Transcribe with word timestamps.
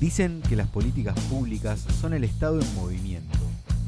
Dicen 0.00 0.40
que 0.48 0.56
las 0.56 0.66
políticas 0.66 1.14
públicas 1.28 1.84
son 2.00 2.14
el 2.14 2.24
Estado 2.24 2.58
en 2.58 2.74
movimiento 2.74 3.38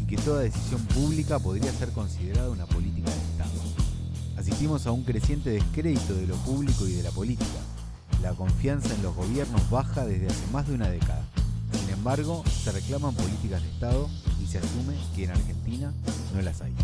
y 0.03 0.07
que 0.07 0.19
toda 0.19 0.43
decisión 0.43 0.83
pública 0.83 1.39
podría 1.39 1.73
ser 1.73 1.89
considerada 1.89 2.51
una 2.51 2.67
política 2.67 3.11
de 3.11 3.17
Estado. 3.17 3.63
Asistimos 4.37 4.87
a 4.87 4.93
un 4.93 5.05
creciente 5.05 5.49
descrédito 5.49 6.13
de 6.13 6.27
lo 6.27 6.37
público 6.37 6.87
y 6.87 6.93
de 6.93 7.03
la 7.03 7.11
política. 7.13 7.47
La 8.23 8.35
confianza 8.35 8.95
en 8.95 9.03
los 9.03 9.17
gobiernos 9.17 9.71
baja 9.71 10.05
desde 10.05 10.27
hace 10.27 10.47
más 10.53 10.69
de 10.69 10.75
una 10.75 10.91
década. 10.91 11.25
Sin 11.73 11.89
embargo, 11.89 12.45
se 12.63 12.73
reclaman 12.73 13.15
políticas 13.15 13.63
de 13.63 13.71
Estado 13.71 14.11
y 14.43 14.47
se 14.47 14.59
asume 14.59 14.95
que 15.17 15.25
en 15.25 15.31
Argentina 15.31 15.95
no 16.35 16.43
las 16.43 16.61
hay. 16.61 16.75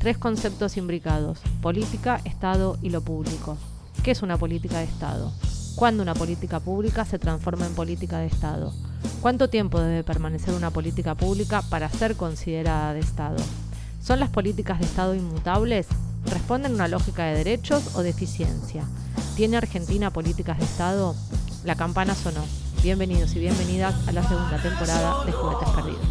Tres 0.00 0.18
conceptos 0.18 0.76
imbricados, 0.76 1.38
política, 1.62 2.20
Estado 2.24 2.78
y 2.82 2.90
lo 2.90 3.00
público. 3.02 3.56
¿Qué 4.02 4.10
es 4.10 4.22
una 4.22 4.38
política 4.38 4.78
de 4.78 4.84
Estado? 4.86 5.32
¿Cuándo 5.74 6.04
una 6.04 6.14
política 6.14 6.60
pública 6.60 7.04
se 7.04 7.18
transforma 7.18 7.66
en 7.66 7.74
política 7.74 8.18
de 8.18 8.26
Estado? 8.26 8.72
¿Cuánto 9.20 9.50
tiempo 9.50 9.80
debe 9.80 10.04
permanecer 10.04 10.54
una 10.54 10.70
política 10.70 11.16
pública 11.16 11.62
para 11.62 11.88
ser 11.88 12.14
considerada 12.14 12.94
de 12.94 13.00
Estado? 13.00 13.36
¿Son 14.00 14.20
las 14.20 14.30
políticas 14.30 14.78
de 14.78 14.84
Estado 14.84 15.16
inmutables? 15.16 15.88
¿Responden 16.26 16.72
a 16.72 16.74
una 16.76 16.88
lógica 16.88 17.24
de 17.24 17.38
derechos 17.38 17.96
o 17.96 18.02
de 18.02 18.10
eficiencia? 18.10 18.84
¿Tiene 19.34 19.56
Argentina 19.56 20.12
políticas 20.12 20.58
de 20.58 20.64
Estado? 20.64 21.16
La 21.64 21.74
campana 21.74 22.14
sonó. 22.14 22.44
Bienvenidos 22.82 23.34
y 23.34 23.40
bienvenidas 23.40 23.96
a 24.06 24.12
la 24.12 24.22
segunda 24.22 24.62
temporada 24.62 25.24
de 25.24 25.32
Juguetes 25.32 25.68
Perdidos. 25.70 26.06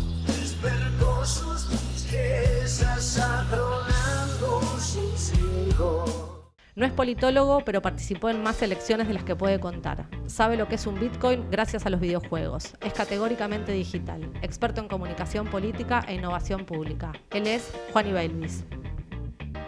No 6.76 6.88
es 6.88 6.91
politólogo, 6.91 7.63
pero 7.63 7.84
participó 7.84 8.30
en 8.30 8.41
más 8.41 8.63
elecciones 8.63 9.08
de 9.08 9.13
las 9.13 9.23
que 9.23 9.36
puede 9.36 9.59
contar. 9.59 10.08
Sabe 10.26 10.58
lo 10.58 10.68
que 10.68 10.73
es 10.73 10.88
un 10.88 10.99
Bitcoin 10.99 11.52
gracias 11.52 11.86
a 11.86 11.91
los 11.91 11.99
videojuegos. 11.99 12.76
Es 12.82 12.94
categóricamente 12.94 13.73
digital. 13.73 14.27
Experto 14.41 14.82
en 14.82 14.88
comunicación 14.88 15.46
política 15.46 16.04
e 16.07 16.16
innovación 16.16 16.66
pública. 16.66 17.12
Él 17.29 17.46
es 17.46 17.71
Juan 17.91 18.07
Ibailuis. 18.07 18.66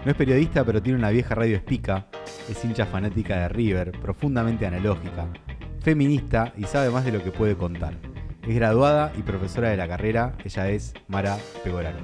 No 0.04 0.12
es 0.12 0.18
periodista, 0.18 0.64
pero 0.64 0.82
tiene 0.82 0.98
una 0.98 1.12
vieja 1.12 1.36
radio 1.36 1.56
espica. 1.58 2.08
Es 2.50 2.66
hincha 2.66 2.88
fanática 2.88 3.38
de 3.38 3.50
River, 3.50 3.92
profundamente 4.02 4.66
analógica. 4.66 5.28
Feminista 5.82 6.54
y 6.58 6.64
sabe 6.64 6.90
más 6.90 7.06
de 7.06 7.12
lo 7.12 7.24
que 7.24 7.30
puede 7.30 7.56
contar. 7.56 7.94
Es 8.42 8.56
graduada 8.56 9.14
y 9.16 9.22
profesora 9.22 9.70
de 9.70 9.78
la 9.78 9.88
carrera. 9.88 10.36
Ella 10.44 10.70
es 10.70 10.96
Mara 11.08 11.38
Pegoraro. 11.64 12.00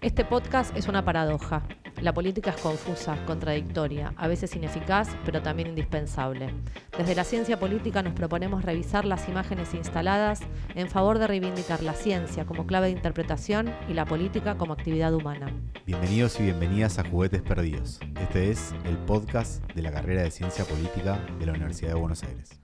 Este 0.00 0.24
podcast 0.24 0.76
es 0.76 0.88
una 0.88 1.04
paradoja. 1.04 1.62
La 2.02 2.12
política 2.12 2.50
es 2.50 2.56
confusa, 2.56 3.16
contradictoria, 3.24 4.12
a 4.16 4.28
veces 4.28 4.54
ineficaz, 4.54 5.08
pero 5.24 5.40
también 5.40 5.68
indispensable. 5.68 6.52
Desde 6.96 7.14
la 7.14 7.24
ciencia 7.24 7.58
política 7.58 8.02
nos 8.02 8.12
proponemos 8.12 8.64
revisar 8.64 9.06
las 9.06 9.28
imágenes 9.28 9.72
instaladas 9.72 10.40
en 10.74 10.88
favor 10.88 11.18
de 11.18 11.26
reivindicar 11.26 11.82
la 11.82 11.94
ciencia 11.94 12.44
como 12.44 12.66
clave 12.66 12.88
de 12.88 12.92
interpretación 12.92 13.72
y 13.88 13.94
la 13.94 14.04
política 14.04 14.58
como 14.58 14.74
actividad 14.74 15.14
humana. 15.14 15.50
Bienvenidos 15.86 16.38
y 16.38 16.44
bienvenidas 16.44 16.98
a 16.98 17.08
Juguetes 17.08 17.40
Perdidos. 17.40 17.98
Este 18.20 18.50
es 18.50 18.74
el 18.84 18.98
podcast 18.98 19.64
de 19.72 19.80
la 19.80 19.90
carrera 19.90 20.22
de 20.22 20.30
Ciencia 20.30 20.66
Política 20.66 21.18
de 21.38 21.46
la 21.46 21.52
Universidad 21.52 21.94
de 21.94 22.00
Buenos 22.00 22.22
Aires. 22.24 22.60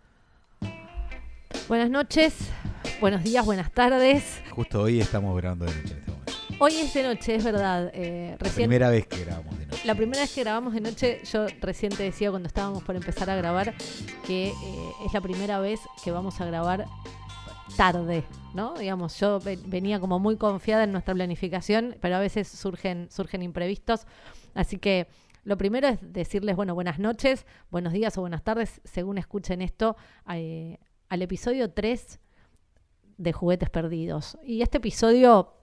Buenas 1.68 1.88
noches, 1.88 2.34
buenos 3.00 3.22
días, 3.22 3.46
buenas 3.46 3.72
tardes. 3.72 4.42
Justo 4.50 4.82
hoy 4.82 5.00
estamos 5.00 5.34
grabando 5.36 5.64
de 5.64 5.74
noche. 5.74 6.11
Hoy 6.64 6.76
es 6.76 6.94
de 6.94 7.02
noche, 7.02 7.34
es 7.34 7.42
verdad. 7.42 7.90
Eh, 7.92 8.36
La 8.38 8.50
primera 8.50 8.88
vez 8.88 9.06
que 9.08 9.24
grabamos 9.24 9.58
de 9.58 9.66
noche. 9.66 9.80
la 9.84 9.94
primera 9.96 10.20
vez 10.22 10.32
que 10.32 10.40
grabamos 10.42 10.74
de 10.74 10.80
noche, 10.80 11.20
yo 11.24 11.46
recién 11.60 11.92
te 11.92 12.04
decía 12.04 12.30
cuando 12.30 12.46
estábamos 12.46 12.84
por 12.84 12.94
empezar 12.94 13.28
a 13.30 13.34
grabar 13.34 13.74
que 14.24 14.48
eh, 14.50 14.54
es 15.04 15.12
la 15.12 15.20
primera 15.20 15.58
vez 15.58 15.80
que 16.04 16.12
vamos 16.12 16.40
a 16.40 16.44
grabar 16.44 16.86
tarde, 17.76 18.22
¿no? 18.54 18.74
Digamos, 18.78 19.18
yo 19.18 19.40
ve- 19.40 19.58
venía 19.66 19.98
como 19.98 20.20
muy 20.20 20.36
confiada 20.36 20.84
en 20.84 20.92
nuestra 20.92 21.14
planificación, 21.14 21.96
pero 22.00 22.14
a 22.14 22.20
veces 22.20 22.46
surgen, 22.46 23.10
surgen 23.10 23.42
imprevistos. 23.42 24.06
Así 24.54 24.78
que 24.78 25.08
lo 25.42 25.56
primero 25.58 25.88
es 25.88 25.98
decirles, 26.00 26.54
bueno, 26.54 26.74
buenas 26.76 27.00
noches, 27.00 27.44
buenos 27.72 27.92
días 27.92 28.16
o 28.18 28.20
buenas 28.20 28.44
tardes, 28.44 28.80
según 28.84 29.18
escuchen 29.18 29.62
esto, 29.62 29.96
eh, 30.32 30.78
al 31.08 31.22
episodio 31.22 31.72
3 31.72 32.20
de 33.16 33.32
Juguetes 33.32 33.68
Perdidos. 33.68 34.38
Y 34.44 34.62
este 34.62 34.78
episodio 34.78 35.54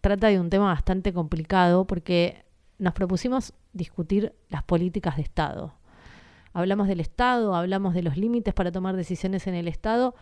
trata 0.00 0.28
de 0.28 0.40
un 0.40 0.50
tema 0.50 0.66
bastante 0.66 1.12
complicado 1.12 1.86
porque 1.86 2.44
nos 2.78 2.92
propusimos 2.92 3.54
discutir 3.72 4.34
las 4.48 4.62
políticas 4.62 5.16
de 5.16 5.22
Estado. 5.22 5.74
Hablamos 6.52 6.88
del 6.88 7.00
Estado, 7.00 7.54
hablamos 7.54 7.94
de 7.94 8.02
los 8.02 8.16
límites 8.16 8.54
para 8.54 8.72
tomar 8.72 8.96
decisiones 8.96 9.46
en 9.46 9.54
el 9.54 9.68
Estado 9.68 10.14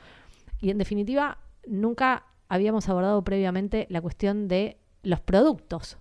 y 0.61 0.71
en 0.71 0.79
definitiva 0.79 1.39
nunca 1.67 2.25
habíamos 2.49 2.89
abordado 2.89 3.23
previamente 3.23 3.87
la 3.89 4.01
cuestión 4.01 4.49
de 4.49 4.79
los 5.03 5.21
productos 5.21 5.99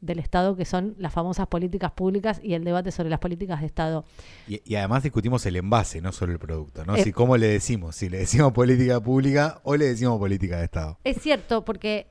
del 0.00 0.18
Estado, 0.18 0.56
que 0.56 0.64
son 0.64 0.94
las 0.98 1.12
famosas 1.12 1.46
políticas 1.46 1.92
públicas 1.92 2.40
y 2.42 2.54
el 2.54 2.64
debate 2.64 2.90
sobre 2.90 3.08
las 3.08 3.18
políticas 3.18 3.60
de 3.60 3.66
Estado. 3.66 4.04
Y, 4.46 4.60
y 4.64 4.76
además 4.76 5.02
discutimos 5.02 5.44
el 5.46 5.56
envase, 5.56 6.00
no 6.00 6.12
solo 6.12 6.32
el 6.32 6.38
producto, 6.38 6.84
¿no? 6.84 6.96
Eh. 6.96 7.02
Si 7.02 7.12
cómo 7.12 7.36
le 7.36 7.46
decimos, 7.46 7.96
si 7.96 8.08
le 8.08 8.18
decimos 8.18 8.52
política 8.52 9.00
pública 9.00 9.60
o 9.64 9.76
le 9.76 9.86
decimos 9.86 10.18
política 10.18 10.58
de 10.58 10.64
Estado. 10.64 10.98
Es 11.04 11.18
cierto, 11.18 11.64
porque 11.64 12.06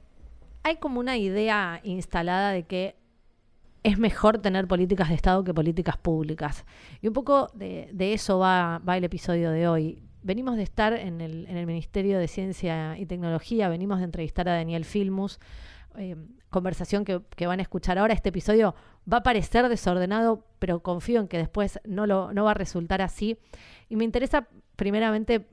hay 0.66 0.78
como 0.78 1.00
una 1.00 1.16
idea 1.16 1.80
instalada 1.84 2.50
de 2.50 2.64
que 2.64 2.96
es 3.84 4.00
mejor 4.00 4.40
tener 4.40 4.68
políticas 4.68 5.10
de 5.10 5.14
Estado 5.14 5.44
que 5.44 5.54
políticas 5.54 5.96
públicas. 5.96 6.66
Y 7.04 7.08
un 7.08 7.14
poco 7.14 7.52
de, 7.54 7.92
eso 8.14 8.40
va, 8.40 8.82
el 8.88 9.04
episodio 9.04 9.52
de 9.52 9.68
hoy. 9.68 10.02
Venimos 10.24 10.56
de 10.56 10.64
estar 10.64 10.94
en 10.94 11.22
el, 11.22 11.68
Ministerio 11.68 12.18
de 12.18 12.28
Ciencia 12.28 12.98
y 12.98 13.06
Tecnología, 13.06 13.70
venimos 13.70 14.00
de 14.00 14.06
entrevistar 14.06 14.50
a 14.50 14.56
Daniel 14.56 14.86
Filmus, 14.86 15.40
eh, 15.98 16.16
conversación 16.50 17.06
que, 17.06 17.22
que 17.36 17.46
van 17.46 17.60
a 17.60 17.62
escuchar 17.62 18.00
ahora. 18.00 18.16
Este 18.16 18.30
episodio 18.30 18.74
va 19.12 19.18
a 19.18 19.24
parecer 19.24 19.70
desordenado, 19.70 20.48
pero 20.58 20.80
confío 20.80 21.20
en 21.20 21.28
que 21.28 21.38
después 21.38 21.80
no, 21.86 22.08
lo, 22.08 22.34
no 22.34 22.44
va 22.44 22.52
a 22.52 22.56
resultar 22.56 23.04
así. 23.04 23.38
Y 23.88 23.98
me 23.98 24.04
interesa 24.04 24.48
primeramente 24.76 25.46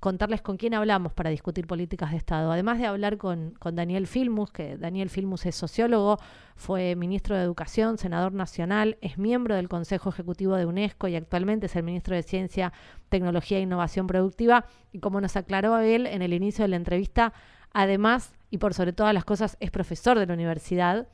contarles 0.00 0.42
con 0.42 0.56
quién 0.56 0.74
hablamos 0.74 1.12
para 1.12 1.30
discutir 1.30 1.66
políticas 1.66 2.12
de 2.12 2.16
Estado. 2.16 2.52
Además 2.52 2.78
de 2.78 2.86
hablar 2.86 3.16
con, 3.18 3.54
Daniel 3.72 4.06
Filmus, 4.06 4.50
que 4.50 4.76
Daniel 4.76 5.10
Filmus 5.10 5.44
es 5.46 5.56
sociólogo, 5.56 6.18
fue 6.56 6.94
ministro 6.96 7.36
de 7.36 7.42
Educación, 7.42 7.98
senador 7.98 8.32
nacional, 8.32 8.98
es 9.00 9.18
miembro 9.18 9.54
del 9.56 9.68
Consejo 9.68 10.10
Ejecutivo 10.10 10.56
de 10.56 10.66
UNESCO 10.66 11.08
y 11.08 11.16
actualmente 11.16 11.66
es 11.66 11.76
el 11.76 11.82
ministro 11.82 12.14
de 12.14 12.22
Ciencia, 12.22 12.72
Tecnología 13.08 13.58
e 13.58 13.62
Innovación 13.62 14.06
Productiva. 14.06 14.66
Y 14.92 15.00
como 15.00 15.20
nos 15.20 15.36
aclaró 15.36 15.78
él 15.78 16.06
en 16.06 16.22
el 16.22 16.32
inicio 16.32 16.64
de 16.64 16.68
la 16.68 16.76
entrevista, 16.76 17.32
además 17.72 18.32
y 18.50 18.58
por 18.58 18.74
sobre 18.74 18.92
todas 18.92 19.14
las 19.14 19.24
cosas 19.24 19.56
es 19.60 19.70
profesor 19.70 20.18
de 20.18 20.26
la 20.26 20.34
universidad, 20.34 21.08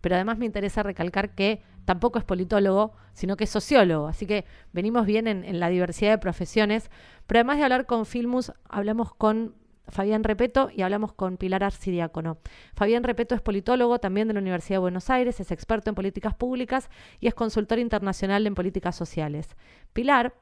pero 0.00 0.14
además 0.14 0.38
me 0.38 0.46
interesa 0.46 0.82
recalcar 0.82 1.34
que 1.34 1.62
tampoco 1.88 2.18
es 2.18 2.24
politólogo, 2.26 2.92
sino 3.14 3.38
que 3.38 3.44
es 3.44 3.50
sociólogo. 3.50 4.08
Así 4.08 4.26
que 4.26 4.44
venimos 4.74 5.06
bien 5.06 5.26
en, 5.26 5.58
la 5.58 5.70
diversidad 5.70 6.10
de 6.10 6.18
profesiones. 6.18 6.90
Pero 7.26 7.38
además 7.38 7.56
de 7.56 7.64
hablar 7.64 7.86
con 7.86 8.04
Filmus, 8.04 8.52
hablamos 8.68 9.14
con 9.14 9.54
Fabián 9.86 10.22
Repeto 10.22 10.68
y 10.70 10.82
hablamos 10.82 11.14
con 11.14 11.38
Pilar 11.38 11.64
Arcidiácono. 11.64 12.36
Fabián 12.74 13.04
Repeto 13.04 13.34
es 13.34 13.40
politólogo 13.40 14.00
también 14.00 14.28
de 14.28 14.34
la 14.34 14.40
Universidad 14.40 14.74
de 14.74 14.80
Buenos 14.80 15.08
Aires, 15.08 15.40
es 15.40 15.50
experto 15.50 15.88
en 15.88 15.94
políticas 15.94 16.34
públicas 16.34 16.90
y 17.20 17.26
es 17.26 17.32
consultor 17.32 17.78
internacional 17.78 18.46
en 18.46 18.54
políticas 18.54 18.94
sociales. 18.94 19.56
Pilar 19.94 20.34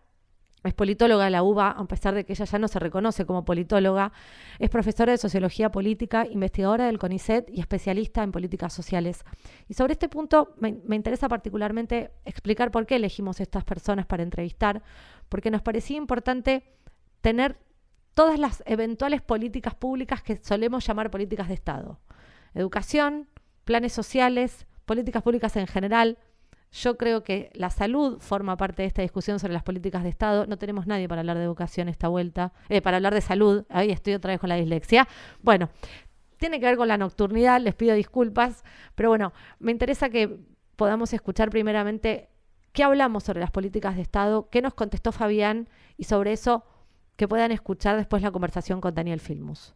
es 0.69 0.75
politóloga 0.75 1.25
de 1.25 1.31
la 1.31 1.43
UBA, 1.43 1.71
a 1.71 1.84
pesar 1.87 2.15
de 2.15 2.25
que 2.25 2.32
ella 2.32 2.44
ya 2.44 2.59
no 2.59 2.69
se 2.69 2.78
reconoce 2.78 3.27
como 3.27 3.44
politóloga, 3.44 4.12
es 4.59 4.71
profesora 4.71 5.12
de 5.12 5.19
sociología 5.19 5.71
política, 5.71 6.27
investigadora 6.31 6.87
del 6.87 6.99
CONICET 6.99 7.50
y 7.50 7.60
especialista 7.60 8.22
en 8.22 8.32
políticas 8.32 8.72
sociales. 8.72 9.25
Y 9.69 9.75
sobre 9.75 9.93
este 9.93 10.09
punto 10.09 10.54
me, 10.59 10.78
me 10.84 10.97
interesa 10.97 11.28
particularmente 11.28 12.10
explicar 12.25 12.71
por 12.71 12.87
qué 12.87 12.97
elegimos 12.97 13.41
estas 13.41 13.65
personas 13.65 14.06
para 14.06 14.22
entrevistar, 14.22 14.82
porque 15.28 15.50
nos 15.50 15.62
parecía 15.62 15.97
importante 15.97 16.65
tener 17.21 17.59
todas 18.15 18.39
las 18.39 18.62
eventuales 18.66 19.21
políticas 19.21 19.74
públicas 19.74 20.22
que 20.22 20.36
solemos 20.42 20.86
llamar 20.86 21.10
políticas 21.10 21.48
de 21.48 21.54
Estado. 21.54 22.01
Educación, 22.54 23.28
planes 23.65 23.92
sociales, 23.92 24.66
políticas 24.86 25.22
públicas 25.22 25.54
en 25.57 25.66
general. 25.66 26.16
Yo 26.82 26.98
creo 26.98 27.22
que 27.22 27.50
la 27.54 27.70
salud 27.70 28.18
forma 28.20 28.58
parte 28.58 28.82
de 28.82 28.88
esta 28.88 29.00
discusión 29.00 29.38
sobre 29.38 29.54
las 29.54 29.62
políticas 29.62 30.02
de 30.02 30.10
Estado. 30.10 30.46
No 30.46 30.58
tenemos 30.58 30.86
nadie 30.86 31.08
para 31.08 31.20
hablar 31.20 31.38
de 31.38 31.44
educación 31.44 31.88
esta 31.88 32.08
vuelta, 32.08 32.52
eh, 32.68 32.82
para 32.82 32.98
hablar 32.98 33.14
de 33.14 33.22
salud. 33.22 33.64
Ahí 33.70 33.90
estoy 33.90 34.12
otra 34.12 34.32
vez 34.32 34.40
con 34.40 34.50
la 34.50 34.56
dislexia. 34.56 35.08
Bueno, 35.40 35.70
tiene 36.36 36.60
que 36.60 36.66
ver 36.66 36.76
con 36.76 36.88
la 36.88 36.98
nocturnidad, 36.98 37.62
les 37.62 37.74
pido 37.74 37.94
disculpas, 37.94 38.62
pero 38.94 39.08
bueno, 39.08 39.32
me 39.58 39.72
interesa 39.72 40.10
que 40.10 40.36
podamos 40.76 41.14
escuchar 41.14 41.48
primeramente 41.48 42.28
qué 42.72 42.82
hablamos 42.82 43.24
sobre 43.24 43.40
las 43.40 43.50
políticas 43.50 43.96
de 43.96 44.02
Estado, 44.02 44.50
qué 44.50 44.60
nos 44.60 44.74
contestó 44.74 45.12
Fabián 45.12 45.70
y 45.96 46.04
sobre 46.04 46.32
eso 46.32 46.62
que 47.16 47.26
puedan 47.26 47.52
escuchar 47.52 47.96
después 47.96 48.22
la 48.22 48.32
conversación 48.32 48.82
con 48.82 48.94
Daniel 48.94 49.20
Filmus. 49.20 49.74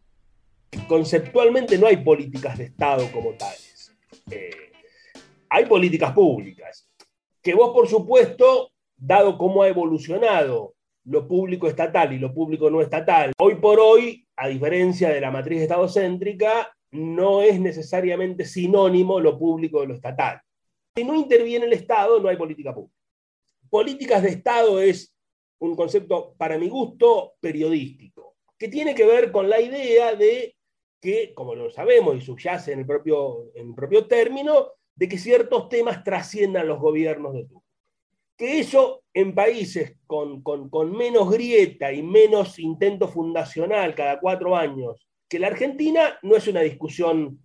Conceptualmente 0.87 1.79
no 1.79 1.87
hay 1.87 1.97
políticas 1.97 2.59
de 2.59 2.65
Estado 2.65 3.11
como 3.11 3.31
tales. 3.31 3.91
Eh, 4.29 4.71
hay 5.49 5.65
políticas 5.65 6.13
públicas, 6.13 6.87
que 7.41 7.53
vos, 7.53 7.71
por 7.73 7.87
supuesto, 7.87 8.71
dado 8.97 9.37
cómo 9.37 9.63
ha 9.63 9.67
evolucionado 9.67 10.75
lo 11.05 11.27
público 11.27 11.67
estatal 11.67 12.13
y 12.13 12.19
lo 12.19 12.33
público 12.33 12.69
no 12.69 12.81
estatal. 12.81 13.33
Hoy 13.39 13.55
por 13.55 13.79
hoy, 13.79 14.27
a 14.35 14.47
diferencia 14.47 15.09
de 15.09 15.21
la 15.21 15.31
matriz 15.31 15.61
estadocéntrica, 15.61 16.71
no 16.91 17.41
es 17.41 17.59
necesariamente 17.59 18.45
sinónimo 18.45 19.19
lo 19.19 19.39
público 19.39 19.81
de 19.81 19.87
lo 19.87 19.95
estatal. 19.95 20.41
Si 20.95 21.03
no 21.03 21.15
interviene 21.15 21.65
el 21.65 21.73
Estado, 21.73 22.19
no 22.19 22.29
hay 22.29 22.37
política 22.37 22.73
pública. 22.73 22.95
Políticas 23.69 24.21
de 24.21 24.29
Estado 24.29 24.81
es 24.81 25.15
un 25.59 25.75
concepto, 25.75 26.35
para 26.37 26.57
mi 26.57 26.67
gusto, 26.67 27.35
periodístico, 27.39 28.35
que 28.57 28.67
tiene 28.67 28.93
que 28.93 29.05
ver 29.05 29.31
con 29.31 29.49
la 29.49 29.61
idea 29.61 30.15
de 30.15 30.55
que, 30.99 31.33
como 31.33 31.55
lo 31.55 31.69
sabemos 31.71 32.15
y 32.15 32.21
subyace 32.21 32.73
en 32.73 32.79
el 32.79 32.85
propio, 32.85 33.51
en 33.55 33.69
el 33.69 33.75
propio 33.75 34.05
término, 34.05 34.73
de 35.01 35.09
que 35.09 35.17
ciertos 35.17 35.67
temas 35.67 36.03
trasciendan 36.03 36.67
los 36.67 36.79
gobiernos 36.79 37.33
de 37.33 37.45
turno. 37.45 37.65
Que 38.37 38.59
eso 38.59 39.03
en 39.15 39.33
países 39.33 39.97
con, 40.05 40.43
con 40.43 40.91
menos 40.95 41.31
grieta 41.31 41.91
y 41.91 42.03
menos 42.03 42.59
intento 42.59 43.07
fundacional 43.07 43.95
cada 43.95 44.19
cuatro 44.19 44.55
años 44.55 45.07
que 45.27 45.39
la 45.39 45.47
Argentina 45.47 46.19
no 46.21 46.35
es 46.35 46.47
una 46.47 46.61
discusión 46.61 47.43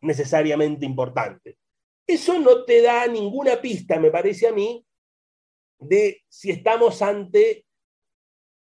necesariamente 0.00 0.86
importante. 0.86 1.58
Eso 2.06 2.38
no 2.38 2.64
te 2.64 2.82
da 2.82 3.08
ninguna 3.08 3.60
pista, 3.60 3.98
me 3.98 4.12
parece 4.12 4.46
a 4.46 4.52
mí, 4.52 4.86
de 5.80 6.22
si 6.28 6.50
estamos 6.52 7.02
ante 7.02 7.66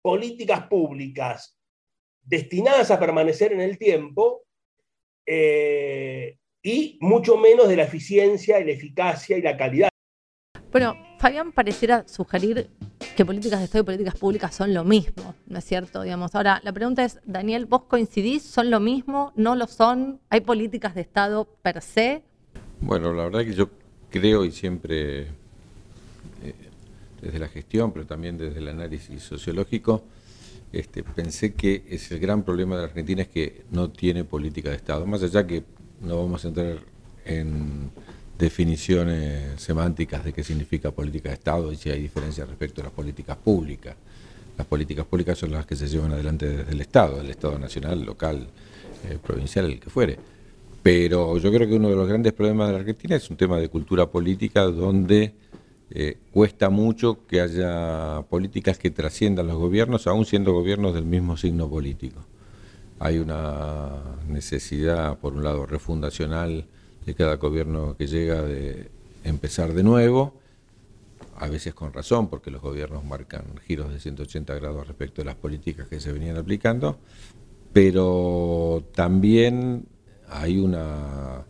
políticas 0.02 0.66
públicas 0.66 1.60
destinadas 2.24 2.90
a 2.90 3.00
permanecer 3.00 3.54
en 3.54 3.62
el 3.62 3.78
tiempo 3.78 4.46
eh, 5.28 6.40
y 6.64 6.98
mucho 7.02 7.38
menos 7.38 7.68
de 7.68 7.76
la 7.76 7.84
eficiencia 7.84 8.60
y 8.60 8.66
la 8.66 8.72
eficacia 8.72 9.38
y 9.38 9.42
la 9.42 9.58
calidad. 9.58 9.90
Bueno, 10.72 10.96
Fabián 11.20 11.52
pareciera 11.52 12.08
sugerir 12.08 12.70
que 13.16 13.26
políticas 13.26 13.60
de 13.60 13.66
Estado 13.66 13.84
y 13.84 13.86
políticas 13.86 14.16
públicas 14.16 14.56
son 14.56 14.74
lo 14.74 14.84
mismo, 14.84 15.36
¿no 15.48 15.60
es 15.60 15.66
cierto? 15.66 16.02
Digamos, 16.04 16.34
ahora, 16.34 16.62
la 16.64 16.72
pregunta 16.72 17.04
es, 17.04 17.20
Daniel, 17.26 17.66
¿vos 17.66 17.84
coincidís? 17.84 18.44
¿Son 18.44 18.72
lo 18.72 18.80
mismo? 18.80 19.34
¿No 19.36 19.56
lo 19.56 19.68
son? 19.68 20.22
¿Hay 20.30 20.42
políticas 20.42 20.96
de 20.96 21.02
Estado 21.02 21.46
per 21.62 21.82
se? 21.82 22.24
Bueno, 22.80 23.14
la 23.14 23.24
verdad 23.26 23.42
que 23.42 23.54
yo 23.54 23.70
creo 24.10 24.46
y 24.46 24.52
siempre, 24.52 25.22
eh, 25.22 25.26
desde 27.22 27.40
la 27.40 27.50
gestión, 27.50 27.92
pero 27.92 28.06
también 28.06 28.38
desde 28.38 28.60
el 28.60 28.70
análisis 28.70 29.22
sociológico, 29.22 30.04
este, 30.72 31.04
pensé 31.04 31.54
que 31.54 31.84
es 31.90 32.12
el 32.12 32.20
gran 32.20 32.44
problema 32.44 32.76
de 32.76 32.82
la 32.84 32.88
Argentina 32.88 33.24
es 33.24 33.28
que 33.28 33.64
no 33.72 33.90
tiene 33.90 34.24
política 34.24 34.70
de 34.70 34.78
Estado. 34.78 35.06
Más 35.06 35.22
allá 35.22 35.46
que 35.46 35.64
no 36.02 36.18
vamos 36.18 36.44
a 36.46 36.48
entrar 36.50 36.80
en 37.26 37.92
definiciones 38.38 39.62
semánticas 39.62 40.26
de 40.26 40.34
qué 40.34 40.44
significa 40.44 40.92
política 40.92 41.30
de 41.30 41.36
Estado 41.36 41.72
y 41.72 41.76
si 41.76 41.90
hay 41.90 42.02
diferencias 42.02 42.50
respecto 42.50 42.82
a 42.82 42.86
las 42.86 42.94
políticas 42.94 43.38
públicas. 43.38 43.96
Las 44.58 44.68
políticas 44.68 45.06
públicas 45.06 45.38
son 45.38 45.52
las 45.52 45.66
que 45.66 45.76
se 45.76 45.88
llevan 45.88 46.12
adelante 46.12 46.48
desde 46.48 46.72
el 46.72 46.82
Estado, 46.82 47.22
el 47.22 47.30
Estado 47.30 47.58
nacional, 47.60 48.04
local, 48.04 48.48
eh, 49.08 49.18
provincial, 49.22 49.66
el 49.66 49.80
que 49.80 49.90
fuere. 49.90 50.18
Pero 50.84 51.38
yo 51.38 51.52
creo 51.52 51.68
que 51.68 51.76
uno 51.76 51.90
de 51.90 51.96
los 51.96 52.08
grandes 52.08 52.34
problemas 52.34 52.68
de 52.68 52.74
la 52.74 52.80
Argentina 52.80 53.16
es 53.16 53.30
un 53.30 53.38
tema 53.38 53.60
de 53.60 53.70
cultura 53.70 54.08
política 54.08 54.64
donde 54.64 55.36
eh, 55.92 56.18
cuesta 56.32 56.70
mucho 56.70 57.26
que 57.28 57.42
haya 57.42 58.24
políticas 58.30 58.80
que 58.80 58.90
trasciendan 58.90 59.48
los 59.48 59.58
gobiernos, 59.58 60.08
aún 60.08 60.26
siendo 60.26 60.54
gobiernos 60.54 60.96
del 60.96 61.06
mismo 61.06 61.38
signo 61.38 61.70
político. 61.70 62.26
Hay 63.04 63.18
una 63.18 63.90
necesidad, 64.28 65.18
por 65.18 65.34
un 65.34 65.44
lado, 65.44 65.66
refundacional 65.66 66.68
de 67.04 67.16
cada 67.16 67.38
gobierno 67.38 67.98
que 67.98 68.06
llega 68.06 68.44
de 68.44 68.92
empezar 69.24 69.74
de 69.74 69.82
nuevo, 69.82 70.36
a 71.36 71.48
veces 71.48 71.74
con 71.74 71.94
razón, 71.94 72.30
porque 72.30 72.52
los 72.52 72.62
gobiernos 72.62 73.04
marcan 73.04 73.58
giros 73.66 73.92
de 73.92 74.00
180 74.00 74.54
grados 74.54 74.88
respecto 74.88 75.24
a 75.24 75.26
las 75.26 75.34
políticas 75.34 75.88
que 75.88 76.00
se 76.00 76.12
venían 76.12 76.38
aplicando, 76.38 77.00
pero 77.74 78.84
también 78.94 79.88
hay 80.30 80.60
una 80.60 81.44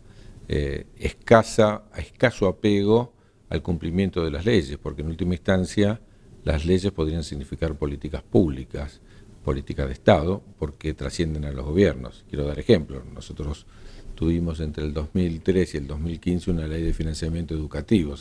eh, 0.48 0.86
escasa, 0.96 1.82
escaso 1.98 2.48
apego 2.48 3.12
al 3.50 3.60
cumplimiento 3.60 4.24
de 4.24 4.30
las 4.30 4.46
leyes, 4.46 4.78
porque 4.78 5.02
en 5.02 5.08
última 5.08 5.34
instancia 5.34 6.00
las 6.44 6.64
leyes 6.64 6.92
podrían 6.92 7.24
significar 7.24 7.74
políticas 7.74 8.22
públicas, 8.22 9.01
políticas 9.44 9.86
de 9.86 9.92
Estado, 9.92 10.42
porque 10.58 10.94
trascienden 10.94 11.44
a 11.44 11.52
los 11.52 11.64
gobiernos. 11.64 12.24
Quiero 12.28 12.46
dar 12.46 12.58
ejemplos. 12.58 13.04
Nosotros 13.12 13.66
tuvimos 14.14 14.60
entre 14.60 14.84
el 14.84 14.92
2003 14.92 15.74
y 15.74 15.76
el 15.78 15.86
2015 15.86 16.50
una 16.50 16.66
ley 16.66 16.82
de 16.82 16.92
financiamiento 16.92 17.54
educativo. 17.54 18.14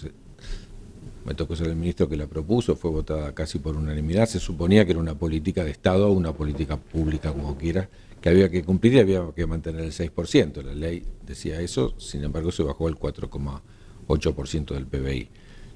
Me 1.26 1.36
tocó 1.36 1.56
ser 1.56 1.68
el 1.68 1.76
ministro 1.76 2.10
que 2.10 2.18
la 2.18 2.26
propuso, 2.26 2.76
fue 2.76 2.90
votada 2.90 3.34
casi 3.36 3.60
por 3.60 3.78
unanimidad. 3.78 4.28
Se 4.28 4.40
suponía 4.40 4.86
que 4.86 4.92
era 4.92 5.00
una 5.00 5.16
política 5.16 5.64
de 5.64 5.72
Estado 5.72 6.12
una 6.12 6.34
política 6.34 6.78
pública, 6.78 7.32
como 7.32 7.56
quiera, 7.58 7.90
que 8.20 8.30
había 8.30 8.50
que 8.50 8.64
cumplir 8.64 8.94
y 8.94 9.00
había 9.00 9.24
que 9.36 9.46
mantener 9.46 9.84
el 9.84 9.92
6%. 9.92 10.64
La 10.64 10.74
ley 10.74 11.04
decía 11.26 11.62
eso, 11.62 11.94
sin 12.00 12.24
embargo 12.24 12.52
se 12.52 12.64
bajó 12.64 12.88
al 12.88 12.96
4,8% 12.96 14.74
del 14.74 14.88
PBI. 14.88 15.30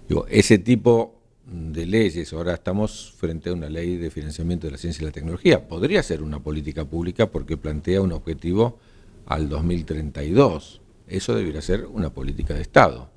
Digo, 0.07 0.25
ese 0.29 0.57
tipo 0.57 1.14
de 1.45 1.85
leyes, 1.85 2.33
ahora 2.33 2.55
estamos 2.55 3.13
frente 3.17 3.49
a 3.49 3.53
una 3.53 3.69
ley 3.69 3.97
de 3.97 4.09
financiamiento 4.09 4.67
de 4.67 4.71
la 4.71 4.77
ciencia 4.77 5.03
y 5.03 5.05
la 5.05 5.11
tecnología, 5.11 5.67
podría 5.67 6.01
ser 6.01 6.23
una 6.23 6.39
política 6.39 6.85
pública 6.85 7.29
porque 7.29 7.57
plantea 7.57 8.01
un 8.01 8.11
objetivo 8.11 8.79
al 9.25 9.49
2032. 9.49 10.81
Eso 11.07 11.35
debería 11.35 11.61
ser 11.61 11.85
una 11.85 12.09
política 12.11 12.53
de 12.53 12.61
Estado. 12.61 13.09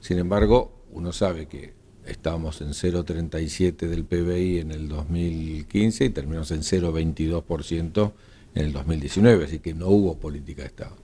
Sin 0.00 0.18
embargo, 0.18 0.84
uno 0.92 1.12
sabe 1.12 1.46
que 1.46 1.74
estábamos 2.06 2.60
en 2.60 2.68
0,37 2.68 3.88
del 3.88 4.04
PBI 4.04 4.58
en 4.58 4.72
el 4.72 4.88
2015 4.88 6.04
y 6.04 6.10
terminamos 6.10 6.50
en 6.50 6.60
0,22% 6.60 8.12
en 8.54 8.64
el 8.64 8.72
2019, 8.72 9.44
así 9.44 9.58
que 9.58 9.74
no 9.74 9.88
hubo 9.88 10.18
política 10.18 10.62
de 10.62 10.68
Estado. 10.68 10.96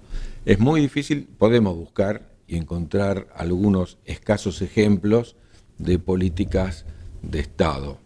Es 0.44 0.58
muy 0.58 0.80
difícil, 0.80 1.28
podemos 1.38 1.76
buscar 1.76 2.30
y 2.46 2.56
encontrar 2.56 3.28
algunos 3.34 3.98
escasos 4.04 4.62
ejemplos 4.62 5.36
de 5.82 5.98
políticas 5.98 6.86
de 7.22 7.40
Estado. 7.40 7.98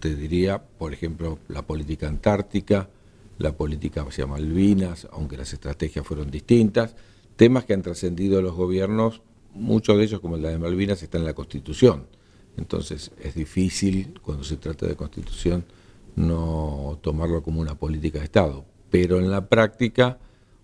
Te 0.00 0.14
diría, 0.14 0.62
por 0.62 0.92
ejemplo, 0.92 1.38
la 1.48 1.62
política 1.62 2.08
antártica, 2.08 2.88
la 3.38 3.56
política 3.56 4.02
hacia 4.02 4.26
Malvinas, 4.26 5.06
aunque 5.12 5.36
las 5.36 5.52
estrategias 5.52 6.06
fueron 6.06 6.30
distintas, 6.30 6.96
temas 7.36 7.64
que 7.64 7.74
han 7.74 7.82
trascendido 7.82 8.40
los 8.40 8.54
gobiernos, 8.54 9.22
muchos 9.54 9.98
de 9.98 10.04
ellos, 10.04 10.20
como 10.20 10.36
el 10.36 10.42
de 10.42 10.58
Malvinas, 10.58 11.02
están 11.02 11.20
en 11.20 11.26
la 11.26 11.34
Constitución. 11.34 12.06
Entonces 12.56 13.12
es 13.22 13.34
difícil, 13.34 14.18
cuando 14.22 14.42
se 14.42 14.56
trata 14.56 14.86
de 14.86 14.96
Constitución, 14.96 15.64
no 16.16 16.98
tomarlo 17.02 17.42
como 17.42 17.60
una 17.60 17.76
política 17.76 18.18
de 18.18 18.24
Estado. 18.24 18.64
Pero 18.90 19.18
en 19.18 19.30
la 19.30 19.48
práctica 19.48 20.18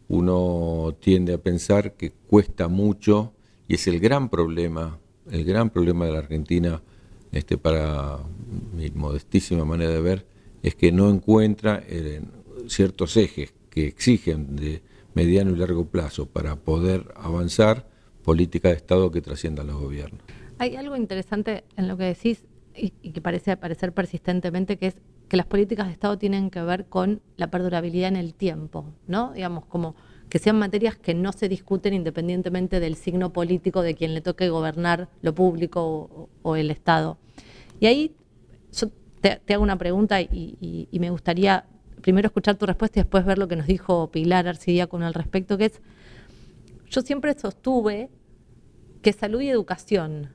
uno 0.08 0.96
tiende 1.00 1.34
a 1.34 1.38
pensar 1.38 1.92
que 1.92 2.10
cuesta 2.10 2.68
mucho 2.68 3.32
y 3.68 3.74
es 3.74 3.86
el 3.86 4.00
gran 4.00 4.28
problema, 4.28 4.98
el 5.30 5.44
gran 5.44 5.70
problema 5.70 6.06
de 6.06 6.12
la 6.12 6.18
Argentina, 6.18 6.82
este, 7.32 7.58
para 7.58 8.18
mi 8.74 8.90
modestísima 8.90 9.64
manera 9.64 9.90
de 9.90 10.00
ver, 10.00 10.26
es 10.62 10.74
que 10.74 10.92
no 10.92 11.10
encuentra 11.10 11.82
ciertos 12.68 13.16
ejes 13.16 13.52
que 13.70 13.86
exigen 13.86 14.56
de 14.56 14.82
mediano 15.14 15.50
y 15.52 15.56
largo 15.56 15.86
plazo 15.86 16.26
para 16.26 16.56
poder 16.56 17.12
avanzar 17.16 17.86
política 18.22 18.68
de 18.68 18.74
Estado 18.74 19.10
que 19.10 19.20
trasciendan 19.20 19.66
los 19.66 19.76
gobiernos. 19.76 20.20
Hay 20.58 20.76
algo 20.76 20.96
interesante 20.96 21.64
en 21.76 21.88
lo 21.88 21.96
que 21.96 22.04
decís 22.04 22.44
y, 22.76 22.90
que 22.90 23.20
parece 23.20 23.52
aparecer 23.52 23.92
persistentemente, 23.92 24.78
que 24.78 24.88
es 24.88 24.96
que 25.28 25.36
las 25.36 25.46
políticas 25.46 25.86
de 25.86 25.92
Estado 25.92 26.18
tienen 26.18 26.50
que 26.50 26.62
ver 26.62 26.86
con 26.86 27.20
la 27.36 27.50
perdurabilidad 27.50 28.08
en 28.08 28.16
el 28.16 28.34
tiempo, 28.34 28.92
¿no? 29.06 29.32
Digamos, 29.32 29.64
como 29.66 29.94
que 30.28 30.38
sean 30.38 30.58
materias 30.58 30.96
que 30.96 31.14
no 31.14 31.32
se 31.32 31.48
discuten 31.48 31.94
independientemente 31.94 32.80
del 32.80 32.96
signo 32.96 33.32
político 33.32 33.82
de 33.82 33.94
quien 33.94 34.14
le 34.14 34.20
toque 34.20 34.48
gobernar 34.48 35.08
lo 35.22 35.34
público 35.34 36.28
o, 36.42 36.56
el 36.56 36.70
Estado. 36.70 37.18
Y 37.80 37.86
ahí 37.86 38.16
yo 38.72 38.88
te, 39.20 39.54
hago 39.54 39.62
una 39.62 39.78
pregunta 39.78 40.20
y, 40.20 40.88
me 40.92 41.10
gustaría 41.10 41.66
primero 42.00 42.26
escuchar 42.26 42.56
tu 42.56 42.66
respuesta 42.66 42.98
y 42.98 43.02
después 43.02 43.24
ver 43.24 43.38
lo 43.38 43.48
que 43.48 43.56
nos 43.56 43.66
dijo 43.66 44.10
Pilar 44.10 44.58
con 44.88 45.02
al 45.02 45.14
respecto, 45.14 45.56
que 45.56 45.66
es, 45.66 45.80
yo 46.90 47.00
siempre 47.00 47.34
sostuve 47.38 48.10
que 49.02 49.12
salud 49.12 49.40
y 49.40 49.48
educación 49.48 50.34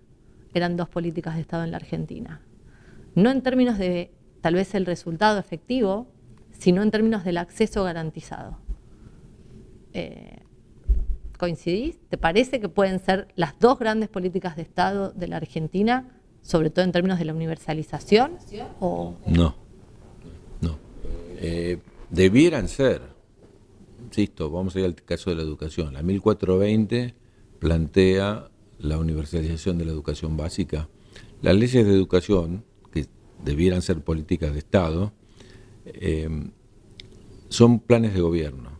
eran 0.53 0.77
dos 0.77 0.89
políticas 0.89 1.35
de 1.35 1.41
Estado 1.41 1.63
en 1.63 1.71
la 1.71 1.77
Argentina. 1.77 2.41
No 3.15 3.31
en 3.31 3.41
términos 3.41 3.77
de 3.77 4.11
tal 4.41 4.55
vez 4.55 4.73
el 4.75 4.85
resultado 4.85 5.39
efectivo, 5.39 6.07
sino 6.51 6.81
en 6.83 6.91
términos 6.91 7.23
del 7.23 7.37
acceso 7.37 7.83
garantizado. 7.83 8.57
Eh, 9.93 10.39
¿Coincidís? 11.37 11.97
¿Te 12.09 12.17
parece 12.17 12.59
que 12.59 12.67
pueden 12.67 12.99
ser 12.99 13.29
las 13.35 13.57
dos 13.59 13.79
grandes 13.79 14.09
políticas 14.09 14.55
de 14.55 14.61
Estado 14.61 15.11
de 15.11 15.27
la 15.27 15.37
Argentina, 15.37 16.19
sobre 16.41 16.69
todo 16.69 16.83
en 16.83 16.91
términos 16.91 17.17
de 17.19 17.25
la 17.25 17.33
universalización? 17.33 18.37
O... 18.79 19.15
No. 19.25 19.69
Eh, 21.41 21.77
debieran 22.09 22.67
ser, 22.67 23.01
insisto, 24.03 24.51
vamos 24.51 24.75
a 24.75 24.79
ir 24.79 24.85
al 24.85 24.95
caso 24.95 25.29
de 25.29 25.37
la 25.37 25.41
educación. 25.41 25.93
La 25.93 26.03
1420 26.03 27.15
plantea 27.59 28.49
la 28.77 28.97
universalización 28.97 29.77
de 29.77 29.85
la 29.85 29.91
educación 29.91 30.35
básica. 30.35 30.89
Las 31.41 31.55
leyes 31.55 31.85
de 31.85 31.93
educación, 31.93 32.65
que 32.91 33.05
debieran 33.43 33.81
ser 33.81 34.01
políticas 34.01 34.51
de 34.51 34.59
Estado, 34.59 35.13
eh, 35.85 36.27
son 37.47 37.79
planes 37.79 38.13
de 38.13 38.19
gobierno. 38.19 38.78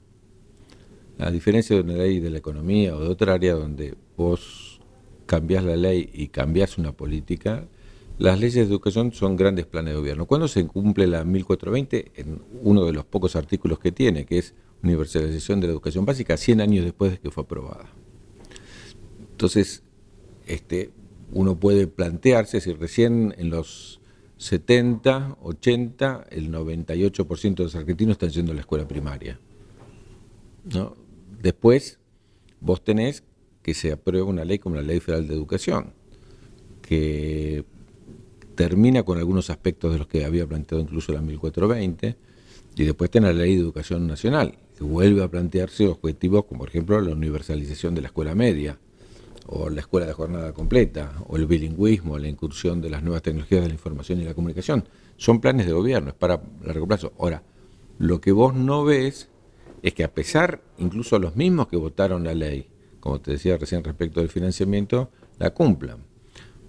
A 1.20 1.32
diferencia 1.32 1.76
de 1.76 1.82
una 1.82 1.94
ley 1.94 2.20
de 2.20 2.30
la 2.30 2.38
economía 2.38 2.96
o 2.96 3.02
de 3.02 3.10
otra 3.10 3.34
área 3.34 3.54
donde 3.54 3.96
vos 4.16 4.80
cambiás 5.26 5.64
la 5.66 5.76
ley 5.76 6.10
y 6.14 6.30
cambiás 6.30 6.78
una 6.78 6.94
política, 6.94 7.68
las 8.18 8.40
leyes 8.40 8.56
de 8.56 8.62
educación 8.74 9.12
son 9.12 9.36
grandes 9.36 9.66
planes 9.66 9.94
de 9.94 10.00
gobierno. 10.00 10.26
¿Cuándo 10.26 10.48
se 10.48 10.66
cumple 10.66 11.08
la 11.08 11.24
1420? 11.26 12.12
En 12.16 12.42
uno 12.64 12.86
de 12.86 12.94
los 12.94 13.06
pocos 13.06 13.36
artículos 13.36 13.80
que 13.80 13.92
tiene, 13.92 14.26
que 14.26 14.38
es 14.38 14.54
universalización 14.82 15.60
de 15.60 15.68
la 15.68 15.74
educación 15.74 16.06
básica, 16.06 16.38
100 16.38 16.62
años 16.62 16.86
después 16.86 17.12
de 17.12 17.20
que 17.20 17.32
fue 17.32 17.44
aprobada. 17.44 17.90
Entonces, 19.32 19.84
este, 20.48 20.92
uno 21.32 21.60
puede 21.60 21.88
plantearse 21.88 22.62
si 22.62 22.74
recién 22.74 23.36
en 23.38 23.50
los 23.50 24.00
70, 24.38 25.38
80, 25.42 26.28
el 26.32 26.52
98% 26.52 27.56
de 27.56 27.64
los 27.64 27.76
argentinos 27.76 28.14
están 28.14 28.30
yendo 28.30 28.54
a 28.54 28.56
la 28.56 28.62
escuela 28.62 28.88
primaria. 28.88 29.38
¿no? 30.74 31.09
Después, 31.42 32.00
vos 32.60 32.84
tenés 32.84 33.24
que 33.62 33.74
se 33.74 33.92
apruebe 33.92 34.24
una 34.24 34.46
ley 34.46 34.60
como 34.60 34.76
la 34.76 34.82
Ley 34.82 35.00
Federal 35.00 35.28
de 35.28 35.34
Educación, 35.34 35.94
que 36.82 37.66
termina 38.56 39.04
con 39.04 39.18
algunos 39.18 39.50
aspectos 39.50 39.94
de 39.94 40.00
los 40.00 40.08
que 40.08 40.26
había 40.26 40.46
planteado 40.46 40.84
incluso 40.84 41.14
la 41.14 41.22
1420, 41.22 42.18
y 42.76 42.84
después 42.84 43.10
tenés 43.10 43.36
la 43.36 43.42
Ley 43.44 43.56
de 43.56 43.62
Educación 43.62 44.08
Nacional, 44.08 44.58
que 44.78 44.84
vuelve 44.84 45.24
a 45.24 45.30
plantearse 45.30 45.88
objetivos 45.88 46.46
como, 46.46 46.60
por 46.60 46.70
ejemplo, 46.70 47.00
la 47.00 47.12
universalización 47.12 47.96
de 47.96 48.02
la 48.02 48.08
escuela 48.08 48.36
media, 48.36 48.78
o 49.48 49.70
la 49.70 49.82
escuela 49.82 50.06
de 50.06 50.14
jornada 50.14 50.54
completa, 50.54 51.24
o 51.28 51.38
el 51.38 51.48
bilingüismo, 51.48 52.20
la 52.20 52.28
incursión 52.28 52.82
de 52.82 52.90
las 52.90 53.02
nuevas 53.02 53.24
tecnologías 53.24 53.62
de 53.62 53.68
la 53.68 53.74
información 53.74 54.22
y 54.22 54.26
la 54.26 54.34
comunicación. 54.34 54.86
Son 55.18 55.42
planes 55.42 55.66
de 55.66 55.74
gobierno, 55.74 56.10
es 56.10 56.16
para 56.16 56.42
largo 56.64 56.88
plazo. 56.88 57.14
Ahora, 57.18 57.44
lo 57.98 58.22
que 58.22 58.32
vos 58.32 58.54
no 58.54 58.84
ves 58.84 59.30
es 59.82 59.94
que 59.94 60.04
a 60.04 60.14
pesar, 60.14 60.62
incluso 60.78 61.20
los 61.20 61.36
mismos 61.36 61.68
que 61.68 61.78
votaron 61.78 62.24
la 62.24 62.34
ley, 62.34 62.68
como 63.00 63.20
te 63.22 63.32
decía 63.32 63.58
recién 63.58 63.84
respecto 63.84 64.20
del 64.20 64.30
financiamiento, 64.30 65.10
la 65.38 65.52
cumplan. 65.52 66.04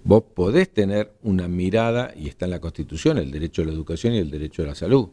Vos 0.03 0.23
podés 0.33 0.69
tener 0.69 1.13
una 1.21 1.47
mirada, 1.47 2.13
y 2.15 2.27
está 2.27 2.45
en 2.45 2.51
la 2.51 2.61
Constitución, 2.61 3.17
el 3.17 3.31
derecho 3.31 3.61
a 3.61 3.65
la 3.65 3.73
educación 3.73 4.13
y 4.13 4.17
el 4.17 4.31
derecho 4.31 4.63
a 4.63 4.67
la 4.67 4.75
salud, 4.75 5.09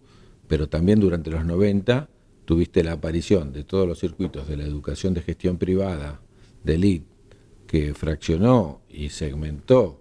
pero 0.47 0.69
también 0.69 1.01
durante 1.01 1.31
los 1.31 1.45
90 1.45 2.09
tuviste 2.45 2.83
la 2.83 2.93
aparición 2.93 3.53
de 3.53 3.65
todos 3.65 3.87
los 3.87 3.99
circuitos 3.99 4.49
de 4.49 4.57
la 4.57 4.65
educación 4.65 5.13
de 5.13 5.21
gestión 5.21 5.59
privada, 5.59 6.23
de 6.65 6.75
elite, 6.77 7.07
que 7.67 7.93
fraccionó 7.93 8.81
y 8.89 9.11
segmentó 9.11 10.01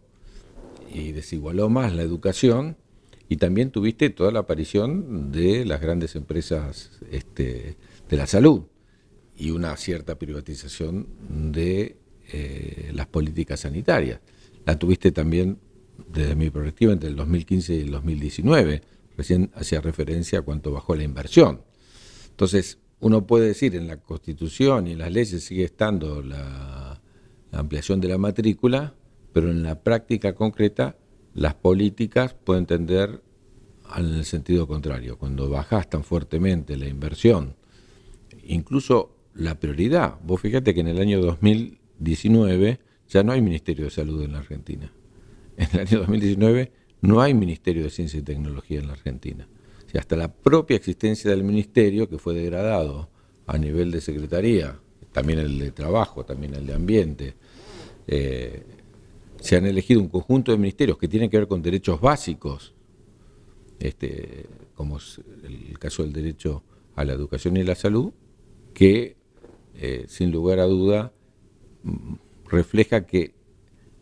y 0.94 1.12
desigualó 1.12 1.68
más 1.68 1.94
la 1.94 2.04
educación, 2.04 2.78
y 3.30 3.38
también 3.38 3.72
tuviste 3.72 4.10
toda 4.10 4.32
la 4.32 4.40
aparición 4.40 5.34
de 5.34 5.66
las 5.66 5.82
grandes 5.82 6.16
empresas 6.16 6.92
este, 7.12 7.76
de 8.10 8.18
la 8.18 8.28
salud 8.28 8.64
y 9.36 9.52
una 9.52 9.76
cierta 9.78 10.18
privatización 10.18 11.08
de 11.52 11.98
eh, 12.32 12.92
las 12.94 13.08
políticas 13.08 13.62
sanitarias 13.62 14.20
la 14.68 14.78
tuviste 14.78 15.14
también, 15.14 15.60
desde 16.12 16.36
mi 16.36 16.50
perspectiva, 16.50 16.92
entre 16.92 17.08
el 17.10 17.16
2015 17.16 17.74
y 17.74 17.80
el 17.80 17.92
2019. 17.92 18.82
Recién 19.16 19.50
hacía 19.56 19.80
referencia 19.80 20.40
a 20.40 20.42
cuánto 20.42 20.74
bajó 20.74 20.94
la 20.94 21.04
inversión. 21.04 21.62
Entonces, 22.32 22.78
uno 23.00 23.26
puede 23.26 23.48
decir, 23.48 23.78
en 23.78 23.88
la 23.88 23.96
Constitución 23.96 24.88
y 24.88 24.92
en 24.92 25.00
las 25.00 25.12
leyes 25.12 25.42
sigue 25.42 25.64
estando 25.64 26.22
la, 26.22 27.02
ampliación 27.54 28.02
de 28.02 28.10
la 28.10 28.18
matrícula, 28.18 28.94
pero 29.32 29.50
en 29.50 29.64
la 29.64 29.82
práctica 29.82 30.36
concreta 30.36 30.98
las 31.34 31.54
políticas 31.54 32.34
pueden 32.34 32.66
tender 32.66 33.24
en 33.96 34.06
el 34.06 34.26
sentido 34.26 34.68
contrario. 34.68 35.18
Cuando 35.18 35.50
bajas 35.50 35.90
tan 35.90 36.04
fuertemente 36.04 36.76
la 36.76 36.90
inversión, 36.90 37.56
incluso 38.48 39.16
la 39.34 39.60
prioridad, 39.60 40.20
vos 40.24 40.42
fíjate 40.42 40.74
que 40.74 40.82
en 40.82 40.88
el 40.88 41.00
año 41.00 41.22
2019 41.22 42.80
ya 43.08 43.24
no 43.24 43.32
hay 43.32 43.42
Ministerio 43.42 43.86
de 43.86 43.92
Salud 43.92 44.24
en 44.24 44.34
la 44.34 44.40
Argentina. 44.40 44.92
En 45.58 45.68
el 45.74 45.88
año 45.88 46.00
2019 46.00 46.72
no 47.02 47.22
hay 47.22 47.34
Ministerio 47.34 47.84
de 47.84 47.90
Ciencia 47.90 48.20
y 48.20 48.24
Tecnología 48.24 48.80
en 48.80 48.88
la 48.88 48.94
Argentina. 48.94 49.48
O 49.94 49.98
hasta 49.98 50.16
la 50.16 50.32
propia 50.32 50.76
existencia 50.76 51.32
del 51.32 51.44
ministerio, 51.44 52.10
que 52.10 52.18
fue 52.18 52.34
degradado 52.36 53.10
a 53.46 53.58
nivel 53.58 53.90
de 53.92 54.02
secretaría, 54.02 54.80
también 55.12 55.40
el 55.40 55.58
de 55.58 55.72
trabajo, 55.72 56.26
también 56.26 56.54
el 56.54 56.68
de 56.68 56.74
ambiente, 56.74 57.34
eh, 58.06 58.64
se 59.40 59.56
han 59.56 59.66
elegido 59.66 60.02
un 60.02 60.10
conjunto 60.10 60.52
de 60.52 60.58
ministerios 60.58 60.98
que 60.98 61.08
tienen 61.08 61.30
que 61.30 61.38
ver 61.38 61.48
con 61.48 61.62
derechos 61.62 62.02
básicos, 62.02 62.74
este, 63.80 64.46
como 64.76 64.98
es 64.98 65.22
el 65.44 65.80
caso 65.80 66.04
del 66.04 66.14
derecho 66.14 66.64
a 66.96 67.06
la 67.06 67.14
educación 67.14 67.58
y 67.58 67.64
la 67.64 67.76
salud, 67.76 68.12
que 68.78 69.18
eh, 69.74 70.06
sin 70.08 70.32
lugar 70.32 70.60
a 70.60 70.66
duda 70.66 71.12
refleja 72.48 73.08
que 73.08 73.34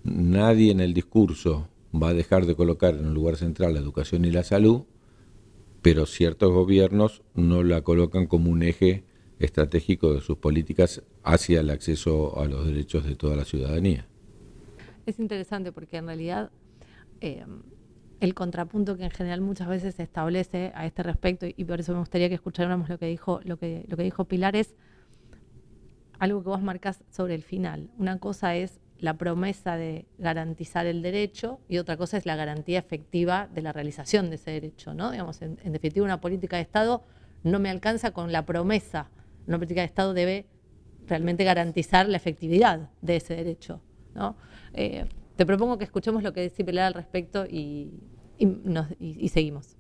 nadie 0.04 0.70
en 0.70 0.82
el 0.82 0.94
discurso 0.94 1.70
va 1.94 2.10
a 2.10 2.14
dejar 2.14 2.46
de 2.46 2.56
colocar 2.56 2.94
en 2.94 3.06
un 3.06 3.14
lugar 3.14 3.38
central 3.38 3.74
la 3.74 3.80
educación 3.80 4.26
y 4.26 4.32
la 4.32 4.44
salud, 4.44 4.84
pero 5.82 6.06
ciertos 6.06 6.52
gobiernos 6.52 7.24
no 7.36 7.64
la 7.64 7.84
colocan 7.84 8.28
como 8.28 8.52
un 8.52 8.64
eje 8.64 9.06
estratégico 9.40 10.14
de 10.14 10.20
sus 10.20 10.40
políticas 10.40 11.04
hacia 11.24 11.62
el 11.62 11.70
acceso 11.70 12.38
a 12.38 12.46
los 12.46 12.66
derechos 12.66 13.06
de 13.06 13.16
toda 13.16 13.38
la 13.38 13.46
ciudadanía. 13.46 14.10
Es 15.06 15.20
interesante 15.20 15.72
porque 15.72 15.96
en 15.96 16.08
realidad 16.08 16.52
eh, 17.22 17.46
el 18.20 18.34
contrapunto 18.34 18.98
que 18.98 19.04
en 19.04 19.12
general 19.12 19.42
muchas 19.42 19.68
veces 19.68 19.96
se 19.96 20.04
establece 20.04 20.72
a 20.76 20.86
este 20.86 21.04
respecto, 21.04 21.46
y 21.48 21.66
por 21.66 21.80
eso 21.80 21.94
me 21.94 22.00
gustaría 22.00 22.30
que 22.30 22.36
escucháramos 22.36 22.90
lo 22.90 22.98
que 22.98 23.08
dijo, 23.08 23.42
lo 23.44 23.58
que, 23.58 23.86
lo 23.88 23.98
que 23.98 24.04
dijo 24.04 24.26
Pilar, 24.26 24.56
es 24.56 24.76
algo 26.20 26.42
que 26.44 26.50
vos 26.50 26.62
marcas 26.62 27.04
sobre 27.10 27.36
el 27.36 27.44
final. 27.44 27.90
Una 27.98 28.20
cosa 28.20 28.56
es 28.56 28.80
la 29.00 29.18
promesa 29.18 29.76
de 29.76 30.06
garantizar 30.18 30.86
el 30.86 31.02
derecho 31.02 31.60
y 31.68 31.78
otra 31.78 31.98
cosa 31.98 32.18
es 32.18 32.26
la 32.26 32.36
garantía 32.36 32.80
efectiva 32.80 33.50
de 33.54 33.62
la 33.62 33.74
realización 33.74 34.30
de 34.30 34.36
ese 34.36 34.52
derecho. 34.52 34.94
¿no? 34.94 35.12
Digamos, 35.12 35.42
en, 35.42 35.58
definitiva, 35.72 36.06
una 36.06 36.22
política 36.22 36.56
de 36.56 36.62
Estado 36.62 37.04
no 37.44 37.60
me 37.60 37.70
alcanza 37.70 38.12
con 38.12 38.32
la 38.32 38.46
promesa. 38.46 39.10
Una 39.48 39.58
política 39.58 39.82
de 39.82 39.88
Estado 39.88 40.14
debe 40.14 40.46
realmente 41.08 41.44
garantizar 41.44 42.08
la 42.08 42.18
efectividad 42.18 42.90
de 43.02 43.18
ese 43.18 43.36
derecho. 43.36 43.82
¿no? 44.16 44.38
Eh, 44.74 45.06
te 45.36 45.46
propongo 45.46 45.78
que 45.78 45.84
escuchemos 45.84 46.24
lo 46.24 46.34
que 46.34 46.42
dice 46.42 46.64
Pilar 46.64 46.86
al 46.88 46.94
respecto 46.94 47.46
y, 47.46 47.92
seguimos. 49.32 49.76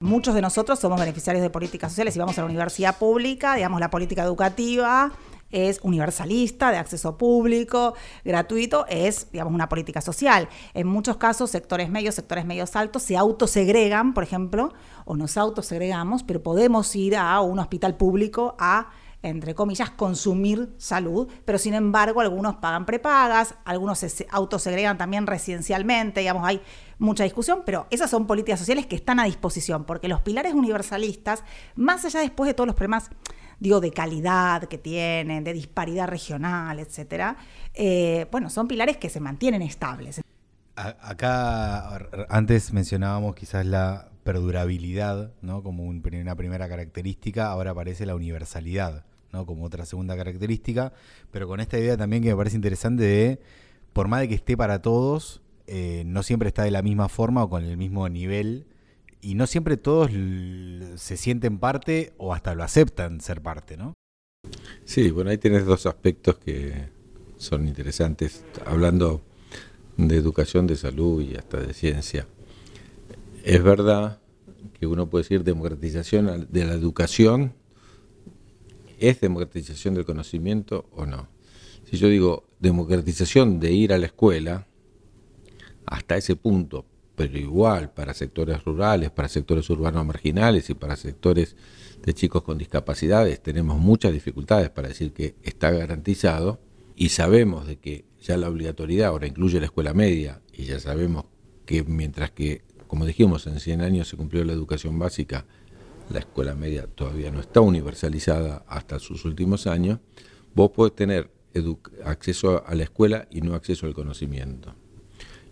Muchos 0.00 0.34
de 0.34 0.42
nosotros 0.42 0.78
somos 0.78 0.98
beneficiarios 0.98 1.42
de 1.42 1.50
políticas 1.50 1.92
sociales 1.92 2.16
y 2.16 2.18
vamos 2.18 2.36
a 2.38 2.42
la 2.42 2.46
universidad 2.46 2.98
pública, 2.98 3.54
digamos, 3.54 3.80
la 3.80 3.90
política 3.90 4.24
educativa 4.24 5.12
es 5.50 5.80
universalista, 5.82 6.70
de 6.70 6.78
acceso 6.78 7.18
público, 7.18 7.94
gratuito, 8.24 8.86
es, 8.88 9.30
digamos, 9.32 9.52
una 9.52 9.68
política 9.68 10.00
social. 10.00 10.48
En 10.74 10.86
muchos 10.86 11.16
casos, 11.16 11.50
sectores 11.50 11.90
medios, 11.90 12.14
sectores 12.14 12.44
medios 12.44 12.76
altos 12.76 13.02
se 13.02 13.16
autosegregan, 13.16 14.14
por 14.14 14.22
ejemplo, 14.22 14.72
o 15.04 15.16
nos 15.16 15.36
autosegregamos, 15.36 16.22
pero 16.22 16.42
podemos 16.42 16.94
ir 16.94 17.16
a 17.16 17.40
un 17.40 17.58
hospital 17.58 17.96
público 17.96 18.54
a 18.58 18.90
entre 19.22 19.54
comillas, 19.54 19.90
consumir 19.90 20.74
salud, 20.78 21.28
pero 21.44 21.58
sin 21.58 21.74
embargo 21.74 22.20
algunos 22.20 22.56
pagan 22.56 22.86
prepagas, 22.86 23.54
algunos 23.64 23.98
se 23.98 24.26
autosegregan 24.30 24.96
también 24.98 25.26
residencialmente, 25.26 26.20
digamos, 26.20 26.46
hay 26.46 26.60
mucha 26.98 27.24
discusión, 27.24 27.62
pero 27.64 27.86
esas 27.90 28.10
son 28.10 28.26
políticas 28.26 28.58
sociales 28.58 28.86
que 28.86 28.96
están 28.96 29.20
a 29.20 29.24
disposición, 29.24 29.84
porque 29.84 30.08
los 30.08 30.20
pilares 30.20 30.54
universalistas, 30.54 31.44
más 31.74 32.04
allá 32.04 32.20
después 32.20 32.48
de 32.48 32.54
todos 32.54 32.66
los 32.66 32.76
problemas 32.76 33.10
digo, 33.60 33.80
de 33.80 33.92
calidad 33.92 34.64
que 34.64 34.78
tienen, 34.78 35.44
de 35.44 35.52
disparidad 35.52 36.08
regional, 36.08 36.80
etcétera, 36.80 37.36
eh, 37.74 38.26
bueno, 38.32 38.48
son 38.50 38.66
pilares 38.66 38.96
que 38.96 39.10
se 39.10 39.20
mantienen 39.20 39.62
estables. 39.62 40.20
Acá 40.76 42.08
antes 42.30 42.72
mencionábamos 42.72 43.34
quizás 43.34 43.66
la 43.66 44.08
perdurabilidad, 44.24 45.32
¿no? 45.42 45.62
Como 45.62 45.84
una 45.84 46.36
primera 46.36 46.68
característica, 46.68 47.48
ahora 47.48 47.72
aparece 47.72 48.06
la 48.06 48.14
universalidad, 48.14 49.04
¿no? 49.32 49.46
Como 49.46 49.64
otra 49.64 49.86
segunda 49.86 50.16
característica, 50.16 50.92
pero 51.30 51.46
con 51.46 51.60
esta 51.60 51.78
idea 51.78 51.96
también 51.96 52.22
que 52.22 52.30
me 52.30 52.36
parece 52.36 52.56
interesante 52.56 53.02
de, 53.02 53.40
por 53.92 54.08
más 54.08 54.20
de 54.20 54.28
que 54.28 54.34
esté 54.34 54.56
para 54.56 54.82
todos, 54.82 55.40
eh, 55.66 56.02
no 56.06 56.22
siempre 56.22 56.48
está 56.48 56.64
de 56.64 56.70
la 56.70 56.82
misma 56.82 57.08
forma 57.08 57.44
o 57.44 57.48
con 57.48 57.64
el 57.64 57.76
mismo 57.76 58.08
nivel 58.08 58.66
y 59.20 59.34
no 59.34 59.46
siempre 59.46 59.76
todos 59.76 60.10
se 60.96 61.16
sienten 61.16 61.58
parte 61.58 62.12
o 62.16 62.34
hasta 62.34 62.54
lo 62.54 62.64
aceptan 62.64 63.20
ser 63.20 63.40
parte, 63.40 63.76
¿no? 63.76 63.94
Sí, 64.84 65.10
bueno, 65.10 65.30
ahí 65.30 65.38
tienes 65.38 65.66
dos 65.66 65.86
aspectos 65.86 66.38
que 66.38 66.88
son 67.36 67.68
interesantes, 67.68 68.44
hablando 68.66 69.22
de 69.96 70.16
educación, 70.16 70.66
de 70.66 70.76
salud 70.76 71.22
y 71.22 71.36
hasta 71.36 71.58
de 71.58 71.74
ciencia. 71.74 72.26
Es 73.44 73.62
verdad 73.62 74.20
que 74.78 74.86
uno 74.86 75.08
puede 75.08 75.24
decir 75.24 75.44
democratización 75.44 76.48
de 76.50 76.64
la 76.64 76.72
educación, 76.72 77.54
¿es 79.00 79.20
democratización 79.20 79.94
del 79.94 80.04
conocimiento 80.04 80.88
o 80.92 81.06
no? 81.06 81.28
Si 81.90 81.96
yo 81.96 82.08
digo 82.08 82.44
democratización 82.60 83.58
de 83.58 83.72
ir 83.72 83.92
a 83.92 83.98
la 83.98 84.06
escuela, 84.06 84.68
hasta 85.86 86.16
ese 86.16 86.36
punto 86.36 86.86
pero 87.20 87.36
igual 87.36 87.92
para 87.92 88.14
sectores 88.14 88.64
rurales, 88.64 89.10
para 89.10 89.28
sectores 89.28 89.68
urbanos 89.68 90.06
marginales 90.06 90.70
y 90.70 90.74
para 90.74 90.96
sectores 90.96 91.54
de 92.02 92.14
chicos 92.14 92.42
con 92.42 92.56
discapacidades, 92.56 93.42
tenemos 93.42 93.78
muchas 93.78 94.14
dificultades 94.14 94.70
para 94.70 94.88
decir 94.88 95.12
que 95.12 95.34
está 95.42 95.70
garantizado 95.70 96.62
y 96.96 97.10
sabemos 97.10 97.66
de 97.66 97.76
que 97.76 98.06
ya 98.22 98.38
la 98.38 98.48
obligatoriedad 98.48 99.08
ahora 99.08 99.26
incluye 99.26 99.60
la 99.60 99.66
escuela 99.66 99.92
media 99.92 100.40
y 100.50 100.64
ya 100.64 100.80
sabemos 100.80 101.26
que 101.66 101.84
mientras 101.84 102.30
que, 102.30 102.62
como 102.86 103.04
dijimos, 103.04 103.46
en 103.46 103.60
100 103.60 103.82
años 103.82 104.08
se 104.08 104.16
cumplió 104.16 104.42
la 104.42 104.54
educación 104.54 104.98
básica, 104.98 105.44
la 106.10 106.20
escuela 106.20 106.54
media 106.54 106.86
todavía 106.86 107.30
no 107.30 107.40
está 107.40 107.60
universalizada 107.60 108.64
hasta 108.68 108.98
sus 108.98 109.24
últimos 109.24 109.66
años, 109.66 110.00
vos 110.54 110.70
podés 110.70 110.94
tener 110.94 111.30
acceso 112.04 112.64
a 112.66 112.74
la 112.74 112.84
escuela 112.84 113.26
y 113.30 113.40
no 113.40 113.54
acceso 113.54 113.86
al 113.86 113.94
conocimiento. 113.94 114.74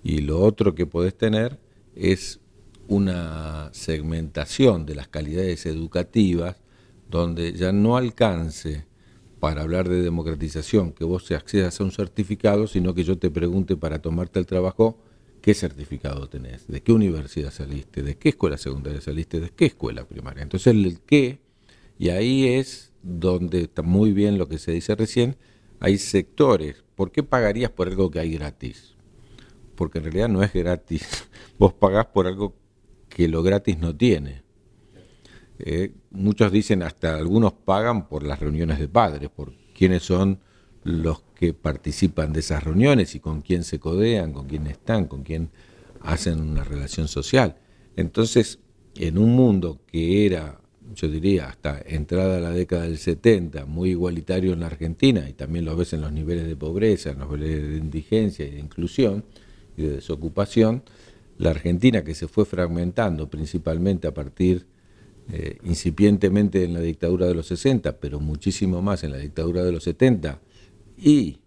Y 0.03 0.21
lo 0.21 0.41
otro 0.41 0.75
que 0.75 0.87
podés 0.87 1.17
tener 1.17 1.59
es 1.95 2.41
una 2.87 3.71
segmentación 3.73 4.87
de 4.87 4.95
las 4.95 5.09
calidades 5.09 5.67
educativas 5.67 6.57
donde 7.11 7.53
ya 7.53 7.73
no 7.73 7.97
alcance 7.97 8.87
para 9.41 9.62
hablar 9.62 9.88
de 9.88 10.03
democratización 10.03 10.93
que 10.93 11.05
vos 11.05 11.31
accedas 11.31 11.81
a 11.81 11.85
un 11.85 11.93
certificado, 11.93 12.67
sino 12.67 12.95
que 12.95 13.05
yo 13.05 13.19
te 13.19 13.31
pregunte 13.31 13.77
para 13.77 14.00
tomarte 14.00 14.38
el 14.38 14.47
trabajo 14.47 14.99
qué 15.49 15.55
certificado 15.55 16.28
tenés, 16.28 16.67
de 16.67 16.83
qué 16.83 16.93
universidad 16.93 17.50
saliste, 17.50 18.02
de 18.02 18.19
qué 18.19 18.28
escuela 18.28 18.59
secundaria 18.59 19.00
saliste, 19.00 19.40
de 19.40 19.49
qué 19.49 19.64
escuela 19.64 20.05
primaria. 20.07 20.43
Entonces 20.43 20.75
el 20.75 21.00
qué, 21.07 21.38
y 21.99 22.11
ahí 22.11 22.47
es 22.47 22.93
donde 23.02 23.62
está 23.62 23.81
muy 23.81 24.12
bien 24.12 24.37
lo 24.37 24.47
que 24.47 24.59
se 24.59 24.73
dice 24.73 24.95
recién, 24.95 25.38
hay 25.81 25.97
sectores. 25.97 26.85
¿Por 26.95 27.12
qué 27.12 27.23
pagarías 27.23 27.71
por 27.71 27.88
algo 27.88 28.11
que 28.11 28.19
hay 28.19 28.35
gratis? 28.35 28.95
Porque 29.75 29.97
en 29.97 30.05
realidad 30.05 30.28
no 30.28 30.43
es 30.43 30.52
gratis. 30.52 31.09
Vos 31.59 31.73
pagás 31.73 32.05
por 32.09 32.26
algo 32.26 32.55
que 33.09 33.26
lo 33.26 33.43
gratis 33.43 33.78
no 33.78 33.97
tiene. 33.97 34.43
Eh, 35.61 35.95
muchos 36.11 36.52
dicen, 36.52 36.83
hasta 36.83 37.17
algunos 37.17 37.55
pagan 37.55 38.07
por 38.11 38.23
las 38.23 38.38
reuniones 38.38 38.78
de 38.78 38.88
padres, 38.88 39.31
por 39.31 39.55
quiénes 39.75 40.02
son 40.02 40.40
los 40.85 41.23
que 41.35 41.54
participan 41.54 42.32
de 42.32 42.40
esas 42.40 42.64
reuniones 42.64 43.14
y 43.14 43.20
con 43.20 43.42
quién 43.42 43.64
se 43.64 43.78
codean, 43.78 44.32
con 44.32 44.47
quién 44.47 44.66
están, 44.66 45.06
con 45.06 45.23
quién 45.23 45.50
hacen 46.00 46.40
una 46.40 46.64
relación 46.64 47.08
social. 47.08 47.56
Entonces, 47.97 48.61
en 48.94 49.18
un 49.18 49.32
mundo 49.32 49.80
que 49.87 50.26
era 50.26 50.61
yo 50.94 51.08
diría, 51.08 51.49
hasta 51.49 51.80
entrada 51.87 52.38
a 52.38 52.40
la 52.40 52.50
década 52.50 52.85
del 52.85 52.99
70, 52.99 53.66
muy 53.66 53.90
igualitario 53.90 54.52
en 54.52 54.61
la 54.61 54.66
Argentina, 54.66 55.28
y 55.28 55.32
también 55.32 55.64
lo 55.64 55.76
ves 55.76 55.92
en 55.92 56.00
los 56.00 56.12
niveles 56.12 56.47
de 56.47 56.56
pobreza, 56.56 57.11
en 57.11 57.18
los 57.18 57.30
niveles 57.30 57.68
de 57.68 57.76
indigencia 57.76 58.47
y 58.47 58.50
de 58.50 58.61
inclusión 58.61 59.25
y 59.76 59.82
de 59.82 59.90
desocupación, 59.97 60.82
la 61.37 61.50
Argentina 61.50 62.02
que 62.02 62.14
se 62.14 62.26
fue 62.26 62.44
fragmentando 62.44 63.28
principalmente 63.28 64.08
a 64.08 64.14
partir 64.14 64.66
eh, 65.30 65.58
incipientemente 65.62 66.64
en 66.64 66.73
la 66.73 66.80
dictadura 66.80 67.26
de 67.26 67.35
los 67.35 67.47
60, 67.47 67.99
pero 67.99 68.18
muchísimo 68.18 68.82
más 68.82 69.04
en 69.04 69.12
la 69.12 69.18
dictadura 69.18 69.62
de 69.62 69.73
los 69.73 69.85
70, 69.85 70.40
y 70.99 71.38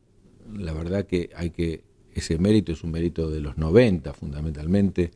la 0.54 0.74
verdad 0.74 1.06
que 1.06 1.30
hay 1.36 1.52
que, 1.52 1.84
ese 2.14 2.38
mérito 2.38 2.72
es 2.72 2.84
un 2.84 2.92
mérito 2.92 3.30
de 3.30 3.42
los 3.42 3.58
90 3.58 4.14
fundamentalmente, 4.14 5.12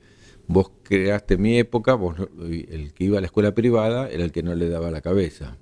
vos 0.48 0.72
creaste 0.84 1.38
mi 1.38 1.58
época, 1.58 1.96
vos, 1.96 2.16
el 2.40 2.94
que 2.94 3.04
iba 3.04 3.18
a 3.18 3.22
la 3.22 3.28
escuela 3.28 3.54
privada 3.54 4.10
era 4.10 4.24
el 4.24 4.32
que 4.32 4.44
no 4.44 4.56
le 4.56 4.70
daba 4.70 4.92
la 4.92 5.02
cabeza. 5.02 5.58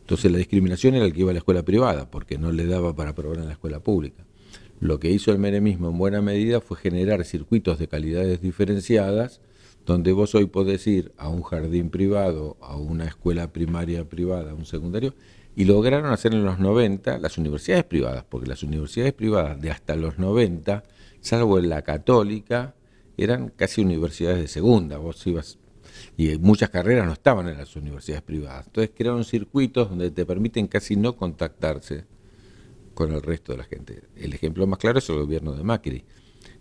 Entonces 0.00 0.30
la 0.30 0.38
discriminación 0.38 0.94
era 0.94 1.04
el 1.04 1.12
que 1.12 1.20
iba 1.20 1.30
a 1.30 1.34
la 1.34 1.40
escuela 1.40 1.64
privada, 1.64 2.10
porque 2.10 2.38
no 2.38 2.52
le 2.52 2.66
daba 2.66 2.94
para 2.94 3.14
probar 3.14 3.38
en 3.38 3.46
la 3.46 3.52
escuela 3.52 3.80
pública. 3.80 4.24
Lo 4.78 5.00
que 5.00 5.10
hizo 5.10 5.32
el 5.32 5.38
menemismo 5.38 5.88
en 5.88 5.98
buena 5.98 6.22
medida 6.22 6.60
fue 6.60 6.76
generar 6.76 7.24
circuitos 7.24 7.78
de 7.78 7.88
calidades 7.88 8.40
diferenciadas, 8.40 9.40
donde 9.84 10.12
vos 10.12 10.34
hoy 10.34 10.46
podés 10.46 10.86
ir 10.86 11.12
a 11.16 11.28
un 11.28 11.42
jardín 11.42 11.90
privado, 11.90 12.56
a 12.60 12.76
una 12.76 13.06
escuela 13.06 13.52
primaria 13.52 14.08
privada, 14.08 14.50
a 14.50 14.54
un 14.54 14.66
secundario, 14.66 15.14
y 15.56 15.64
lograron 15.64 16.12
hacer 16.12 16.34
en 16.34 16.44
los 16.44 16.58
90 16.58 17.18
las 17.18 17.38
universidades 17.38 17.84
privadas, 17.84 18.24
porque 18.28 18.46
las 18.46 18.62
universidades 18.62 19.14
privadas 19.14 19.58
de 19.58 19.70
hasta 19.70 19.96
los 19.96 20.18
90, 20.18 20.84
salvo 21.20 21.58
en 21.58 21.70
la 21.70 21.80
católica, 21.80 22.74
eran 23.16 23.48
casi 23.48 23.80
universidades 23.80 24.38
de 24.38 24.48
segunda, 24.48 24.98
vos 24.98 25.26
ibas, 25.26 25.58
y 26.18 26.36
muchas 26.36 26.68
carreras 26.68 27.06
no 27.06 27.14
estaban 27.14 27.48
en 27.48 27.56
las 27.56 27.74
universidades 27.74 28.22
privadas. 28.22 28.66
Entonces 28.66 28.92
crearon 28.94 29.24
circuitos 29.24 29.88
donde 29.88 30.10
te 30.10 30.26
permiten 30.26 30.66
casi 30.66 30.94
no 30.94 31.16
contactarse 31.16 32.04
con 32.92 33.12
el 33.12 33.22
resto 33.22 33.52
de 33.52 33.58
la 33.58 33.64
gente. 33.64 34.02
El 34.14 34.34
ejemplo 34.34 34.66
más 34.66 34.78
claro 34.78 34.98
es 34.98 35.08
el 35.08 35.16
gobierno 35.16 35.54
de 35.54 35.64
Macri. 35.64 36.04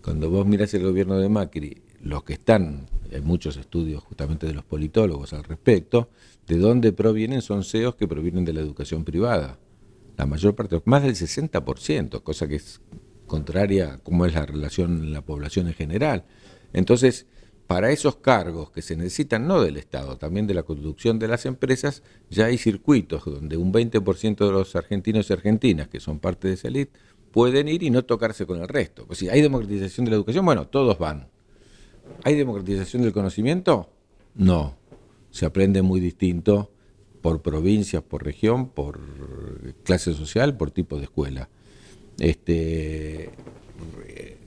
Cuando 0.01 0.29
vos 0.29 0.47
mirás 0.47 0.73
el 0.73 0.83
gobierno 0.83 1.17
de 1.17 1.27
Macri, 1.27 1.81
los 2.01 2.23
que 2.23 2.33
están, 2.33 2.87
hay 3.11 3.21
muchos 3.21 3.57
estudios 3.57 4.03
justamente 4.03 4.47
de 4.47 4.53
los 4.53 4.63
politólogos 4.63 5.33
al 5.33 5.43
respecto, 5.43 6.09
de 6.47 6.57
dónde 6.57 6.93
provienen 6.93 7.41
son 7.41 7.63
CEOs 7.63 7.95
que 7.95 8.07
provienen 8.07 8.45
de 8.45 8.53
la 8.53 8.61
educación 8.61 9.03
privada. 9.03 9.59
La 10.17 10.25
mayor 10.25 10.55
parte, 10.55 10.81
más 10.85 11.03
del 11.03 11.15
60%, 11.15 12.21
cosa 12.23 12.47
que 12.47 12.55
es 12.55 12.81
contraria 13.27 13.93
a 13.93 13.97
cómo 13.97 14.25
es 14.25 14.33
la 14.33 14.45
relación 14.45 15.03
en 15.03 15.13
la 15.13 15.21
población 15.21 15.67
en 15.67 15.73
general. 15.73 16.25
Entonces, 16.73 17.25
para 17.67 17.91
esos 17.91 18.17
cargos 18.17 18.69
que 18.69 18.81
se 18.81 18.95
necesitan 18.95 19.47
no 19.47 19.61
del 19.61 19.77
Estado, 19.77 20.17
también 20.17 20.45
de 20.45 20.53
la 20.53 20.63
conducción 20.63 21.17
de 21.17 21.27
las 21.27 21.45
empresas, 21.45 22.03
ya 22.29 22.45
hay 22.45 22.57
circuitos 22.57 23.25
donde 23.25 23.57
un 23.57 23.73
20% 23.73 24.45
de 24.45 24.51
los 24.51 24.75
argentinos 24.75 25.29
y 25.29 25.33
argentinas 25.33 25.87
que 25.87 25.99
son 25.99 26.19
parte 26.19 26.47
de 26.47 26.53
esa 26.53 26.67
elite 26.67 26.91
pueden 27.31 27.67
ir 27.67 27.81
y 27.83 27.89
no 27.89 28.05
tocarse 28.05 28.45
con 28.45 28.61
el 28.61 28.67
resto. 28.67 29.05
Pues 29.07 29.19
si 29.19 29.29
hay 29.29 29.41
democratización 29.41 30.05
de 30.05 30.11
la 30.11 30.17
educación, 30.17 30.45
bueno, 30.45 30.67
todos 30.67 30.99
van. 30.99 31.27
¿Hay 32.23 32.35
democratización 32.35 33.01
del 33.01 33.13
conocimiento? 33.13 33.89
No. 34.35 34.77
Se 35.35 35.45
aprende 35.45 35.81
muy 35.81 35.99
distinto 35.99 36.71
por 37.21 37.41
provincias, 37.41 38.01
por 38.01 38.23
región, 38.23 38.69
por 38.69 39.01
clase 39.83 40.13
social, 40.13 40.55
por 40.55 40.71
tipo 40.71 40.95
de 40.95 41.03
escuela. 41.03 41.49
Este, 42.19 43.31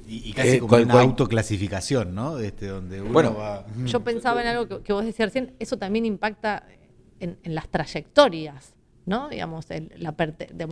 y, 0.08 0.32
casi 0.32 0.48
eh, 0.48 0.58
como 0.60 0.76
una 0.76 1.02
autoclasificación, 1.02 2.14
¿no? 2.14 2.38
Este, 2.38 2.68
donde 2.68 3.02
bueno, 3.02 3.36
Yo 3.84 4.00
pensaba 4.00 4.40
en 4.40 4.48
algo 4.48 4.82
que, 4.82 4.94
vos 4.94 5.04
decías 5.04 5.26
recién, 5.26 5.52
eso 5.58 5.76
también 5.76 6.06
impacta 6.06 6.66
en, 7.20 7.36
las 7.44 7.68
trayectorias, 7.68 8.72
¿no? 9.04 9.28
Digamos, 9.28 9.66
la, 9.98 10.14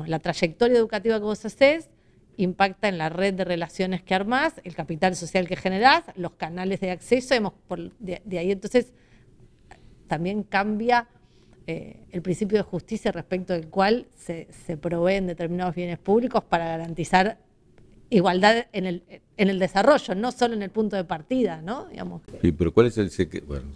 la 0.07 0.19
trayectoria 0.21 0.79
educativa 0.79 1.19
que 1.19 1.25
vos 1.25 1.45
haces 1.45 1.91
impacta 2.39 2.89
en 2.89 2.97
la 2.97 3.11
red 3.11 3.35
de 3.35 3.45
relaciones 3.45 4.03
que 4.03 4.15
armás, 4.15 4.55
el 4.65 4.75
capital 4.75 5.15
social 5.15 5.47
que 5.47 5.57
generás, 5.57 6.05
los 6.15 6.33
canales 6.33 6.81
de 6.81 6.91
acceso, 6.91 7.35
de, 7.99 8.39
ahí 8.39 8.51
entonces 8.51 8.95
también 10.07 10.43
cambia 10.43 11.09
eh, 11.67 12.05
el 12.13 12.23
principio 12.23 12.59
de 12.59 12.63
justicia 12.63 13.11
respecto 13.11 13.53
del 13.53 13.69
cual 13.69 14.07
se, 14.15 14.47
proveen 14.81 15.27
determinados 15.27 15.75
bienes 15.75 15.99
públicos 15.99 16.45
para 16.45 16.67
garantizar 16.67 17.39
igualdad 18.09 18.67
en 18.73 18.87
el, 18.87 19.03
en 19.37 19.51
el 19.51 19.59
desarrollo, 19.59 20.15
no 20.15 20.31
solo 20.31 20.55
en 20.55 20.63
el 20.63 20.71
punto 20.71 20.95
de 20.97 21.05
partida, 21.05 21.61
¿no? 21.63 21.87
Digamos. 21.87 22.23
Sí, 22.41 22.53
pero 22.53 22.73
¿cuál 22.73 22.87
es 22.87 22.99
el 22.99 23.11
secreto? 23.11 23.47
Bueno, 23.47 23.67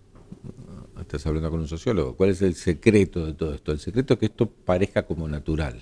estás 1.01 1.27
hablando 1.27 1.51
con 1.51 1.61
un 1.61 1.69
sociólogo. 1.69 2.15
¿Cuál 2.17 2.31
es 2.31 2.43
el 2.43 2.55
secreto 2.55 3.27
de 3.27 3.35
todo 3.35 3.55
esto? 3.55 3.73
El 3.73 3.81
secreto 3.81 4.15
es 4.15 4.21
que 4.21 4.27
esto 4.27 4.49
parezca 4.49 5.05
como 5.05 5.27
natural. 5.27 5.81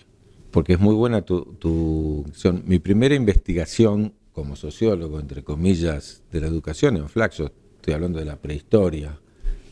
Porque 0.51 0.73
es 0.73 0.81
muy 0.81 0.95
buena 0.95 1.21
tu, 1.23 1.45
tu 1.59 2.25
Mi 2.65 2.79
primera 2.79 3.15
investigación 3.15 4.15
como 4.33 4.57
sociólogo, 4.57 5.21
entre 5.21 5.43
comillas, 5.43 6.23
de 6.33 6.41
la 6.41 6.47
educación 6.47 6.97
en 6.97 7.09
Flaxo, 7.09 7.53
estoy 7.77 7.93
hablando 7.93 8.19
de 8.19 8.25
la 8.25 8.37
prehistoria, 8.37 9.19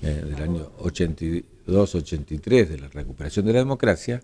eh, 0.07 0.23
del 0.25 0.43
año 0.43 0.71
82-83, 0.79 2.69
de 2.69 2.79
la 2.79 2.89
recuperación 2.89 3.45
de 3.47 3.53
la 3.53 3.59
democracia, 3.59 4.23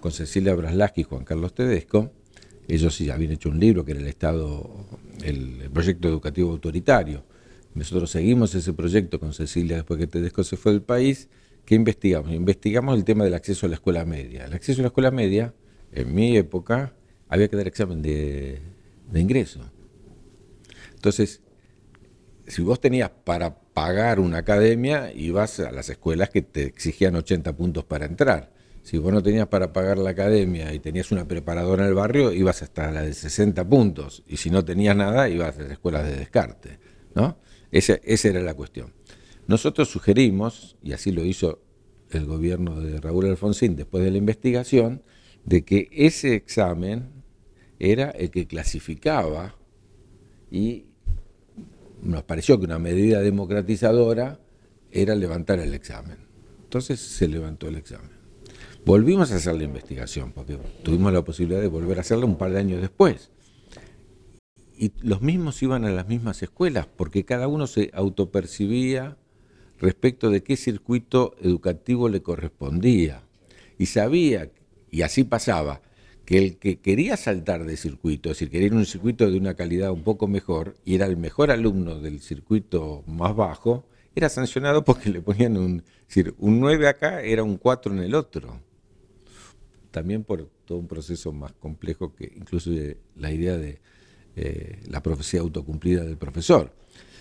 con 0.00 0.10
Cecilia 0.12 0.54
Braslaski 0.54 1.02
y 1.02 1.04
Juan 1.04 1.24
Carlos 1.24 1.54
Tedesco, 1.54 2.10
ellos 2.68 2.94
sí 2.94 3.10
habían 3.10 3.32
hecho 3.32 3.48
un 3.48 3.58
libro 3.58 3.84
que 3.84 3.92
era 3.92 4.00
el 4.00 4.06
Estado, 4.06 4.68
el, 5.22 5.70
proyecto 5.72 6.08
educativo 6.08 6.50
autoritario. 6.50 7.24
Nosotros 7.74 8.10
seguimos 8.10 8.54
ese 8.54 8.72
proyecto 8.72 9.18
con 9.18 9.32
Cecilia 9.32 9.76
después 9.76 9.98
que 9.98 10.06
Tedesco 10.06 10.44
se 10.44 10.56
fue 10.56 10.72
del 10.72 10.82
país. 10.82 11.28
¿Qué 11.64 11.74
investigamos? 11.74 12.32
Investigamos 12.32 12.96
el 12.96 13.04
tema 13.04 13.24
del 13.24 13.34
acceso 13.34 13.66
a 13.66 13.68
la 13.68 13.76
escuela 13.76 14.04
media. 14.04 14.44
El 14.46 14.52
acceso 14.52 14.80
a 14.80 14.82
la 14.82 14.88
escuela 14.88 15.10
media, 15.10 15.54
en 15.92 16.14
mi 16.14 16.36
época, 16.36 16.94
había 17.28 17.48
que 17.48 17.56
dar 17.56 17.66
examen 17.66 18.02
de, 18.02 18.60
de 19.10 19.20
ingreso. 19.20 19.60
Entonces, 20.94 21.40
si 22.46 22.62
vos 22.62 22.80
tenías 22.80 23.10
para 23.24 23.61
pagar 23.74 24.20
una 24.20 24.38
academia, 24.38 25.12
ibas 25.12 25.60
a 25.60 25.70
las 25.70 25.88
escuelas 25.88 26.30
que 26.30 26.42
te 26.42 26.64
exigían 26.64 27.16
80 27.16 27.56
puntos 27.56 27.84
para 27.84 28.06
entrar. 28.06 28.52
Si 28.82 28.98
vos 28.98 29.12
no 29.12 29.22
tenías 29.22 29.46
para 29.46 29.72
pagar 29.72 29.98
la 29.98 30.10
academia 30.10 30.74
y 30.74 30.80
tenías 30.80 31.12
una 31.12 31.26
preparadora 31.26 31.84
en 31.84 31.88
el 31.88 31.94
barrio, 31.94 32.32
ibas 32.32 32.62
hasta 32.62 32.90
la 32.90 33.02
de 33.02 33.14
60 33.14 33.68
puntos. 33.68 34.24
Y 34.26 34.38
si 34.38 34.50
no 34.50 34.64
tenías 34.64 34.96
nada, 34.96 35.28
ibas 35.28 35.56
a 35.58 35.62
las 35.62 35.72
escuelas 35.72 36.04
de 36.04 36.16
descarte. 36.16 36.78
¿no? 37.14 37.38
Esa, 37.70 37.94
esa 38.02 38.28
era 38.28 38.40
la 38.40 38.54
cuestión. 38.54 38.92
Nosotros 39.46 39.88
sugerimos, 39.88 40.76
y 40.82 40.92
así 40.92 41.12
lo 41.12 41.24
hizo 41.24 41.62
el 42.10 42.26
gobierno 42.26 42.80
de 42.80 43.00
Raúl 43.00 43.26
Alfonsín 43.26 43.76
después 43.76 44.04
de 44.04 44.10
la 44.10 44.18
investigación, 44.18 45.02
de 45.44 45.64
que 45.64 45.88
ese 45.92 46.34
examen 46.34 47.10
era 47.78 48.10
el 48.10 48.30
que 48.30 48.46
clasificaba 48.46 49.56
y 50.50 50.86
nos 52.02 52.24
pareció 52.24 52.58
que 52.58 52.66
una 52.66 52.78
medida 52.78 53.20
democratizadora 53.20 54.40
era 54.90 55.14
levantar 55.14 55.60
el 55.60 55.72
examen. 55.74 56.18
Entonces 56.64 57.00
se 57.00 57.28
levantó 57.28 57.68
el 57.68 57.76
examen. 57.76 58.10
Volvimos 58.84 59.30
a 59.30 59.36
hacer 59.36 59.54
la 59.54 59.64
investigación, 59.64 60.32
porque 60.32 60.58
tuvimos 60.82 61.12
la 61.12 61.22
posibilidad 61.22 61.60
de 61.60 61.68
volver 61.68 61.98
a 61.98 62.00
hacerla 62.00 62.26
un 62.26 62.36
par 62.36 62.50
de 62.50 62.58
años 62.58 62.80
después. 62.80 63.30
Y 64.76 64.92
los 65.02 65.22
mismos 65.22 65.62
iban 65.62 65.84
a 65.84 65.90
las 65.90 66.08
mismas 66.08 66.42
escuelas, 66.42 66.88
porque 66.96 67.24
cada 67.24 67.46
uno 67.46 67.68
se 67.68 67.90
autopercibía 67.94 69.16
respecto 69.78 70.30
de 70.30 70.42
qué 70.42 70.56
circuito 70.56 71.36
educativo 71.40 72.08
le 72.08 72.22
correspondía. 72.22 73.22
Y 73.78 73.86
sabía, 73.86 74.50
y 74.90 75.02
así 75.02 75.22
pasaba, 75.22 75.82
que 76.24 76.38
el 76.38 76.56
que 76.56 76.78
quería 76.80 77.16
saltar 77.16 77.64
de 77.64 77.76
circuito, 77.76 78.30
es 78.30 78.36
decir, 78.36 78.50
quería 78.50 78.68
ir 78.68 78.74
un 78.74 78.86
circuito 78.86 79.30
de 79.30 79.36
una 79.36 79.54
calidad 79.54 79.90
un 79.90 80.02
poco 80.02 80.28
mejor, 80.28 80.76
y 80.84 80.94
era 80.94 81.06
el 81.06 81.16
mejor 81.16 81.50
alumno 81.50 82.00
del 82.00 82.20
circuito 82.20 83.02
más 83.06 83.34
bajo, 83.34 83.86
era 84.14 84.28
sancionado 84.28 84.84
porque 84.84 85.10
le 85.10 85.22
ponían 85.22 85.56
un, 85.56 85.82
decir, 86.06 86.34
un 86.38 86.60
9 86.60 86.88
acá 86.88 87.22
era 87.22 87.42
un 87.42 87.56
4 87.56 87.92
en 87.92 88.00
el 88.00 88.14
otro 88.14 88.60
también 89.92 90.24
por 90.24 90.50
todo 90.64 90.78
un 90.78 90.88
proceso 90.88 91.32
más 91.32 91.52
complejo 91.52 92.16
que 92.16 92.32
incluso 92.34 92.70
la 93.14 93.30
idea 93.30 93.56
de 93.56 93.78
eh, 94.34 94.80
la 94.88 95.02
profecía 95.02 95.40
autocumplida 95.40 96.02
del 96.02 96.16
profesor. 96.16 96.74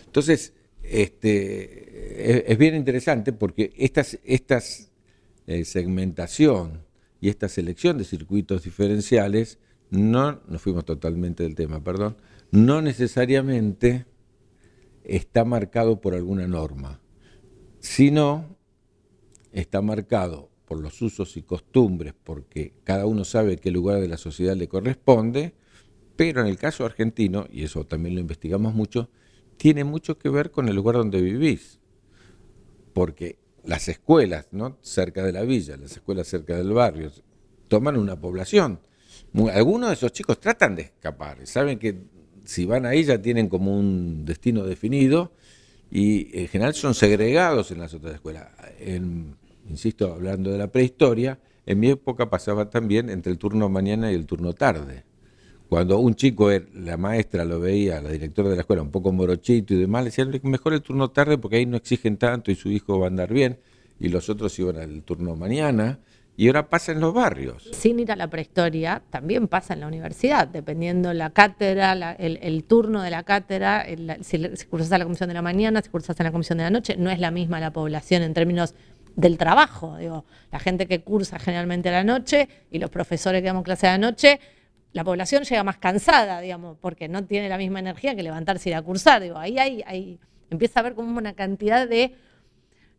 Entonces, 0.05 0.53
este, 0.81 2.51
es, 2.51 2.57
bien 2.57 2.73
interesante 2.73 3.33
porque 3.33 3.71
estas, 3.77 4.17
estas 4.23 4.89
eh, 5.45 5.63
segmentación 5.65 6.83
y 7.21 7.29
esta 7.29 7.47
selección 7.47 7.99
de 7.99 8.03
circuitos 8.03 8.63
diferenciales, 8.63 9.59
no, 9.91 10.41
nos 10.47 10.61
fuimos 10.61 10.83
totalmente 10.85 11.43
del 11.43 11.55
tema, 11.55 11.83
perdón, 11.83 12.17
no 12.49 12.81
necesariamente 12.81 14.05
está 15.03 15.45
marcado 15.45 16.01
por 16.01 16.15
alguna 16.15 16.47
norma, 16.47 16.99
sino 17.79 18.57
está 19.51 19.81
marcado 19.81 20.49
por 20.65 20.79
los 20.79 21.01
usos 21.01 21.37
y 21.37 21.43
costumbres, 21.43 22.13
porque 22.23 22.73
cada 22.83 23.05
uno 23.05 23.23
sabe 23.23 23.57
qué 23.57 23.69
lugar 23.69 24.01
de 24.01 24.07
la 24.07 24.17
sociedad 24.17 24.55
le 24.55 24.67
corresponde, 24.67 25.53
pero 26.15 26.41
en 26.41 26.47
el 26.47 26.57
caso 26.57 26.85
argentino, 26.85 27.45
y 27.51 27.63
eso 27.63 27.85
también 27.85 28.15
lo 28.15 28.21
investigamos 28.21 28.73
mucho, 28.73 29.09
tiene 29.57 29.83
mucho 29.83 30.17
que 30.17 30.29
ver 30.29 30.49
con 30.49 30.67
el 30.69 30.75
lugar 30.75 30.95
donde 30.95 31.21
vivís, 31.21 31.79
porque 32.93 33.40
las 33.63 33.87
escuelas, 33.87 34.47
¿no? 34.51 34.77
cerca 34.81 35.23
de 35.23 35.31
la 35.31 35.43
villa, 35.43 35.77
las 35.77 35.91
escuelas 35.91 36.27
cerca 36.27 36.55
del 36.55 36.71
barrio, 36.73 37.11
toman 37.67 37.97
una 37.97 38.19
población. 38.19 38.79
Algunos 39.53 39.89
de 39.89 39.95
esos 39.95 40.11
chicos 40.11 40.39
tratan 40.39 40.75
de 40.75 40.83
escapar, 40.83 41.45
saben 41.45 41.79
que 41.79 42.03
si 42.43 42.65
van 42.65 42.85
ahí 42.85 43.03
ya 43.03 43.21
tienen 43.21 43.47
como 43.47 43.77
un 43.77 44.25
destino 44.25 44.63
definido 44.63 45.31
y 45.89 46.37
en 46.37 46.47
general 46.47 46.73
son 46.73 46.93
segregados 46.93 47.71
en 47.71 47.79
las 47.79 47.93
otras 47.93 48.15
escuelas. 48.15 48.47
En, 48.79 49.35
insisto, 49.69 50.13
hablando 50.13 50.51
de 50.51 50.57
la 50.57 50.71
prehistoria, 50.71 51.39
en 51.65 51.79
mi 51.79 51.89
época 51.89 52.29
pasaba 52.29 52.69
también 52.69 53.09
entre 53.09 53.31
el 53.31 53.37
turno 53.37 53.69
mañana 53.69 54.11
y 54.11 54.15
el 54.15 54.25
turno 54.25 54.53
tarde. 54.53 55.03
Cuando 55.71 55.99
un 55.99 56.15
chico, 56.15 56.49
la 56.73 56.97
maestra 56.97 57.45
lo 57.45 57.61
veía, 57.61 58.01
la 58.01 58.09
directora 58.09 58.49
de 58.49 58.55
la 58.55 58.63
escuela, 58.63 58.81
un 58.81 58.91
poco 58.91 59.13
morochito 59.13 59.73
y 59.73 59.77
demás, 59.77 60.03
le 60.03 60.09
decían, 60.09 60.29
mejor 60.43 60.73
el 60.73 60.81
turno 60.81 61.11
tarde 61.11 61.37
porque 61.37 61.55
ahí 61.55 61.65
no 61.65 61.77
exigen 61.77 62.17
tanto 62.17 62.51
y 62.51 62.55
su 62.55 62.69
hijo 62.69 62.99
va 62.99 63.05
a 63.05 63.07
andar 63.07 63.31
bien, 63.31 63.57
y 63.97 64.09
los 64.09 64.27
otros 64.27 64.59
iban 64.59 64.75
al 64.75 65.01
turno 65.03 65.33
mañana, 65.37 65.99
y 66.35 66.47
ahora 66.47 66.67
pasa 66.67 66.91
en 66.91 66.99
los 66.99 67.13
barrios. 67.13 67.69
Sin 67.71 68.01
ir 68.01 68.11
a 68.11 68.17
la 68.17 68.29
prehistoria, 68.29 69.01
también 69.11 69.47
pasa 69.47 69.73
en 69.73 69.79
la 69.79 69.87
universidad, 69.87 70.45
dependiendo 70.45 71.13
la 71.13 71.29
cátedra, 71.29 71.93
el, 72.19 72.63
turno 72.65 73.01
de 73.01 73.09
la 73.09 73.23
cátedra, 73.23 73.85
si, 74.23 74.39
cursas 74.69 74.91
en 74.91 74.99
la 74.99 75.05
comisión 75.05 75.29
de 75.29 75.35
la 75.35 75.41
mañana, 75.41 75.81
si 75.81 75.87
cursas 75.87 76.19
en 76.19 76.25
la 76.25 76.33
comisión 76.33 76.57
de 76.57 76.65
la 76.65 76.69
noche, 76.69 76.97
no 76.97 77.09
es 77.09 77.19
la 77.19 77.31
misma 77.31 77.61
la 77.61 77.71
población 77.71 78.23
en 78.23 78.33
términos 78.33 78.75
del 79.15 79.37
trabajo. 79.37 79.95
Digo, 79.97 80.25
la 80.51 80.59
gente 80.59 80.85
que 80.85 80.99
cursa 80.99 81.39
generalmente 81.39 81.87
a 81.87 81.93
la 81.93 82.03
noche 82.03 82.49
y 82.71 82.79
los 82.79 82.89
profesores 82.89 83.41
que 83.41 83.47
damos 83.47 83.63
clase 83.63 83.87
a 83.87 83.91
la 83.91 83.99
noche, 83.99 84.41
la 84.93 85.03
población 85.03 85.43
llega 85.43 85.63
más 85.63 85.77
cansada, 85.77 86.41
digamos, 86.41 86.77
porque 86.79 87.07
no 87.07 87.23
tiene 87.25 87.47
la 87.47 87.57
misma 87.57 87.79
energía 87.79 88.15
que 88.15 88.23
levantarse 88.23 88.69
y 88.69 88.71
ir 88.71 88.75
a 88.75 88.81
cursar. 88.81 89.21
Digo, 89.21 89.37
ahí 89.37 89.57
hay, 89.57 90.19
empieza 90.49 90.79
a 90.79 90.81
haber 90.81 90.95
como 90.95 91.17
una 91.17 91.33
cantidad 91.33 91.87
de 91.87 92.13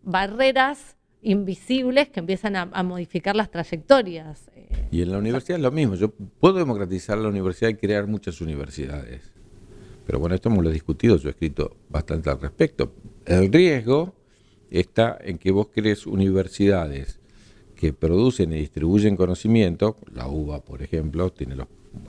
barreras 0.02 0.96
invisibles 1.20 2.08
que 2.08 2.20
empiezan 2.20 2.56
a, 2.56 2.82
modificar 2.82 3.36
las 3.36 3.50
trayectorias. 3.50 4.50
Y 4.90 5.02
en 5.02 5.12
la 5.12 5.18
universidad 5.18 5.58
es 5.58 5.62
lo 5.62 5.70
mismo. 5.70 5.94
Yo 5.94 6.10
puedo 6.10 6.58
democratizar 6.58 7.18
la 7.18 7.28
universidad 7.28 7.70
y 7.70 7.74
crear 7.74 8.06
muchas 8.06 8.40
universidades. 8.40 9.30
Pero 10.06 10.18
bueno, 10.18 10.34
esto 10.34 10.48
hemos 10.48 10.64
lo 10.64 10.70
discutido, 10.70 11.16
yo 11.16 11.28
he 11.28 11.32
escrito 11.32 11.76
bastante 11.88 12.28
al 12.28 12.40
respecto. 12.40 12.92
El 13.24 13.52
riesgo 13.52 14.14
está 14.70 15.16
en 15.20 15.38
que 15.38 15.52
vos 15.52 15.68
crees 15.72 16.06
universidades 16.06 17.20
que 17.76 17.92
producen 17.92 18.52
y 18.52 18.56
distribuyen 18.56 19.16
conocimiento, 19.16 19.96
la 20.12 20.26
UBA, 20.26 20.64
por 20.64 20.82
ejemplo, 20.82 21.30
tiene 21.30 21.54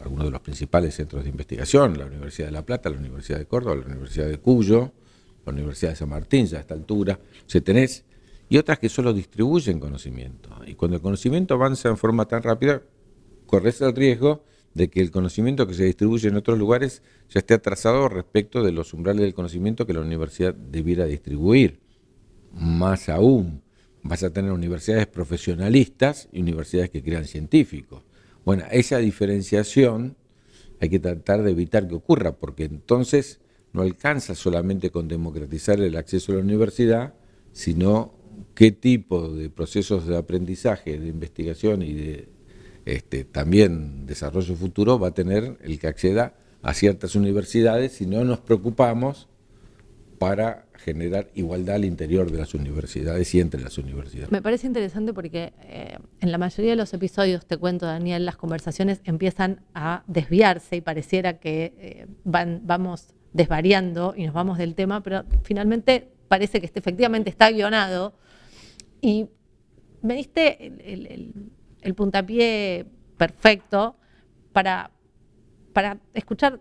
algunos 0.01 0.25
de 0.25 0.31
los 0.31 0.41
principales 0.41 0.95
centros 0.95 1.23
de 1.23 1.29
investigación, 1.29 1.97
la 1.97 2.05
Universidad 2.05 2.47
de 2.47 2.53
La 2.53 2.65
Plata, 2.65 2.89
la 2.89 2.97
Universidad 2.97 3.39
de 3.39 3.45
Córdoba, 3.45 3.75
la 3.75 3.85
Universidad 3.85 4.27
de 4.27 4.37
Cuyo, 4.37 4.91
la 5.45 5.51
Universidad 5.51 5.91
de 5.91 5.95
San 5.97 6.09
Martín, 6.09 6.45
ya 6.45 6.57
a 6.57 6.61
esta 6.61 6.73
altura, 6.73 7.19
se 7.45 7.61
tenés, 7.61 8.05
y 8.49 8.57
otras 8.57 8.79
que 8.79 8.89
solo 8.89 9.13
distribuyen 9.13 9.79
conocimiento. 9.79 10.49
Y 10.65 10.75
cuando 10.75 10.97
el 10.97 11.01
conocimiento 11.01 11.53
avanza 11.53 11.89
en 11.89 11.97
forma 11.97 12.27
tan 12.27 12.43
rápida, 12.43 12.81
corres 13.45 13.81
el 13.81 13.95
riesgo 13.95 14.43
de 14.73 14.89
que 14.89 15.01
el 15.01 15.11
conocimiento 15.11 15.67
que 15.67 15.73
se 15.73 15.85
distribuye 15.85 16.27
en 16.27 16.35
otros 16.35 16.57
lugares 16.57 17.03
ya 17.29 17.39
esté 17.39 17.53
atrasado 17.53 18.09
respecto 18.09 18.63
de 18.63 18.71
los 18.71 18.93
umbrales 18.93 19.21
del 19.21 19.33
conocimiento 19.33 19.85
que 19.85 19.93
la 19.93 20.01
universidad 20.01 20.53
debiera 20.53 21.05
distribuir 21.05 21.79
más 22.53 23.09
aún, 23.09 23.61
vas 24.03 24.23
a 24.23 24.31
tener 24.31 24.51
universidades 24.51 25.07
profesionalistas 25.07 26.29
y 26.31 26.41
universidades 26.41 26.89
que 26.89 27.03
crean 27.03 27.25
científicos. 27.25 28.03
Bueno, 28.45 28.63
esa 28.71 28.97
diferenciación 28.97 30.15
hay 30.79 30.89
que 30.89 30.99
tratar 30.99 31.43
de 31.43 31.51
evitar 31.51 31.88
que 31.88 31.95
ocurra, 31.95 32.34
porque 32.34 32.65
entonces 32.65 33.39
no 33.71 33.82
alcanza 33.82 34.36
solamente 34.36 34.91
con 34.91 35.08
democratizar 35.08 35.79
el 35.79 35.95
acceso 35.95 36.32
a 36.32 36.36
la 36.36 36.41
universidad, 36.41 37.13
sino 37.53 38.13
qué 38.53 38.71
tipo 38.71 39.29
de 39.29 39.49
procesos 39.49 40.08
de 40.08 40.17
aprendizaje, 40.17 40.99
de 40.99 41.08
investigación 41.08 41.82
y 41.82 41.93
de 41.93 42.29
este, 42.86 43.23
también 43.23 44.06
desarrollo 44.06 44.56
futuro 44.56 44.99
va 44.99 45.10
a 45.10 45.13
tener 45.13 45.58
el 45.62 45.79
que 45.79 45.88
acceda 45.88 46.36
a 46.62 46.73
ciertas 46.73 47.15
universidades 47.15 47.93
si 47.93 48.06
no 48.06 48.23
nos 48.25 48.39
preocupamos 48.39 49.29
para 50.19 50.67
generar 50.83 51.29
igualdad 51.33 51.75
al 51.75 51.85
interior 51.85 52.29
de 52.31 52.37
las 52.37 52.53
universidades 52.53 53.33
y 53.33 53.39
entre 53.39 53.61
las 53.61 53.77
universidades. 53.77 54.31
Me 54.31 54.41
parece 54.41 54.67
interesante 54.67 55.13
porque 55.13 55.53
eh, 55.61 55.97
en 56.19 56.31
la 56.31 56.37
mayoría 56.37 56.71
de 56.71 56.75
los 56.75 56.93
episodios, 56.93 57.45
te 57.45 57.57
cuento 57.57 57.85
Daniel, 57.85 58.25
las 58.25 58.35
conversaciones 58.35 59.01
empiezan 59.05 59.61
a 59.73 60.03
desviarse 60.07 60.75
y 60.75 60.81
pareciera 60.81 61.39
que 61.39 61.73
eh, 61.77 62.07
van, 62.23 62.61
vamos 62.65 63.13
desvariando 63.31 64.13
y 64.15 64.25
nos 64.25 64.33
vamos 64.33 64.57
del 64.57 64.75
tema, 64.75 65.01
pero 65.01 65.23
finalmente 65.43 66.09
parece 66.27 66.59
que 66.59 66.65
este, 66.65 66.79
efectivamente 66.79 67.29
está 67.29 67.49
guionado 67.49 68.13
y 69.01 69.27
me 70.01 70.15
diste 70.15 70.67
el, 71.81 71.93
puntapié 71.95 72.85
perfecto 73.17 73.95
para, 74.51 74.91
para 75.73 75.99
escuchar 76.13 76.59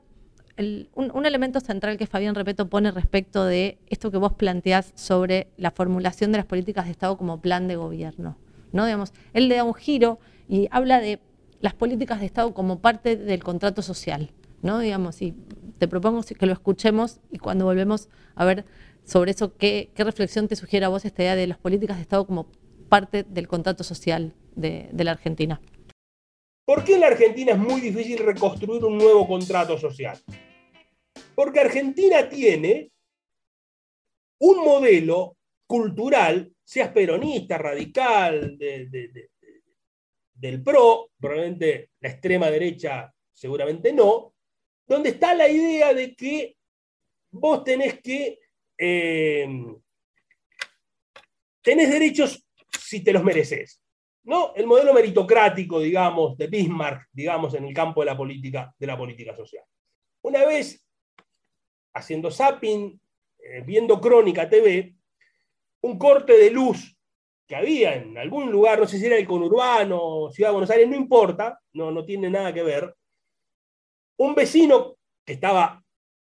un, 0.58 1.26
elemento 1.26 1.60
central 1.60 1.96
que 1.96 2.06
Fabián 2.06 2.34
Repeto 2.34 2.68
pone 2.68 2.90
respecto 2.90 3.44
de 3.44 3.78
esto 3.88 4.10
que 4.10 4.18
vos 4.18 4.34
planteás 4.34 4.92
sobre 4.94 5.48
la 5.56 5.70
formulación 5.70 6.32
de 6.32 6.38
las 6.38 6.46
políticas 6.46 6.86
de 6.86 6.92
Estado 6.92 7.16
como 7.16 7.40
plan 7.40 7.68
de 7.68 7.76
gobierno. 7.76 8.36
¿no? 8.72 8.84
Digamos, 8.84 9.12
él 9.32 9.48
le 9.48 9.56
da 9.56 9.64
un 9.64 9.74
giro 9.74 10.18
y 10.48 10.68
habla 10.70 11.00
de 11.00 11.20
las 11.60 11.74
políticas 11.74 12.20
de 12.20 12.26
Estado 12.26 12.52
como 12.54 12.80
parte 12.80 13.16
del 13.16 13.42
contrato 13.42 13.82
social. 13.82 14.30
¿no? 14.62 14.78
Digamos, 14.78 15.22
y 15.22 15.34
te 15.78 15.88
propongo 15.88 16.22
que 16.22 16.46
lo 16.46 16.52
escuchemos 16.52 17.20
y 17.30 17.38
cuando 17.38 17.64
volvemos 17.64 18.08
a 18.34 18.44
ver 18.44 18.64
sobre 19.04 19.32
eso, 19.32 19.56
¿qué, 19.56 19.90
reflexión 19.96 20.48
te 20.48 20.56
sugiere 20.56 20.86
a 20.86 20.88
vos 20.88 21.04
esta 21.04 21.22
idea 21.22 21.34
de 21.34 21.46
las 21.46 21.58
políticas 21.58 21.96
de 21.96 22.02
Estado 22.02 22.26
como 22.26 22.46
parte 22.88 23.24
del 23.24 23.48
contrato 23.48 23.84
social 23.84 24.34
de 24.54 24.90
la 25.04 25.12
Argentina? 25.12 25.60
¿Por 26.64 26.84
qué 26.84 26.94
en 26.94 27.00
la 27.00 27.08
Argentina 27.08 27.52
es 27.52 27.58
muy 27.58 27.80
difícil 27.80 28.18
reconstruir 28.18 28.84
un 28.84 28.96
nuevo 28.96 29.26
contrato 29.26 29.76
social? 29.76 30.18
Porque 31.34 31.60
Argentina 31.60 32.28
tiene 32.28 32.90
un 34.38 34.64
modelo 34.64 35.36
cultural, 35.66 36.52
seas 36.62 36.90
peronista, 36.90 37.58
radical, 37.58 38.56
del 38.58 40.62
PRO, 40.62 41.10
probablemente 41.18 41.90
la 42.00 42.10
extrema 42.10 42.50
derecha 42.50 43.12
seguramente 43.32 43.92
no, 43.92 44.34
donde 44.86 45.10
está 45.10 45.34
la 45.34 45.48
idea 45.48 45.94
de 45.94 46.14
que 46.14 46.56
vos 47.30 47.64
tenés 47.64 48.00
que 48.00 48.38
eh, 48.78 49.48
tenés 51.62 51.90
derechos 51.90 52.44
si 52.78 53.02
te 53.02 53.12
los 53.12 53.24
mereces. 53.24 53.81
¿No? 54.24 54.54
El 54.54 54.66
modelo 54.66 54.94
meritocrático, 54.94 55.80
digamos, 55.80 56.36
de 56.36 56.46
Bismarck, 56.46 57.08
digamos, 57.12 57.54
en 57.54 57.64
el 57.64 57.74
campo 57.74 58.00
de 58.00 58.06
la 58.06 58.16
política, 58.16 58.74
de 58.78 58.86
la 58.86 58.96
política 58.96 59.34
social. 59.36 59.64
Una 60.22 60.44
vez 60.44 60.86
haciendo 61.94 62.30
zapping, 62.30 63.00
eh, 63.38 63.62
viendo 63.64 64.00
Crónica 64.00 64.48
TV, 64.48 64.94
un 65.82 65.98
corte 65.98 66.36
de 66.36 66.50
luz 66.50 66.96
que 67.46 67.56
había 67.56 67.96
en 67.96 68.16
algún 68.16 68.50
lugar, 68.50 68.78
no 68.78 68.86
sé 68.86 68.98
si 68.98 69.06
era 69.06 69.16
el 69.16 69.26
conurbano, 69.26 70.30
Ciudad 70.30 70.50
de 70.50 70.54
Buenos 70.54 70.70
Aires, 70.70 70.88
no 70.88 70.96
importa, 70.96 71.60
no, 71.72 71.90
no 71.90 72.04
tiene 72.04 72.30
nada 72.30 72.52
que 72.54 72.62
ver. 72.62 72.94
Un 74.18 74.34
vecino 74.34 74.96
que 75.24 75.34
estaba 75.34 75.82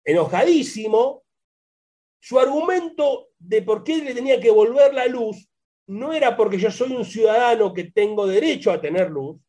enojadísimo, 0.04 1.24
su 2.20 2.38
argumento 2.38 3.28
de 3.38 3.62
por 3.62 3.82
qué 3.82 3.98
le 3.98 4.14
tenía 4.14 4.38
que 4.38 4.50
volver 4.50 4.92
la 4.92 5.06
luz 5.06 5.47
no 5.88 6.12
era 6.12 6.36
porque 6.36 6.58
yo 6.58 6.70
soy 6.70 6.92
un 6.92 7.04
ciudadano 7.04 7.72
que 7.72 7.84
tengo 7.84 8.26
derecho 8.26 8.70
a 8.70 8.80
tener 8.80 9.10
luz, 9.10 9.40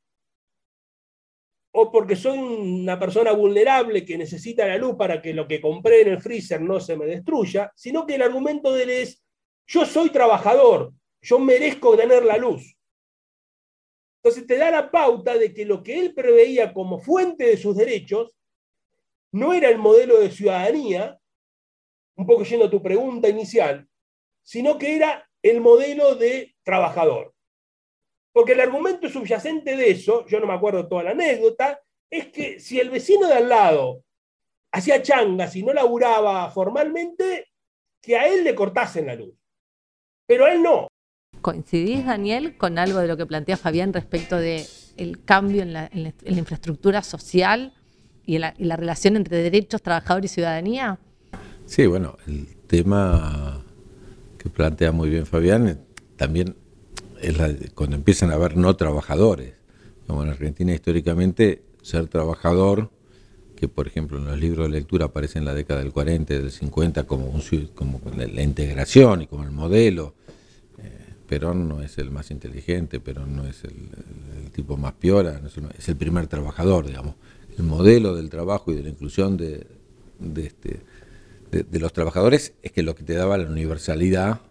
o 1.71 1.91
porque 1.91 2.15
soy 2.15 2.37
una 2.37 2.97
persona 2.97 3.31
vulnerable 3.33 4.05
que 4.05 4.17
necesita 4.17 4.65
la 4.65 4.77
luz 4.77 4.95
para 4.95 5.21
que 5.21 5.33
lo 5.33 5.47
que 5.47 5.61
compré 5.61 6.01
en 6.01 6.09
el 6.09 6.21
freezer 6.21 6.61
no 6.61 6.79
se 6.79 6.95
me 6.95 7.05
destruya, 7.05 7.71
sino 7.75 8.05
que 8.07 8.15
el 8.15 8.23
argumento 8.23 8.73
de 8.73 8.83
él 8.83 8.89
es, 8.89 9.23
yo 9.67 9.85
soy 9.85 10.09
trabajador, 10.09 10.93
yo 11.21 11.39
merezco 11.39 11.95
tener 11.95 12.25
la 12.25 12.37
luz. 12.37 12.75
Entonces 14.23 14.47
te 14.47 14.57
da 14.57 14.71
la 14.71 14.89
pauta 14.89 15.37
de 15.37 15.53
que 15.53 15.65
lo 15.65 15.83
que 15.83 15.99
él 15.99 16.13
preveía 16.13 16.73
como 16.73 16.99
fuente 16.99 17.45
de 17.45 17.57
sus 17.57 17.75
derechos 17.75 18.35
no 19.31 19.53
era 19.53 19.69
el 19.69 19.77
modelo 19.77 20.19
de 20.19 20.31
ciudadanía, 20.31 21.19
un 22.15 22.25
poco 22.25 22.43
yendo 22.43 22.65
a 22.65 22.69
tu 22.69 22.81
pregunta 22.81 23.29
inicial, 23.29 23.87
sino 24.41 24.77
que 24.77 24.95
era 24.95 25.28
el 25.41 25.61
modelo 25.61 26.15
de 26.15 26.55
trabajador. 26.63 27.33
Porque 28.31 28.53
el 28.53 28.59
argumento 28.59 29.09
subyacente 29.09 29.75
de 29.75 29.91
eso, 29.91 30.25
yo 30.27 30.39
no 30.39 30.47
me 30.47 30.53
acuerdo 30.53 30.87
toda 30.87 31.03
la 31.03 31.11
anécdota, 31.11 31.81
es 32.09 32.27
que 32.27 32.59
si 32.59 32.79
el 32.79 32.89
vecino 32.89 33.27
de 33.27 33.33
al 33.33 33.49
lado 33.49 34.03
hacía 34.71 35.01
changas 35.01 35.55
y 35.55 35.63
no 35.63 35.73
laburaba 35.73 36.49
formalmente, 36.51 37.47
que 38.01 38.17
a 38.17 38.27
él 38.27 38.43
le 38.43 38.55
cortasen 38.55 39.07
la 39.07 39.15
luz. 39.15 39.33
Pero 40.25 40.45
a 40.45 40.53
él 40.53 40.61
no. 40.61 40.87
¿Coincidís, 41.41 42.05
Daniel, 42.05 42.57
con 42.57 42.77
algo 42.77 42.99
de 42.99 43.07
lo 43.07 43.17
que 43.17 43.25
plantea 43.25 43.57
Fabián 43.57 43.93
respecto 43.93 44.37
del 44.37 44.65
el 44.97 45.23
cambio 45.23 45.61
en 45.61 45.73
la, 45.73 45.89
infraestructura 46.25 47.01
social 47.01 47.73
y, 48.25 48.37
la, 48.37 48.53
y 48.57 48.65
la 48.65 48.75
relación 48.75 49.15
entre 49.15 49.37
derechos, 49.37 49.81
trabajador 49.81 50.25
y 50.25 50.27
ciudadanía? 50.27 50.99
Sí, 51.65 51.85
bueno, 51.87 52.17
el 52.27 52.55
tema 52.67 53.65
que 54.39 54.49
plantea 54.49 54.91
muy 54.91 55.09
bien 55.09 55.27
Fabián 55.27 55.67
eh, 55.67 55.77
también 56.15 56.55
es 57.21 57.37
cuando 57.75 57.95
empiezan 57.95 58.31
a 58.31 58.35
haber 58.35 58.57
no 58.57 58.75
trabajadores. 58.75 59.53
Como 60.07 60.23
en 60.23 60.29
Argentina 60.29 60.73
históricamente 60.73 61.61
ser 61.83 62.07
trabajador, 62.07 62.89
que 63.55 63.67
por 63.67 63.87
ejemplo 63.87 64.17
en 64.17 64.25
los 64.25 64.39
libros 64.39 64.67
de 64.67 64.79
lectura 64.79 65.05
aparece 65.05 65.37
en 65.37 65.45
la 65.45 65.53
década 65.53 65.81
del 65.81 65.91
40 65.91 66.33
y 66.33 66.37
del 66.37 66.51
50 66.51 67.03
como, 67.03 67.25
un, 67.27 67.41
como 67.75 68.01
la, 68.15 68.41
integración 68.41 69.21
y 69.21 69.27
como 69.27 69.43
el 69.43 69.51
modelo. 69.51 70.15
Eh, 70.77 71.13
Perón 71.27 71.67
no 71.67 71.81
es 71.81 71.97
el 71.97 72.09
más 72.09 72.31
inteligente, 72.31 72.99
Perón 72.99 73.35
no 73.35 73.45
es 73.45 73.63
el, 73.65 74.51
tipo 74.51 74.77
más 74.77 74.93
piola, 74.93 75.41
es, 75.77 75.89
el 75.89 75.95
primer 75.95 76.27
trabajador, 76.27 76.87
digamos. 76.87 77.15
El 77.57 77.65
modelo 77.65 78.15
del 78.15 78.29
trabajo 78.29 78.71
y 78.71 78.75
de 78.75 78.83
la 78.83 78.89
inclusión 78.89 79.35
de, 79.35 79.67
este, 80.37 80.79
de 81.51 81.79
los 81.79 81.93
trabajadores 81.93 82.53
es 82.61 82.71
que 82.71 82.83
lo 82.83 82.95
que 82.95 83.03
te 83.03 83.13
daba 83.13 83.37
la 83.37 83.49
universalidad 83.49 84.41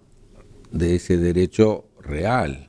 de 0.73 0.97
ese 0.97 1.17
derecho 1.17 1.89
real, 2.01 2.69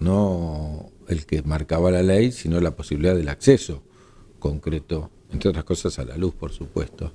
no 0.00 0.90
el 1.08 1.26
que 1.26 1.42
marcaba 1.42 1.90
la 1.90 2.02
ley, 2.02 2.32
sino 2.32 2.60
la 2.60 2.74
posibilidad 2.74 3.14
del 3.14 3.28
acceso 3.28 3.82
concreto, 4.38 5.10
entre 5.30 5.50
otras 5.50 5.64
cosas 5.64 5.98
a 5.98 6.04
la 6.04 6.16
luz, 6.16 6.34
por 6.34 6.52
supuesto, 6.52 7.12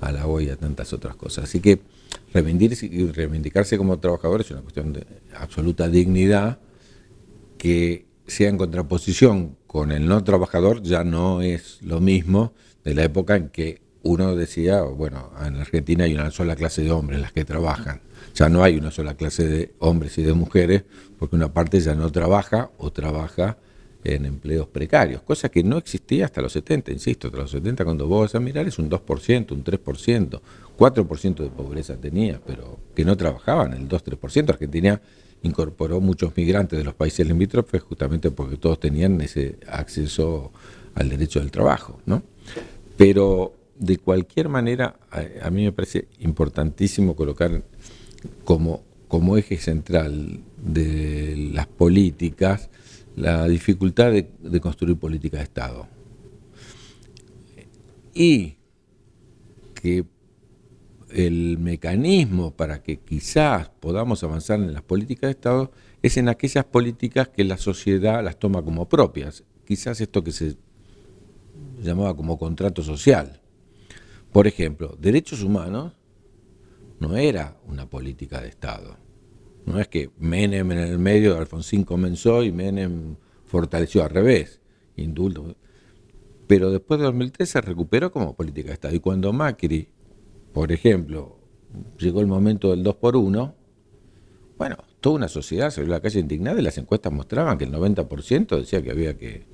al 0.00 0.16
agua 0.16 0.42
y 0.42 0.48
a 0.50 0.56
tantas 0.56 0.92
otras 0.92 1.16
cosas. 1.16 1.44
Así 1.44 1.60
que 1.60 1.80
reivindicarse 2.32 3.78
como 3.78 3.98
trabajador 3.98 4.40
es 4.40 4.50
una 4.50 4.62
cuestión 4.62 4.92
de 4.92 5.06
absoluta 5.36 5.88
dignidad 5.88 6.58
que 7.58 8.06
sea 8.26 8.48
en 8.48 8.58
contraposición 8.58 9.56
con 9.66 9.92
el 9.92 10.06
no 10.06 10.22
trabajador 10.24 10.82
ya 10.82 11.04
no 11.04 11.42
es 11.42 11.80
lo 11.82 12.00
mismo 12.00 12.52
de 12.84 12.94
la 12.94 13.04
época 13.04 13.36
en 13.36 13.48
que 13.48 13.83
uno 14.04 14.36
decía, 14.36 14.82
bueno, 14.82 15.32
en 15.44 15.56
Argentina 15.56 16.04
hay 16.04 16.14
una 16.14 16.30
sola 16.30 16.54
clase 16.54 16.82
de 16.82 16.92
hombres 16.92 17.20
las 17.20 17.32
que 17.32 17.44
trabajan 17.44 18.00
ya 18.34 18.48
no 18.48 18.62
hay 18.64 18.76
una 18.76 18.90
sola 18.90 19.14
clase 19.14 19.46
de 19.46 19.74
hombres 19.78 20.18
y 20.18 20.22
de 20.22 20.34
mujeres, 20.34 20.82
porque 21.18 21.36
una 21.36 21.52
parte 21.52 21.80
ya 21.80 21.94
no 21.94 22.10
trabaja 22.10 22.70
o 22.78 22.90
trabaja 22.92 23.56
en 24.02 24.26
empleos 24.26 24.66
precarios, 24.66 25.22
cosa 25.22 25.48
que 25.48 25.62
no 25.62 25.78
existía 25.78 26.26
hasta 26.26 26.42
los 26.42 26.52
70, 26.52 26.92
insisto, 26.92 27.28
hasta 27.28 27.38
los 27.38 27.50
70 27.52 27.84
cuando 27.84 28.06
vos 28.06 28.22
vas 28.22 28.34
a 28.34 28.40
mirar 28.40 28.66
es 28.66 28.78
un 28.78 28.90
2%, 28.90 29.52
un 29.52 29.64
3%, 29.64 30.40
4% 30.76 31.36
de 31.36 31.48
pobreza 31.48 31.96
tenía, 31.96 32.38
pero 32.46 32.78
que 32.94 33.04
no 33.04 33.16
trabajaban, 33.16 33.72
el 33.72 33.88
2-3%. 33.88 34.50
Argentina 34.50 35.00
incorporó 35.42 36.00
muchos 36.00 36.36
migrantes 36.36 36.78
de 36.78 36.84
los 36.84 36.94
países 36.94 37.26
limítrofes 37.26 37.82
justamente 37.82 38.30
porque 38.30 38.58
todos 38.58 38.78
tenían 38.78 39.18
ese 39.22 39.56
acceso 39.68 40.52
al 40.94 41.08
derecho 41.08 41.40
del 41.40 41.50
trabajo, 41.50 42.00
¿no? 42.04 42.22
Pero 42.98 43.54
de 43.78 43.98
cualquier 43.98 44.48
manera, 44.48 44.98
a, 45.10 45.50
mí 45.50 45.64
me 45.64 45.72
parece 45.72 46.08
importantísimo 46.20 47.16
colocar 47.16 47.62
como, 48.44 48.82
eje 49.36 49.58
central 49.58 50.40
de 50.56 51.50
las 51.52 51.66
políticas 51.66 52.68
la 53.16 53.46
dificultad 53.46 54.10
de, 54.12 54.60
construir 54.60 54.96
política 54.96 55.36
de 55.38 55.44
Estado. 55.44 55.86
Y 58.12 58.56
que 59.74 60.04
el 61.10 61.58
mecanismo 61.58 62.50
para 62.52 62.82
que 62.82 62.98
quizás 62.98 63.70
podamos 63.80 64.24
avanzar 64.24 64.58
en 64.58 64.72
las 64.72 64.82
políticas 64.82 65.28
de 65.28 65.32
Estado 65.32 65.70
es 66.02 66.16
en 66.16 66.28
aquellas 66.28 66.64
políticas 66.64 67.28
que 67.28 67.44
la 67.44 67.56
sociedad 67.56 68.22
las 68.24 68.38
toma 68.38 68.62
como 68.62 68.88
propias. 68.88 69.44
Quizás 69.64 70.00
esto 70.00 70.24
que 70.24 70.32
se 70.32 70.56
llamaba 71.80 72.16
como 72.16 72.36
contrato 72.36 72.82
social. 72.82 73.40
Por 74.34 74.48
ejemplo, 74.48 74.96
derechos 74.98 75.44
humanos 75.44 75.92
no 76.98 77.16
era 77.16 77.56
una 77.68 77.88
política 77.88 78.40
de 78.40 78.48
Estado. 78.48 78.96
No 79.64 79.78
es 79.78 79.86
que 79.86 80.10
Menem 80.18 80.72
en 80.72 80.78
el 80.78 80.98
medio, 80.98 81.38
Alfonsín 81.38 81.84
comenzó 81.84 82.42
y 82.42 82.50
Menem 82.50 83.14
fortaleció 83.44 84.02
al 84.02 84.10
revés, 84.10 84.60
indulto. 84.96 85.54
Pero 86.48 86.72
después 86.72 86.98
de 86.98 87.06
2003 87.06 87.48
se 87.48 87.60
recuperó 87.60 88.10
como 88.10 88.34
política 88.34 88.70
de 88.70 88.74
Estado. 88.74 88.96
Y 88.96 88.98
cuando 88.98 89.32
Macri, 89.32 89.86
por 90.52 90.72
ejemplo, 90.72 91.38
llegó 92.00 92.20
el 92.20 92.26
momento 92.26 92.72
del 92.72 92.82
2 92.82 92.96
por 92.96 93.14
1, 93.14 93.54
bueno, 94.58 94.78
toda 95.00 95.14
una 95.14 95.28
sociedad 95.28 95.70
salió 95.70 95.92
a 95.92 95.98
la 95.98 96.02
calle 96.02 96.18
indignada 96.18 96.58
y 96.58 96.64
las 96.64 96.76
encuestas 96.76 97.12
mostraban 97.12 97.56
que 97.56 97.66
el 97.66 97.72
90% 97.72 98.58
decía 98.58 98.82
que 98.82 98.90
había 98.90 99.16
que 99.16 99.46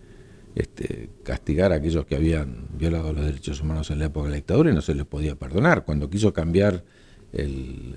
este, 0.54 1.10
castigar 1.22 1.72
a 1.72 1.76
aquellos 1.76 2.06
que 2.06 2.16
habían 2.16 2.66
violado 2.76 3.12
los 3.12 3.24
derechos 3.24 3.60
humanos 3.60 3.90
en 3.90 3.98
la 3.98 4.06
época 4.06 4.26
de 4.26 4.30
la 4.30 4.36
dictadura 4.36 4.70
y 4.70 4.74
no 4.74 4.82
se 4.82 4.94
les 4.94 5.06
podía 5.06 5.36
perdonar. 5.36 5.84
Cuando 5.84 6.10
quiso 6.10 6.32
cambiar 6.32 6.84
el, 7.32 7.94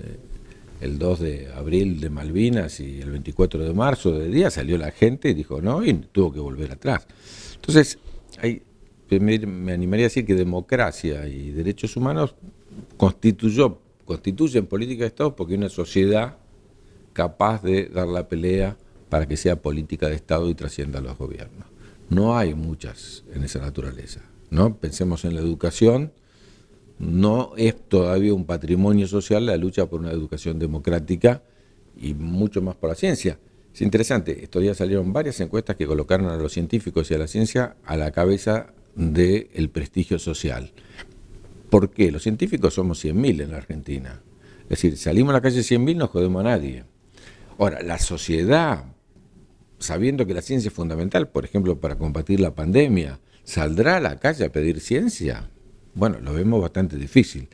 el 0.80 0.98
2 0.98 1.20
de 1.20 1.52
abril 1.52 2.00
de 2.00 2.10
Malvinas 2.10 2.80
y 2.80 3.00
el 3.00 3.10
24 3.10 3.64
de 3.64 3.74
marzo 3.74 4.12
de 4.18 4.28
día 4.28 4.50
salió 4.50 4.76
la 4.78 4.90
gente 4.90 5.30
y 5.30 5.34
dijo 5.34 5.60
no 5.60 5.84
y 5.84 5.94
tuvo 5.94 6.32
que 6.32 6.40
volver 6.40 6.72
atrás. 6.72 7.06
Entonces, 7.54 7.98
me, 9.10 9.72
animaría 9.72 10.06
a 10.06 10.08
decir 10.08 10.26
que 10.26 10.34
democracia 10.34 11.26
y 11.26 11.50
derechos 11.50 11.96
humanos 11.96 12.34
constituyó, 12.96 13.78
constituyen 14.04 14.66
política 14.66 15.02
de 15.02 15.08
Estado 15.08 15.34
porque 15.34 15.54
una 15.54 15.68
sociedad 15.68 16.36
capaz 17.12 17.62
de 17.62 17.86
dar 17.86 18.08
la 18.08 18.28
pelea 18.28 18.76
para 19.08 19.26
que 19.26 19.36
sea 19.36 19.56
política 19.56 20.08
de 20.08 20.16
Estado 20.16 20.50
y 20.50 20.54
trascienda 20.54 20.98
a 20.98 21.02
los 21.02 21.16
gobiernos. 21.16 21.73
No 22.10 22.36
hay 22.36 22.54
muchas 22.54 23.24
en 23.32 23.44
esa 23.44 23.60
naturaleza. 23.60 24.20
¿no? 24.50 24.76
Pensemos 24.76 25.24
en 25.24 25.34
la 25.34 25.40
educación, 25.40 26.12
no 26.98 27.52
es 27.56 27.76
todavía 27.88 28.32
un 28.32 28.44
patrimonio 28.44 29.06
social 29.08 29.46
la 29.46 29.56
lucha 29.56 29.86
por 29.86 30.00
una 30.00 30.12
educación 30.12 30.58
democrática 30.58 31.42
y 31.96 32.14
mucho 32.14 32.62
más 32.62 32.76
por 32.76 32.90
la 32.90 32.94
ciencia. 32.94 33.38
Es 33.74 33.82
interesante, 33.82 34.44
estos 34.44 34.62
días 34.62 34.76
salieron 34.76 35.12
varias 35.12 35.40
encuestas 35.40 35.74
que 35.76 35.86
colocaron 35.86 36.28
a 36.28 36.36
los 36.36 36.52
científicos 36.52 37.10
y 37.10 37.14
a 37.14 37.18
la 37.18 37.26
ciencia 37.26 37.76
a 37.84 37.96
la 37.96 38.12
cabeza 38.12 38.72
del 38.94 39.68
prestigio 39.70 40.20
social. 40.20 40.72
¿Por 41.70 41.90
qué? 41.90 42.12
Los 42.12 42.22
científicos 42.22 42.74
somos 42.74 43.04
100.000 43.04 43.42
en 43.42 43.50
la 43.50 43.56
Argentina. 43.56 44.22
Es 44.64 44.68
decir, 44.68 44.96
salimos 44.96 45.30
a 45.30 45.34
la 45.34 45.40
calle 45.40 45.60
100.000 45.60 45.96
no 45.96 46.06
jodemos 46.06 46.40
a 46.40 46.44
nadie. 46.44 46.84
Ahora, 47.58 47.82
la 47.82 47.98
sociedad, 47.98 48.84
sabiendo 49.84 50.26
que 50.26 50.34
la 50.34 50.42
ciencia 50.42 50.68
es 50.68 50.74
fundamental, 50.74 51.28
por 51.28 51.44
ejemplo, 51.44 51.78
para 51.78 51.96
combatir 51.96 52.40
la 52.40 52.54
pandemia, 52.54 53.20
¿saldrá 53.44 53.96
a 53.96 54.00
la 54.00 54.18
calle 54.18 54.46
a 54.46 54.52
pedir 54.52 54.80
ciencia? 54.80 55.50
bueno, 55.94 56.18
lo 56.20 56.32
vemos 56.32 56.60
bastante 56.60 56.96
difícil. 56.96 57.48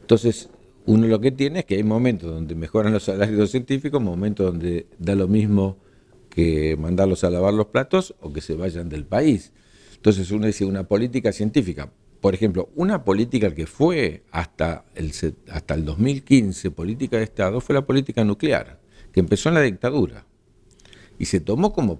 Entonces, 0.00 0.48
uno 0.86 1.06
lo 1.06 1.20
que 1.20 1.30
tiene 1.30 1.60
es 1.60 1.64
que 1.64 1.76
hay 1.76 1.84
momentos 1.84 2.30
donde 2.30 2.54
mejoran 2.54 2.92
los 2.92 3.04
salarios 3.04 3.50
científicos, 3.50 4.02
momentos 4.02 4.46
donde 4.46 4.86
da 4.98 5.14
lo 5.14 5.28
mismo 5.28 5.78
que 6.28 6.76
mandarlos 6.76 7.24
a 7.24 7.30
lavar 7.30 7.54
los 7.54 7.66
platos 7.66 8.14
o 8.20 8.32
que 8.32 8.40
se 8.40 8.54
vayan 8.54 8.88
del 8.88 9.04
país. 9.04 9.52
Entonces 9.94 10.30
uno 10.30 10.46
dice 10.46 10.64
una 10.64 10.84
política 10.84 11.32
científica 11.32 11.90
por 12.20 12.34
ejemplo, 12.34 12.70
una 12.74 13.04
política 13.04 13.54
que 13.54 13.66
fue 13.66 14.22
hasta 14.30 14.86
el, 14.94 15.12
hasta 15.50 15.74
el 15.74 15.84
2015 15.84 16.70
política 16.70 17.18
de 17.18 17.24
Estado 17.24 17.60
fue 17.60 17.74
la 17.74 17.84
política 17.84 18.24
nuclear, 18.24 18.80
que 19.12 19.20
empezó 19.20 19.50
en 19.50 19.56
la 19.56 19.60
dictadura 19.60 20.24
y 21.24 21.26
se 21.26 21.40
tomó 21.40 21.72
como 21.72 21.98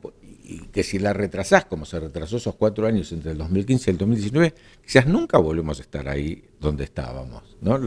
que 0.71 0.83
si 0.83 0.99
la 0.99 1.15
retrasás, 1.15 1.65
como 1.65 1.87
se 1.87 1.99
retrasó 1.99 2.37
esos 2.37 2.57
cuatro 2.57 2.87
años 2.87 3.11
entre 3.11 3.33
el 3.33 3.39
2015 3.39 3.91
y 3.91 3.93
el 3.93 3.97
2019, 3.97 4.55
quizás 4.85 5.07
nunca 5.07 5.39
volvemos 5.39 5.79
a 5.79 5.83
estar 5.83 6.07
ahí 6.11 6.45
donde 6.61 6.85
estábamos. 6.85 7.57
¿no? 7.63 7.81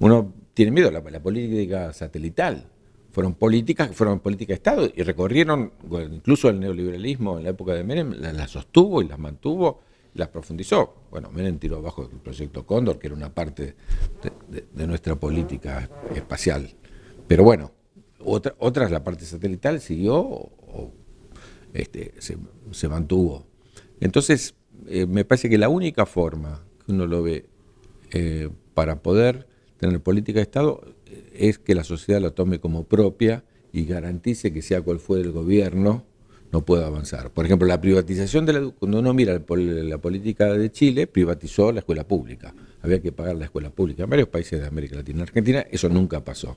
Uno 0.00 0.32
tiene 0.52 0.72
miedo 0.72 0.90
la, 0.90 1.00
política 1.22 1.92
satelital. 1.92 2.68
Fueron 3.12 3.34
políticas, 3.34 3.94
fueron 3.94 4.18
políticas 4.18 4.48
de 4.48 4.54
Estado 4.54 4.90
y 4.92 5.00
recorrieron, 5.04 5.72
incluso 6.12 6.48
el 6.48 6.58
neoliberalismo 6.58 7.38
en 7.38 7.44
la 7.44 7.50
época 7.50 7.74
de 7.74 7.84
Menem 7.84 8.14
las 8.18 8.50
sostuvo 8.50 9.00
y 9.00 9.06
las 9.06 9.20
mantuvo 9.20 9.82
las 10.14 10.26
profundizó. 10.26 11.04
Bueno, 11.12 11.30
Menem 11.30 11.60
tiró 11.60 11.76
abajo 11.76 12.02
el 12.12 12.18
proyecto 12.18 12.66
Cóndor, 12.66 12.98
que 12.98 13.06
era 13.06 13.14
una 13.14 13.32
parte 13.32 13.76
de, 14.50 14.86
nuestra 14.88 15.14
política 15.14 15.88
espacial. 16.16 16.74
Pero 17.28 17.44
bueno, 17.44 17.70
otra, 18.24 18.54
otra 18.58 18.88
la 18.88 19.04
parte 19.04 19.24
satelital, 19.24 19.80
siguió 19.80 20.16
o, 20.16 20.92
este, 21.72 22.14
se, 22.18 22.88
mantuvo. 22.88 23.46
Entonces, 24.00 24.54
eh, 24.86 25.06
me 25.06 25.24
parece 25.24 25.48
que 25.48 25.58
la 25.58 25.68
única 25.68 26.06
forma 26.06 26.64
que 26.84 26.92
uno 26.92 27.06
lo 27.06 27.22
ve 27.22 27.46
eh, 28.12 28.48
para 28.74 29.02
poder 29.02 29.46
tener 29.78 30.00
política 30.00 30.38
de 30.38 30.44
Estado 30.44 30.82
eh, 31.06 31.30
es 31.34 31.58
que 31.58 31.74
la 31.74 31.84
sociedad 31.84 32.20
la 32.20 32.30
tome 32.30 32.58
como 32.58 32.84
propia 32.84 33.44
y 33.72 33.84
garantice 33.84 34.52
que 34.52 34.62
sea 34.62 34.80
cual 34.80 34.98
fue 34.98 35.20
el 35.20 35.30
gobierno, 35.30 36.04
no 36.50 36.64
puede 36.64 36.84
avanzar. 36.84 37.30
Por 37.30 37.44
ejemplo, 37.44 37.68
la 37.68 37.80
privatización 37.80 38.46
de 38.46 38.52
la, 38.54 38.70
cuando 38.70 39.00
uno 39.00 39.12
mira 39.12 39.34
la 39.34 39.98
política 39.98 40.46
de 40.54 40.72
Chile, 40.72 41.06
privatizó 41.06 41.72
la 41.72 41.80
escuela 41.80 42.08
pública. 42.08 42.54
Había 42.80 43.00
que 43.00 43.12
pagar 43.12 43.36
la 43.36 43.44
escuela 43.44 43.68
pública. 43.70 44.04
En 44.04 44.10
varios 44.10 44.28
países 44.28 44.58
de 44.58 44.66
América 44.66 44.96
Latina. 44.96 45.18
En 45.18 45.22
Argentina 45.22 45.66
eso 45.70 45.90
nunca 45.90 46.24
pasó. 46.24 46.56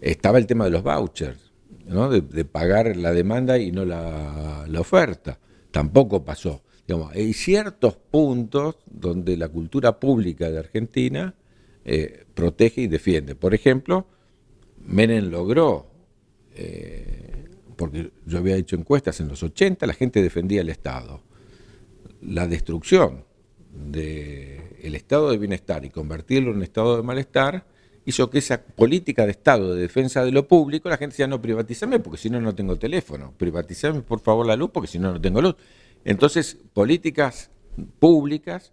Estaba 0.00 0.38
el 0.38 0.46
tema 0.46 0.64
de 0.64 0.70
los 0.70 0.82
vouchers, 0.82 1.52
¿no? 1.86 2.10
de, 2.10 2.44
pagar 2.44 2.96
la 2.96 3.12
demanda 3.12 3.58
y 3.58 3.72
no 3.72 3.84
la, 3.84 4.66
oferta. 4.78 5.38
Tampoco 5.70 6.24
pasó. 6.24 6.62
Hay 7.12 7.32
ciertos 7.34 7.96
puntos 7.96 8.76
donde 8.86 9.36
la 9.36 9.48
cultura 9.48 10.00
pública 10.00 10.50
de 10.50 10.58
Argentina 10.58 11.34
eh, 11.84 12.24
protege 12.34 12.82
y 12.82 12.86
defiende. 12.86 13.34
Por 13.34 13.54
ejemplo, 13.54 14.06
Menem 14.86 15.28
logró 15.28 15.90
eh, 16.54 17.38
porque 17.78 18.10
yo 18.26 18.38
había 18.38 18.56
hecho 18.56 18.74
encuestas 18.74 19.20
en 19.20 19.28
los 19.28 19.42
80, 19.42 19.86
la 19.86 19.94
gente 19.94 20.20
defendía 20.20 20.60
el 20.60 20.68
Estado. 20.68 21.22
La 22.20 22.48
destrucción 22.48 23.24
del 23.72 24.94
estado 24.96 25.30
de 25.30 25.38
bienestar 25.38 25.84
y 25.84 25.90
convertirlo 25.90 26.50
en 26.50 26.56
un 26.56 26.62
estado 26.64 26.96
de 26.96 27.04
malestar 27.04 27.64
hizo 28.08 28.30
que 28.30 28.38
esa 28.38 28.62
política 28.62 29.26
de 29.26 29.32
Estado 29.32 29.74
de 29.74 29.82
defensa 29.82 30.24
de 30.24 30.32
lo 30.32 30.48
público, 30.48 30.88
la 30.88 30.96
gente 30.96 31.12
decía, 31.12 31.26
no, 31.26 31.42
privatizame 31.42 32.00
porque 32.00 32.16
si 32.16 32.30
no, 32.30 32.40
no 32.40 32.54
tengo 32.54 32.76
teléfono, 32.76 33.34
privatizame 33.36 34.00
por 34.00 34.20
favor 34.20 34.46
la 34.46 34.56
luz 34.56 34.70
porque 34.72 34.88
si 34.88 34.98
no, 34.98 35.12
no 35.12 35.20
tengo 35.20 35.42
luz. 35.42 35.56
Entonces, 36.06 36.56
políticas 36.72 37.50
públicas 37.98 38.72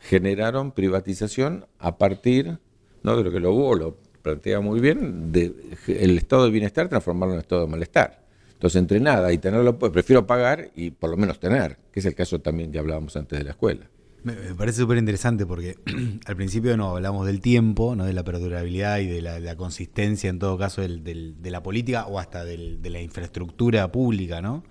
generaron 0.00 0.72
privatización 0.72 1.66
a 1.78 1.96
partir, 1.96 2.58
de 3.04 3.22
lo 3.22 3.30
que 3.30 3.38
lo 3.38 3.52
hubo, 3.52 3.76
lo 3.76 3.96
plantea 4.20 4.58
muy 4.58 4.80
bien, 4.80 5.30
del 5.30 6.18
estado 6.18 6.46
de 6.46 6.50
bienestar 6.50 6.88
transformarlo 6.88 7.34
en 7.34 7.40
estado 7.40 7.62
de 7.62 7.68
malestar. 7.68 8.24
Entonces, 8.54 8.80
entre 8.80 8.98
nada 8.98 9.32
y 9.32 9.38
tenerlo, 9.38 9.78
pues 9.78 9.92
prefiero 9.92 10.26
pagar 10.26 10.70
y 10.74 10.90
por 10.90 11.08
lo 11.08 11.16
menos 11.16 11.38
tener, 11.38 11.78
que 11.92 12.00
es 12.00 12.06
el 12.06 12.16
caso 12.16 12.40
también 12.40 12.72
que 12.72 12.80
hablábamos 12.80 13.14
antes 13.14 13.38
de 13.38 13.44
la 13.44 13.50
escuela. 13.52 13.88
Me, 14.24 14.34
parece 14.56 14.80
súper 14.80 14.98
interesante 14.98 15.46
porque 15.46 15.76
al 16.26 16.36
principio 16.36 16.76
no 16.76 16.90
hablamos 16.90 17.26
del 17.26 17.40
tiempo, 17.40 17.96
no 17.96 18.04
de 18.04 18.12
la 18.12 18.24
perdurabilidad 18.24 18.98
y 18.98 19.06
de 19.06 19.22
la, 19.22 19.56
consistencia, 19.56 20.30
en 20.30 20.38
todo 20.38 20.56
caso, 20.58 20.82
de 20.82 21.50
la 21.50 21.62
política 21.62 22.06
o 22.06 22.18
hasta 22.18 22.44
de 22.44 22.78
la 22.90 23.00
infraestructura 23.00 23.90
pública, 23.90 24.40
¿no? 24.40 24.64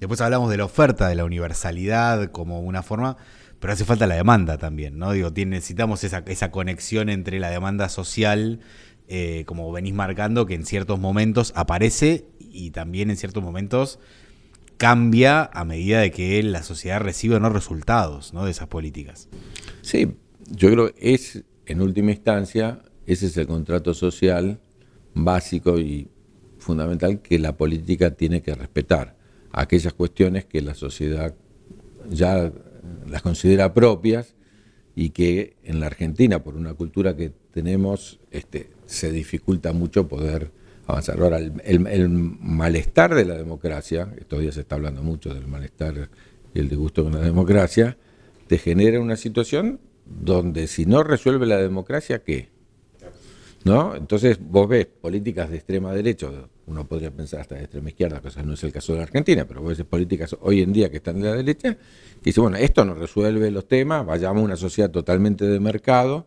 Después 0.00 0.20
hablamos 0.20 0.50
de 0.50 0.56
la 0.56 0.64
oferta, 0.64 1.08
de 1.08 1.16
la 1.16 1.24
universalidad 1.24 2.30
como 2.30 2.60
una 2.60 2.82
forma, 2.82 3.16
pero 3.58 3.72
hace 3.72 3.84
falta 3.84 4.06
la 4.06 4.14
demanda 4.14 4.56
también, 4.56 4.98
¿no? 4.98 5.12
Digo, 5.12 5.30
necesitamos 5.34 6.04
esa, 6.04 6.22
esa 6.26 6.50
conexión 6.50 7.08
entre 7.08 7.40
la 7.40 7.50
demanda 7.50 7.88
social, 7.88 8.60
eh, 9.08 9.44
como 9.46 9.72
venís 9.72 9.94
marcando, 9.94 10.46
que 10.46 10.54
en 10.54 10.64
ciertos 10.64 11.00
momentos 11.00 11.52
aparece 11.56 12.26
y 12.38 12.70
también 12.70 13.10
en 13.10 13.16
ciertos 13.16 13.42
momentos 13.42 13.98
cambia 14.78 15.50
a 15.52 15.64
medida 15.64 16.00
de 16.00 16.10
que 16.10 16.42
la 16.42 16.62
sociedad 16.62 17.00
recibe 17.00 17.36
o 17.36 17.40
no 17.40 17.50
resultados 17.50 18.32
de 18.32 18.50
esas 18.50 18.68
políticas. 18.68 19.28
Sí, 19.82 20.14
yo 20.50 20.70
creo 20.70 20.94
que 20.94 21.14
es, 21.14 21.44
en 21.66 21.80
última 21.82 22.12
instancia, 22.12 22.80
ese 23.06 23.26
es 23.26 23.36
el 23.36 23.46
contrato 23.46 23.92
social 23.92 24.60
básico 25.14 25.78
y 25.78 26.08
fundamental 26.58 27.20
que 27.20 27.38
la 27.38 27.56
política 27.56 28.12
tiene 28.12 28.40
que 28.40 28.54
respetar. 28.54 29.16
Aquellas 29.50 29.92
cuestiones 29.94 30.44
que 30.44 30.62
la 30.62 30.74
sociedad 30.74 31.34
ya 32.08 32.52
las 33.08 33.22
considera 33.22 33.74
propias 33.74 34.36
y 34.94 35.10
que 35.10 35.56
en 35.64 35.80
la 35.80 35.86
Argentina, 35.86 36.42
por 36.42 36.56
una 36.56 36.74
cultura 36.74 37.16
que 37.16 37.32
tenemos, 37.52 38.20
este, 38.30 38.70
se 38.86 39.10
dificulta 39.10 39.72
mucho 39.72 40.06
poder 40.06 40.52
avanzar. 40.88 41.20
Ahora, 41.20 41.38
el, 41.38 42.08
malestar 42.08 43.14
de 43.14 43.24
la 43.24 43.34
democracia, 43.34 44.12
estos 44.18 44.40
días 44.40 44.54
se 44.54 44.62
está 44.62 44.74
hablando 44.74 45.02
mucho 45.02 45.32
del 45.32 45.46
malestar 45.46 46.08
y 46.54 46.58
el 46.58 46.68
disgusto 46.68 47.04
con 47.04 47.12
la 47.12 47.20
democracia, 47.20 47.96
te 48.46 48.58
genera 48.58 49.00
una 49.00 49.16
situación 49.16 49.80
donde 50.06 50.66
si 50.66 50.86
no 50.86 51.02
resuelve 51.02 51.46
la 51.46 51.58
democracia, 51.58 52.22
¿qué? 52.24 52.48
¿No? 53.64 53.94
Entonces 53.94 54.38
vos 54.40 54.68
ves 54.68 54.86
políticas 54.86 55.50
de 55.50 55.56
extrema 55.56 55.92
derecha, 55.92 56.28
uno 56.66 56.86
podría 56.86 57.10
pensar 57.10 57.40
hasta 57.40 57.56
de 57.56 57.62
extrema 57.62 57.90
izquierda, 57.90 58.20
cosa 58.20 58.42
no 58.42 58.54
es 58.54 58.64
el 58.64 58.72
caso 58.72 58.92
de 58.92 58.98
la 58.98 59.04
Argentina, 59.04 59.44
pero 59.46 59.60
vos 59.60 59.76
ves 59.76 59.86
políticas 59.86 60.34
hoy 60.40 60.62
en 60.62 60.72
día 60.72 60.90
que 60.90 60.98
están 60.98 61.20
de 61.20 61.28
la 61.28 61.36
derecha, 61.36 61.74
que 61.74 62.24
dicen, 62.24 62.44
bueno, 62.44 62.56
esto 62.56 62.84
no 62.84 62.94
resuelve 62.94 63.50
los 63.50 63.68
temas, 63.68 64.06
vayamos 64.06 64.40
a 64.40 64.44
una 64.44 64.56
sociedad 64.56 64.90
totalmente 64.90 65.44
de 65.44 65.60
mercado, 65.60 66.26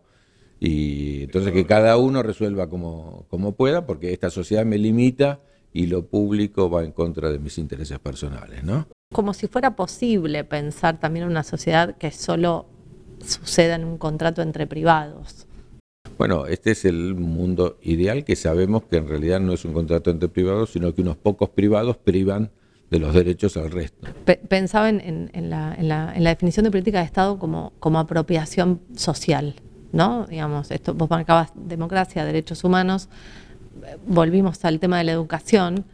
y 0.64 1.24
entonces 1.24 1.54
que 1.54 1.66
cada 1.66 1.98
uno 1.98 2.22
resuelva 2.22 2.70
como, 2.70 3.26
como 3.30 3.54
pueda, 3.54 3.88
porque 3.88 4.14
esta 4.14 4.30
sociedad 4.30 4.64
me 4.64 4.78
limita 4.78 5.40
y 5.74 5.88
lo 5.88 6.06
público 6.06 6.70
va 6.70 6.84
en 6.84 6.92
contra 6.92 7.32
de 7.32 7.40
mis 7.40 7.58
intereses 7.58 7.98
personales, 7.98 8.64
¿no? 8.64 8.86
Como 9.12 9.34
si 9.34 9.48
fuera 9.48 9.76
posible 9.76 10.44
pensar 10.44 11.00
también 11.00 11.24
en 11.24 11.32
una 11.32 11.44
sociedad 11.44 11.98
que 11.98 12.12
solo 12.12 12.68
suceda 13.26 13.74
en 13.74 13.86
un 13.86 13.98
contrato 13.98 14.44
entre 14.44 14.68
privados. 14.68 15.48
Bueno, 16.20 16.46
este 16.46 16.72
es 16.72 16.86
el 16.86 17.16
mundo 17.16 17.80
ideal 17.82 18.24
que 18.24 18.36
sabemos 18.36 18.84
que 18.84 18.98
en 18.98 19.08
realidad 19.08 19.40
no 19.40 19.54
es 19.54 19.66
un 19.66 19.74
contrato 19.74 20.12
entre 20.12 20.30
privados, 20.30 20.74
sino 20.74 20.94
que 20.94 21.02
unos 21.02 21.18
pocos 21.18 21.50
privados 21.50 21.98
privan 21.98 22.52
de 22.92 23.00
los 23.00 23.16
derechos 23.16 23.58
al 23.58 23.72
resto. 23.72 24.08
Pensaba 24.48 24.90
en, 24.90 25.32
la, 25.50 25.74
en, 25.74 25.88
la, 25.88 26.14
en 26.16 26.24
la 26.24 26.30
definición 26.30 26.66
de 26.66 26.72
política 26.72 27.00
de 27.00 27.06
Estado 27.06 27.40
como, 27.40 27.74
como 27.80 27.98
apropiación 27.98 28.82
social. 28.96 29.56
¿No? 29.92 30.26
Digamos, 30.28 30.72
esto, 30.72 30.94
vos 30.94 31.10
marcabas 31.10 31.52
democracia, 31.56 32.26
derechos 32.26 32.64
humanos, 32.64 33.10
volvimos 34.06 34.64
al 34.66 34.80
tema 34.80 34.98
de 34.98 35.06
la 35.06 35.12
educación, 35.12 35.86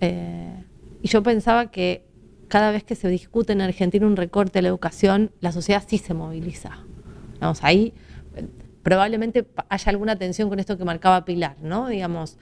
eh, 0.00 0.64
y 1.02 1.08
yo 1.08 1.22
pensaba 1.22 1.70
que 1.70 2.04
cada 2.48 2.70
vez 2.70 2.84
que 2.84 2.94
se 2.94 3.08
discute 3.08 3.52
en 3.52 3.60
Argentina 3.60 4.06
un 4.06 4.16
recorte 4.16 4.58
de 4.58 4.62
la 4.62 4.68
educación, 4.68 5.30
la 5.40 5.52
sociedad 5.52 5.82
sí 5.86 5.98
se 5.98 6.14
moviliza. 6.14 6.70
Vamos, 7.40 7.64
ahí 7.64 7.94
eh, 8.36 8.46
probablemente 8.82 9.46
haya 9.68 9.90
alguna 9.90 10.16
tensión 10.16 10.48
con 10.48 10.58
esto 10.60 10.76
que 10.76 10.84
marcaba 10.84 11.24
Pilar, 11.24 11.56
¿no? 11.62 11.88
Digamos, 11.88 12.36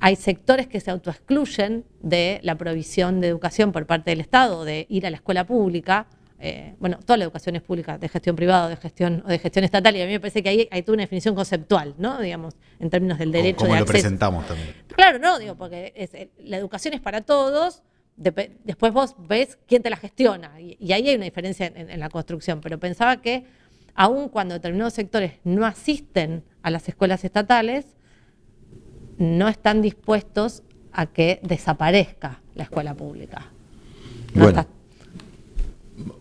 hay 0.00 0.16
sectores 0.16 0.68
que 0.68 0.80
se 0.80 0.90
autoexcluyen 0.90 1.84
de 2.02 2.40
la 2.42 2.56
provisión 2.56 3.20
de 3.20 3.28
educación 3.28 3.72
por 3.72 3.86
parte 3.86 4.10
del 4.10 4.20
Estado, 4.20 4.64
de 4.64 4.86
ir 4.88 5.06
a 5.06 5.10
la 5.10 5.16
escuela 5.16 5.44
pública, 5.44 6.06
eh, 6.40 6.76
bueno, 6.78 6.98
toda 7.04 7.16
la 7.16 7.24
educación 7.24 7.56
es 7.56 7.62
pública, 7.62 7.98
de 7.98 8.08
gestión 8.08 8.36
privada, 8.36 8.68
de 8.68 8.76
gestión 8.76 9.24
o 9.26 9.28
de 9.28 9.40
gestión 9.40 9.64
estatal, 9.64 9.96
y 9.96 10.02
a 10.02 10.06
mí 10.06 10.12
me 10.12 10.20
parece 10.20 10.40
que 10.42 10.48
ahí 10.48 10.68
hay 10.70 10.82
toda 10.82 10.94
una 10.94 11.02
definición 11.02 11.34
conceptual, 11.34 11.94
¿no? 11.98 12.20
Digamos, 12.20 12.54
en 12.78 12.90
términos 12.90 13.18
del 13.18 13.32
derecho 13.32 13.58
como 13.58 13.74
de 13.74 13.80
lo 13.80 13.86
presentamos 13.86 14.46
también. 14.46 14.72
Claro, 14.94 15.18
no, 15.18 15.38
digo, 15.38 15.56
porque 15.56 15.92
eh, 15.96 16.30
la 16.38 16.56
educación 16.56 16.94
es 16.94 17.00
para 17.00 17.22
todos, 17.22 17.82
después 18.16 18.92
vos 18.92 19.16
ves 19.18 19.58
quién 19.66 19.82
te 19.82 19.90
la 19.90 19.96
gestiona, 19.96 20.60
y, 20.60 20.76
ahí 20.92 21.08
hay 21.08 21.16
una 21.16 21.24
diferencia 21.24 21.72
en, 21.74 21.98
la 21.98 22.08
construcción, 22.08 22.60
pero 22.60 22.78
pensaba 22.78 23.20
que 23.20 23.44
aun 23.94 24.28
cuando 24.28 24.54
determinados 24.54 24.94
sectores 24.94 25.32
no 25.42 25.66
asisten 25.66 26.44
a 26.62 26.70
las 26.70 26.88
escuelas 26.88 27.24
estatales, 27.24 27.96
no 29.16 29.48
están 29.48 29.82
dispuestos 29.82 30.62
a 30.92 31.06
que 31.06 31.40
desaparezca 31.42 32.42
la 32.54 32.62
escuela 32.62 32.94
pública. 32.94 33.50
bueno. 34.34 34.77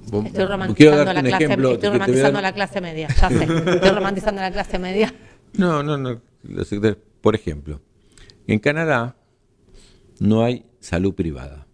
Estoy 0.08 0.46
romantizando, 0.46 1.14
la 1.14 1.22
clase, 1.22 1.44
estoy 1.44 1.90
romantizando 1.90 2.42
la 2.42 2.54
clase 2.54 2.82
media, 2.82 3.08
ya 3.10 3.30
sé. 3.30 3.44
Estoy 3.44 3.90
romantizando 3.90 4.42
la 4.42 4.52
clase 4.52 4.80
media. 4.80 5.14
No, 5.54 5.84
no, 5.84 5.98
no. 5.98 6.22
Por 7.22 7.36
ejemplo, 7.36 7.82
en 8.48 8.60
Canadá 8.60 9.18
no 10.20 10.44
hay 10.44 10.66
salud 10.80 11.14
privada. 11.14 11.68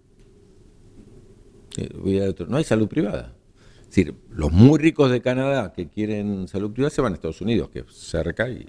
Eh, 1.77 2.35
no 2.47 2.57
hay 2.57 2.63
salud 2.63 2.87
privada. 2.87 3.35
Es 3.81 3.89
decir, 3.89 4.15
los 4.31 4.51
muy 4.51 4.79
ricos 4.79 5.11
de 5.11 5.21
Canadá 5.21 5.73
que 5.73 5.87
quieren 5.87 6.47
salud 6.47 6.71
privada 6.71 6.89
se 6.89 7.01
van 7.01 7.13
a 7.13 7.15
Estados 7.15 7.41
Unidos, 7.41 7.69
que 7.69 7.79
es 7.79 7.93
cerca, 7.93 8.49
y, 8.49 8.67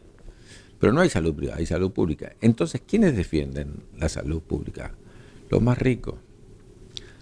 pero 0.78 0.92
no 0.92 1.00
hay 1.00 1.08
salud 1.08 1.34
privada, 1.34 1.58
hay 1.58 1.66
salud 1.66 1.92
pública. 1.92 2.34
Entonces, 2.42 2.82
¿quiénes 2.86 3.16
defienden 3.16 3.84
la 3.96 4.10
salud 4.10 4.42
pública? 4.42 4.94
Los 5.48 5.62
más 5.62 5.78
ricos. 5.78 6.16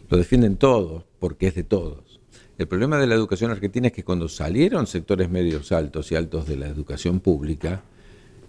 Lo 0.08 0.18
defienden 0.18 0.56
todos, 0.56 1.04
porque 1.20 1.46
es 1.46 1.54
de 1.54 1.62
todos. 1.62 2.11
El 2.58 2.68
problema 2.68 2.98
de 2.98 3.06
la 3.06 3.14
educación 3.14 3.50
argentina 3.50 3.88
es 3.88 3.92
que 3.92 4.04
cuando 4.04 4.28
salieron 4.28 4.86
sectores 4.86 5.30
medios 5.30 5.72
altos 5.72 6.12
y 6.12 6.16
altos 6.16 6.46
de 6.46 6.56
la 6.56 6.66
educación 6.66 7.20
pública, 7.20 7.82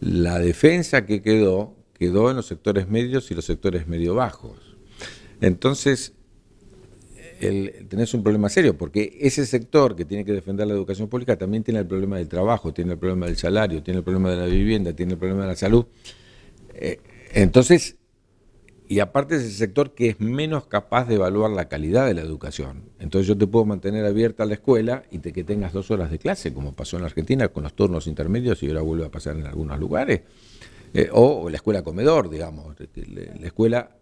la 0.01 0.39
defensa 0.39 1.05
que 1.05 1.21
quedó, 1.21 1.75
quedó 1.93 2.29
en 2.29 2.35
los 2.35 2.45
sectores 2.45 2.89
medios 2.89 3.31
y 3.31 3.35
los 3.35 3.45
sectores 3.45 3.87
medio 3.87 4.15
bajos. 4.15 4.57
Entonces, 5.39 6.13
tenés 7.39 8.13
un 8.13 8.23
problema 8.23 8.49
serio, 8.49 8.77
porque 8.77 9.17
ese 9.19 9.45
sector 9.45 9.95
que 9.95 10.05
tiene 10.05 10.23
que 10.23 10.33
defender 10.33 10.67
la 10.67 10.73
educación 10.73 11.07
pública 11.07 11.37
también 11.37 11.63
tiene 11.63 11.79
el 11.79 11.87
problema 11.87 12.17
del 12.17 12.27
trabajo, 12.27 12.73
tiene 12.73 12.93
el 12.93 12.99
problema 12.99 13.25
del 13.25 13.37
salario, 13.37 13.83
tiene 13.83 13.99
el 13.99 14.03
problema 14.03 14.31
de 14.31 14.37
la 14.37 14.45
vivienda, 14.45 14.93
tiene 14.93 15.13
el 15.13 15.19
problema 15.19 15.41
de 15.41 15.47
la 15.47 15.55
salud. 15.55 15.85
Eh, 16.73 16.99
entonces, 17.33 17.97
y 18.87 18.99
aparte 18.99 19.35
es 19.35 19.43
el 19.43 19.51
sector 19.51 19.93
que 19.93 20.09
es 20.09 20.19
menos 20.19 20.67
capaz 20.67 21.05
de 21.05 21.15
evaluar 21.15 21.51
la 21.51 21.69
calidad 21.69 22.05
de 22.05 22.13
la 22.13 22.21
educación. 22.21 22.83
Entonces 22.99 23.27
yo 23.27 23.37
te 23.37 23.47
puedo 23.47 23.65
mantener 23.65 24.05
abierta 24.05 24.45
la 24.45 24.55
escuela 24.55 25.03
y 25.09 25.19
te, 25.19 25.31
que 25.31 25.43
tengas 25.43 25.73
dos 25.73 25.89
horas 25.91 26.11
de 26.11 26.19
clase, 26.19 26.53
como 26.53 26.73
pasó 26.73 26.97
en 26.97 27.03
la 27.03 27.07
Argentina 27.07 27.47
con 27.47 27.63
los 27.63 27.73
turnos 27.73 28.07
intermedios 28.07 28.61
y 28.61 28.67
ahora 28.67 28.81
vuelve 28.81 29.05
a 29.05 29.11
pasar 29.11 29.37
en 29.37 29.45
algunos 29.47 29.79
lugares. 29.79 30.21
Eh, 30.93 31.09
o, 31.11 31.49
la 31.49 31.55
escuela 31.55 31.81
comedor, 31.81 32.29
digamos. 32.29 32.75
La 33.39 33.47
escuela 33.47 33.97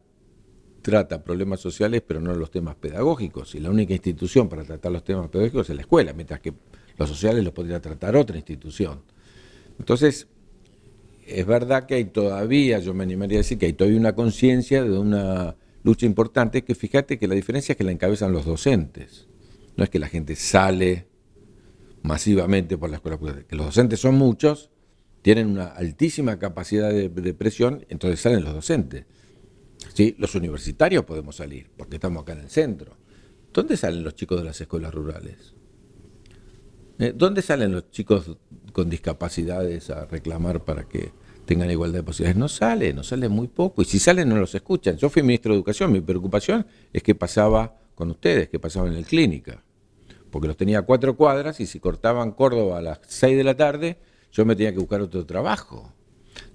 trata 0.82 1.24
problemas 1.24 1.60
sociales, 1.60 2.02
pero 2.06 2.20
no 2.20 2.34
los 2.34 2.52
temas 2.52 2.76
pedagógicos. 2.76 3.56
Y 3.56 3.60
la 3.60 3.70
única 3.70 3.94
institución 3.94 4.50
para 4.50 4.64
tratar 4.64 4.92
los 4.92 5.04
temas 5.04 5.30
pedagógicos 5.30 5.70
es 5.70 5.76
la 5.76 5.82
escuela, 5.84 6.12
mientras 6.14 6.40
que 6.42 6.54
los 6.98 7.08
sociales 7.08 7.44
los 7.44 7.54
podría 7.54 7.80
tratar 7.80 8.16
otra 8.16 8.36
institución. 8.36 9.02
Entonces, 9.80 10.28
es 11.26 11.46
verdad 11.46 11.86
que 11.86 11.96
hay 11.96 12.06
todavía, 12.06 12.80
yo 12.80 12.94
me 12.94 13.04
animaría 13.04 13.38
a 13.38 13.42
decir 13.42 13.58
que 13.58 13.68
hay 13.68 13.74
todavía 13.74 14.00
una 14.00 14.16
conciencia 14.16 14.84
de 14.84 14.98
una 14.98 15.56
lucha 15.84 16.06
importante, 16.06 16.64
que 16.64 16.76
fíjate 16.76 17.18
que 17.18 17.28
la 17.28 17.36
diferencia 17.36 17.74
es 17.74 17.78
que 17.78 17.84
la 17.84 17.92
encabezan 17.92 18.32
los 18.32 18.46
docentes. 18.46 19.28
No 19.78 19.84
es 19.84 19.90
que 19.90 20.00
la 20.00 20.08
gente 20.08 20.36
sale 20.36 21.08
masivamente 22.04 22.78
por 22.78 22.90
la 22.90 22.98
escuela 22.98 23.18
pública, 23.18 23.44
que 23.44 23.56
los 23.56 23.68
docentes 23.68 24.00
son 24.00 24.16
muchos, 24.16 24.70
tienen 25.22 25.48
una 25.48 25.68
altísima 25.68 26.40
capacidad 26.40 26.90
de, 26.90 27.34
presión, 27.34 27.86
entonces 27.90 28.20
salen 28.20 28.44
los 28.44 28.54
docentes. 28.54 29.06
¿Sí? 29.94 30.16
Los 30.18 30.36
universitarios 30.36 31.06
podemos 31.06 31.36
salir, 31.36 31.70
porque 31.78 31.96
estamos 31.96 32.24
acá 32.24 32.34
en 32.34 32.40
el 32.40 32.50
centro. 32.50 32.98
¿Dónde 33.54 33.78
salen 33.78 34.04
los 34.04 34.16
chicos 34.16 34.40
de 34.40 34.46
las 34.46 34.60
escuelas 34.62 34.94
rurales? 34.94 35.54
¿Eh? 37.00 37.14
¿Dónde 37.16 37.42
salen 37.42 37.72
los 37.72 37.90
chicos 37.92 38.38
con 38.72 38.90
discapacidades 38.90 39.90
a 39.90 40.06
reclamar 40.06 40.64
para 40.64 40.84
que 40.84 41.12
tengan 41.46 41.70
igualdad 41.72 42.00
de 42.00 42.04
posibilidades? 42.04 42.38
No 42.38 42.48
salen, 42.48 42.96
no 42.96 43.04
salen 43.04 43.32
muy 43.32 43.48
poco. 43.48 43.82
Y 43.82 43.86
si 43.86 44.00
salen, 44.00 44.30
no 44.30 44.36
los 44.36 44.54
escuchan. 44.56 44.98
Yo 44.98 45.10
fui 45.10 45.24
ministro 45.24 45.54
de 45.54 45.58
Educación, 45.58 45.92
mi 45.92 46.02
preocupación 46.02 46.66
es 46.94 47.04
que 47.04 47.16
pasaba 47.16 47.78
con 47.96 48.10
ustedes, 48.12 48.50
que 48.50 48.60
pasaba 48.60 48.88
en 48.88 48.96
el 48.96 49.06
clínica. 49.06 49.64
Porque 50.30 50.48
los 50.48 50.58
tenía 50.58 50.82
cuatro 50.84 51.18
cuadras 51.18 51.60
y 51.60 51.66
si 51.66 51.80
cortaban 51.80 52.32
Córdoba 52.32 52.78
a 52.78 52.82
las 52.82 53.00
seis 53.08 53.38
de 53.38 53.44
la 53.44 53.56
tarde, 53.56 53.98
yo 54.32 54.46
me 54.46 54.56
tenía 54.56 54.72
que 54.72 54.80
buscar 54.80 55.02
otro 55.02 55.26
trabajo. 55.26 55.94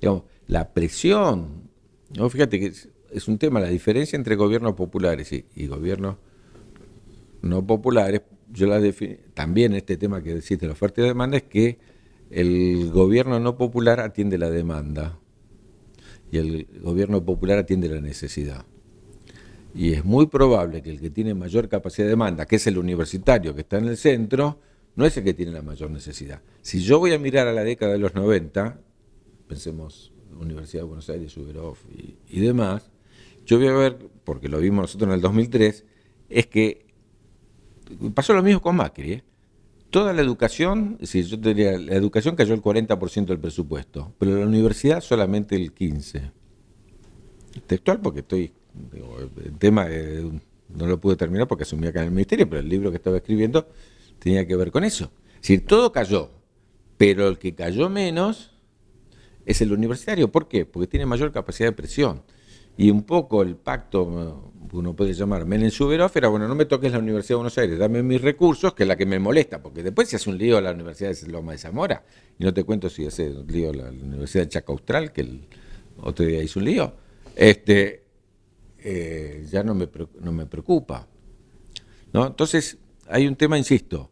Digamos, 0.01 0.23
la 0.49 0.73
presión. 0.73 1.71
¿no? 2.17 2.31
Fíjate 2.31 2.59
que 2.59 2.73
es 3.13 3.29
un 3.29 3.39
tema, 3.39 3.61
la 3.61 3.69
diferencia 3.69 4.17
entre 4.17 4.37
gobiernos 4.37 4.75
populares 4.75 5.33
y, 5.33 5.67
gobiernos 5.67 6.17
no 7.43 7.67
populares, 7.67 8.23
yo 8.53 8.67
la 8.67 8.81
también 9.35 9.75
este 9.75 9.97
tema 9.97 10.23
que 10.23 10.35
decís 10.35 10.59
de 10.59 10.67
la 10.67 10.73
oferta 10.73 11.01
y 11.01 11.05
demanda 11.05 11.37
es 11.37 11.45
que 11.45 11.79
el 12.31 12.91
gobierno 12.91 13.41
no 13.41 13.57
popular 13.57 14.01
atiende 14.01 14.39
la 14.39 14.51
demanda 14.51 15.19
y 16.31 16.39
el 16.39 16.67
gobierno 16.83 17.25
popular 17.25 17.59
atiende 17.59 17.89
la 17.89 18.01
necesidad. 18.01 18.65
Y 19.75 19.93
es 19.93 20.05
muy 20.05 20.27
probable 20.27 20.83
que 20.83 20.91
el 20.91 21.01
que 21.01 21.11
tiene 21.11 21.35
mayor 21.35 21.69
capacidad 21.69 22.07
de 22.07 22.11
demanda, 22.11 22.47
que 22.47 22.57
es 22.57 22.67
el 22.67 22.79
universitario 22.79 23.55
que 23.55 23.61
está 23.61 23.79
en 23.79 23.85
el 23.87 23.97
centro, 23.97 24.59
no 24.97 25.05
es 25.05 25.17
el 25.17 25.25
que 25.25 25.35
tiene 25.35 25.53
la 25.53 25.63
mayor 25.63 25.91
necesidad. 25.91 26.41
Si 26.63 26.81
yo 26.81 26.99
voy 26.99 27.13
a 27.13 27.19
mirar 27.19 27.47
a 27.47 27.53
la 27.53 27.63
década 27.63 27.93
de 27.93 27.99
los 27.99 28.15
90, 28.15 28.81
pensemos 29.47 30.13
Universidad 30.39 30.83
de 30.83 30.89
Buenos 30.89 31.09
Aires, 31.11 31.37
Uberov 31.37 31.77
y, 31.91 32.17
y 32.29 32.41
demás, 32.41 32.91
yo 33.45 33.59
voy 33.59 33.69
a 33.69 33.73
ver, 33.73 33.99
porque 34.25 34.49
lo 34.49 34.59
vimos 34.59 34.83
nosotros 34.83 35.09
en 35.09 35.15
el 35.15 35.21
2003, 35.21 35.85
es 36.29 36.47
que 36.47 36.87
pasó 38.15 38.35
lo 38.35 38.43
mismo 38.43 38.61
con 38.61 38.77
Macri. 38.77 39.13
¿eh? 39.13 39.25
Toda 39.97 40.13
la 40.13 40.21
educación, 40.21 40.99
si 41.05 41.23
yo 41.23 41.41
te 41.41 41.55
diría, 41.55 41.79
la 41.79 41.95
educación 41.95 42.37
cayó 42.37 42.53
el 42.53 42.61
40% 42.61 43.25
del 43.25 43.39
presupuesto, 43.39 44.13
pero 44.19 44.37
la 44.37 44.45
universidad 44.45 45.01
solamente 45.01 45.57
el 45.57 45.75
15%. 45.75 46.33
Textual 47.67 48.03
porque 48.03 48.21
estoy, 48.21 48.53
el 49.43 49.57
tema 49.57 49.87
no 50.69 50.87
lo 50.87 51.01
pude 51.01 51.17
terminar 51.17 51.49
porque 51.49 51.63
asumí 51.63 51.87
acá 51.87 52.01
en 52.01 52.09
el 52.09 52.11
ministerio, 52.13 52.47
pero 52.47 52.61
el 52.61 52.69
libro 52.69 52.91
que 52.91 52.99
estaba 52.99 53.17
escribiendo 53.17 53.71
tenía 54.19 54.47
que 54.47 54.55
ver 54.55 54.71
con 54.71 54.85
eso. 54.85 55.11
Es 55.37 55.41
decir, 55.41 55.65
todo 55.65 55.91
cayó, 55.93 56.31
pero 56.99 57.27
el 57.29 57.39
que 57.39 57.55
cayó 57.55 57.89
menos 57.89 58.53
es 59.47 59.63
el 59.63 59.73
universitario. 59.73 60.31
¿Por 60.31 60.47
qué? 60.47 60.67
Porque 60.67 60.89
tiene 60.89 61.07
mayor 61.07 61.33
capacidad 61.33 61.71
de 61.71 61.73
presión. 61.73 62.23
Y 62.77 62.91
un 62.91 63.03
poco 63.05 63.41
el 63.41 63.57
pacto, 63.57 64.53
uno 64.73 64.95
puede 64.95 65.13
llamar 65.15 65.47
Menem 65.47 65.71
Suberov, 65.71 66.11
era 66.15 66.29
bueno, 66.29 66.49
no 66.49 66.55
me 66.55 66.65
toques 66.67 66.93
la 66.93 66.99
Universidad 66.99 67.31
de 67.31 67.37
Buenos 67.37 67.59
Aires, 67.59 67.79
dame 67.79 68.03
mis 68.03 68.21
recursos, 68.21 68.75
que 68.75 68.85
es 68.85 68.89
la 68.89 68.97
que 68.97 69.07
me 69.07 69.19
molesta, 69.19 69.63
porque 69.63 69.83
después 69.83 70.09
se 70.09 70.17
hace 70.17 70.31
un 70.31 70.39
lío 70.39 70.61
la 70.61 70.73
Universidad 70.73 71.15
de 71.15 71.29
Loma 71.29 71.53
de 71.53 71.59
Zamora, 71.59 72.05
y 72.39 72.45
no 72.45 72.53
te 72.53 72.65
cuento 72.65 72.89
si 72.89 73.07
hace 73.07 73.31
un 73.31 73.47
lío 73.47 73.73
la, 73.73 73.89
Universidad 73.91 74.45
de 74.45 74.49
Chaco 74.49 74.73
Austral, 74.73 75.13
que 75.13 75.23
el 75.23 75.47
otro 76.01 76.25
día 76.25 76.43
hizo 76.43 76.59
un 76.59 76.65
lío, 76.65 76.93
este, 77.35 78.05
eh, 78.79 79.47
ya 79.51 79.63
no 79.63 79.75
me, 79.75 79.89
no 80.21 80.33
me 80.33 80.47
preocupa. 80.47 81.07
¿no? 82.13 82.27
Entonces, 82.27 82.79
hay 83.09 83.27
un 83.27 83.37
tema, 83.37 83.59
insisto, 83.59 84.11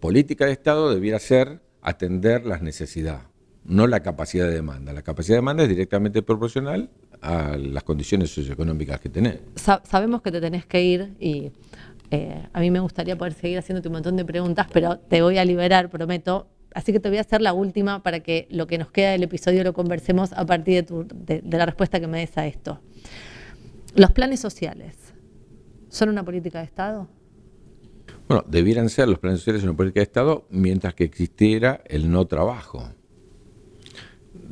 política 0.00 0.46
de 0.46 0.52
Estado 0.52 0.92
debiera 0.92 1.18
ser 1.18 1.60
atender 1.82 2.46
las 2.46 2.62
necesidades 2.62 3.34
no 3.64 3.86
la 3.86 4.00
capacidad 4.00 4.46
de 4.46 4.54
demanda. 4.54 4.92
La 4.92 5.02
capacidad 5.02 5.34
de 5.36 5.38
demanda 5.38 5.62
es 5.62 5.68
directamente 5.68 6.22
proporcional 6.22 6.90
a 7.24 7.56
las 7.56 7.82
condiciones 7.82 8.30
socioeconómicas 8.30 9.00
que 9.00 9.08
tenés. 9.08 9.40
sabemos 9.56 10.20
que 10.20 10.30
te 10.30 10.40
tenés 10.40 10.66
que 10.66 10.82
ir 10.82 11.16
y 11.18 11.50
eh, 12.10 12.46
a 12.52 12.60
mí 12.60 12.70
me 12.70 12.80
gustaría 12.80 13.16
poder 13.16 13.32
seguir 13.32 13.58
haciéndote 13.58 13.88
un 13.88 13.94
montón 13.94 14.16
de 14.16 14.24
preguntas, 14.26 14.66
pero 14.72 14.98
te 14.98 15.22
voy 15.22 15.38
a 15.38 15.44
liberar, 15.44 15.88
prometo. 15.88 16.48
Así 16.74 16.92
que 16.92 17.00
te 17.00 17.08
voy 17.08 17.18
a 17.18 17.22
hacer 17.22 17.40
la 17.40 17.54
última 17.54 18.02
para 18.02 18.20
que 18.20 18.46
lo 18.50 18.66
que 18.66 18.76
nos 18.76 18.90
queda 18.90 19.12
del 19.12 19.22
episodio 19.22 19.64
lo 19.64 19.72
conversemos 19.72 20.32
a 20.32 20.44
partir 20.44 20.84
de, 20.84 21.40
de 21.40 21.58
la 21.58 21.64
respuesta 21.64 21.98
que 21.98 22.06
me 22.06 22.18
des 22.18 22.36
a 22.36 22.46
esto. 22.46 22.80
¿Los 23.94 24.10
planes 24.12 24.40
sociales 24.40 24.96
son 25.88 26.10
una 26.10 26.24
política 26.24 26.58
de 26.58 26.64
Estado? 26.64 27.08
Bueno, 28.28 28.44
debieran 28.46 28.90
ser 28.90 29.08
los 29.08 29.18
planes 29.18 29.40
sociales 29.40 29.62
una 29.62 29.74
política 29.74 30.00
de 30.00 30.04
Estado 30.04 30.46
mientras 30.50 30.94
que 30.94 31.04
existiera 31.04 31.80
el 31.86 32.10
no 32.10 32.26
trabajo 32.26 32.90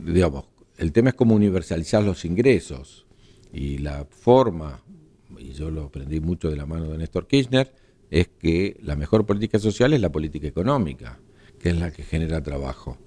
digamos, 0.05 0.45
el 0.77 0.93
tema 0.93 1.11
es 1.11 1.15
cómo 1.15 1.35
universalizar 1.35 2.03
los 2.03 2.25
ingresos 2.25 3.07
y 3.53 3.79
la 3.79 4.07
forma, 4.11 4.83
y 5.39 5.53
yo 5.53 5.71
lo 5.71 5.85
aprendí 5.85 6.21
mucho 6.21 6.51
de 6.51 6.57
la 6.57 6.67
mano 6.67 6.89
de 6.89 6.99
Néstor 6.99 7.27
Kirchner, 7.27 7.73
es 8.11 8.29
que 8.29 8.77
la 8.83 8.97
mejor 8.97 9.25
política 9.27 9.59
social 9.59 9.93
es 9.93 10.01
la 10.01 10.13
política 10.13 10.47
económica, 10.47 11.21
que 11.59 11.71
es 11.71 11.79
la 11.79 11.91
que 11.91 12.03
genera 12.03 12.43
trabajo. 12.43 12.99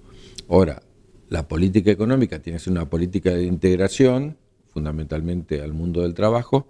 Ahora, 0.48 0.82
la 1.28 1.48
política 1.48 1.90
económica 1.90 2.40
tiene 2.40 2.58
que 2.58 2.64
ser 2.64 2.72
una 2.72 2.88
política 2.88 3.30
de 3.30 3.44
integración, 3.44 4.36
fundamentalmente 4.68 5.60
al 5.62 5.72
mundo 5.72 6.02
del 6.02 6.14
trabajo, 6.14 6.68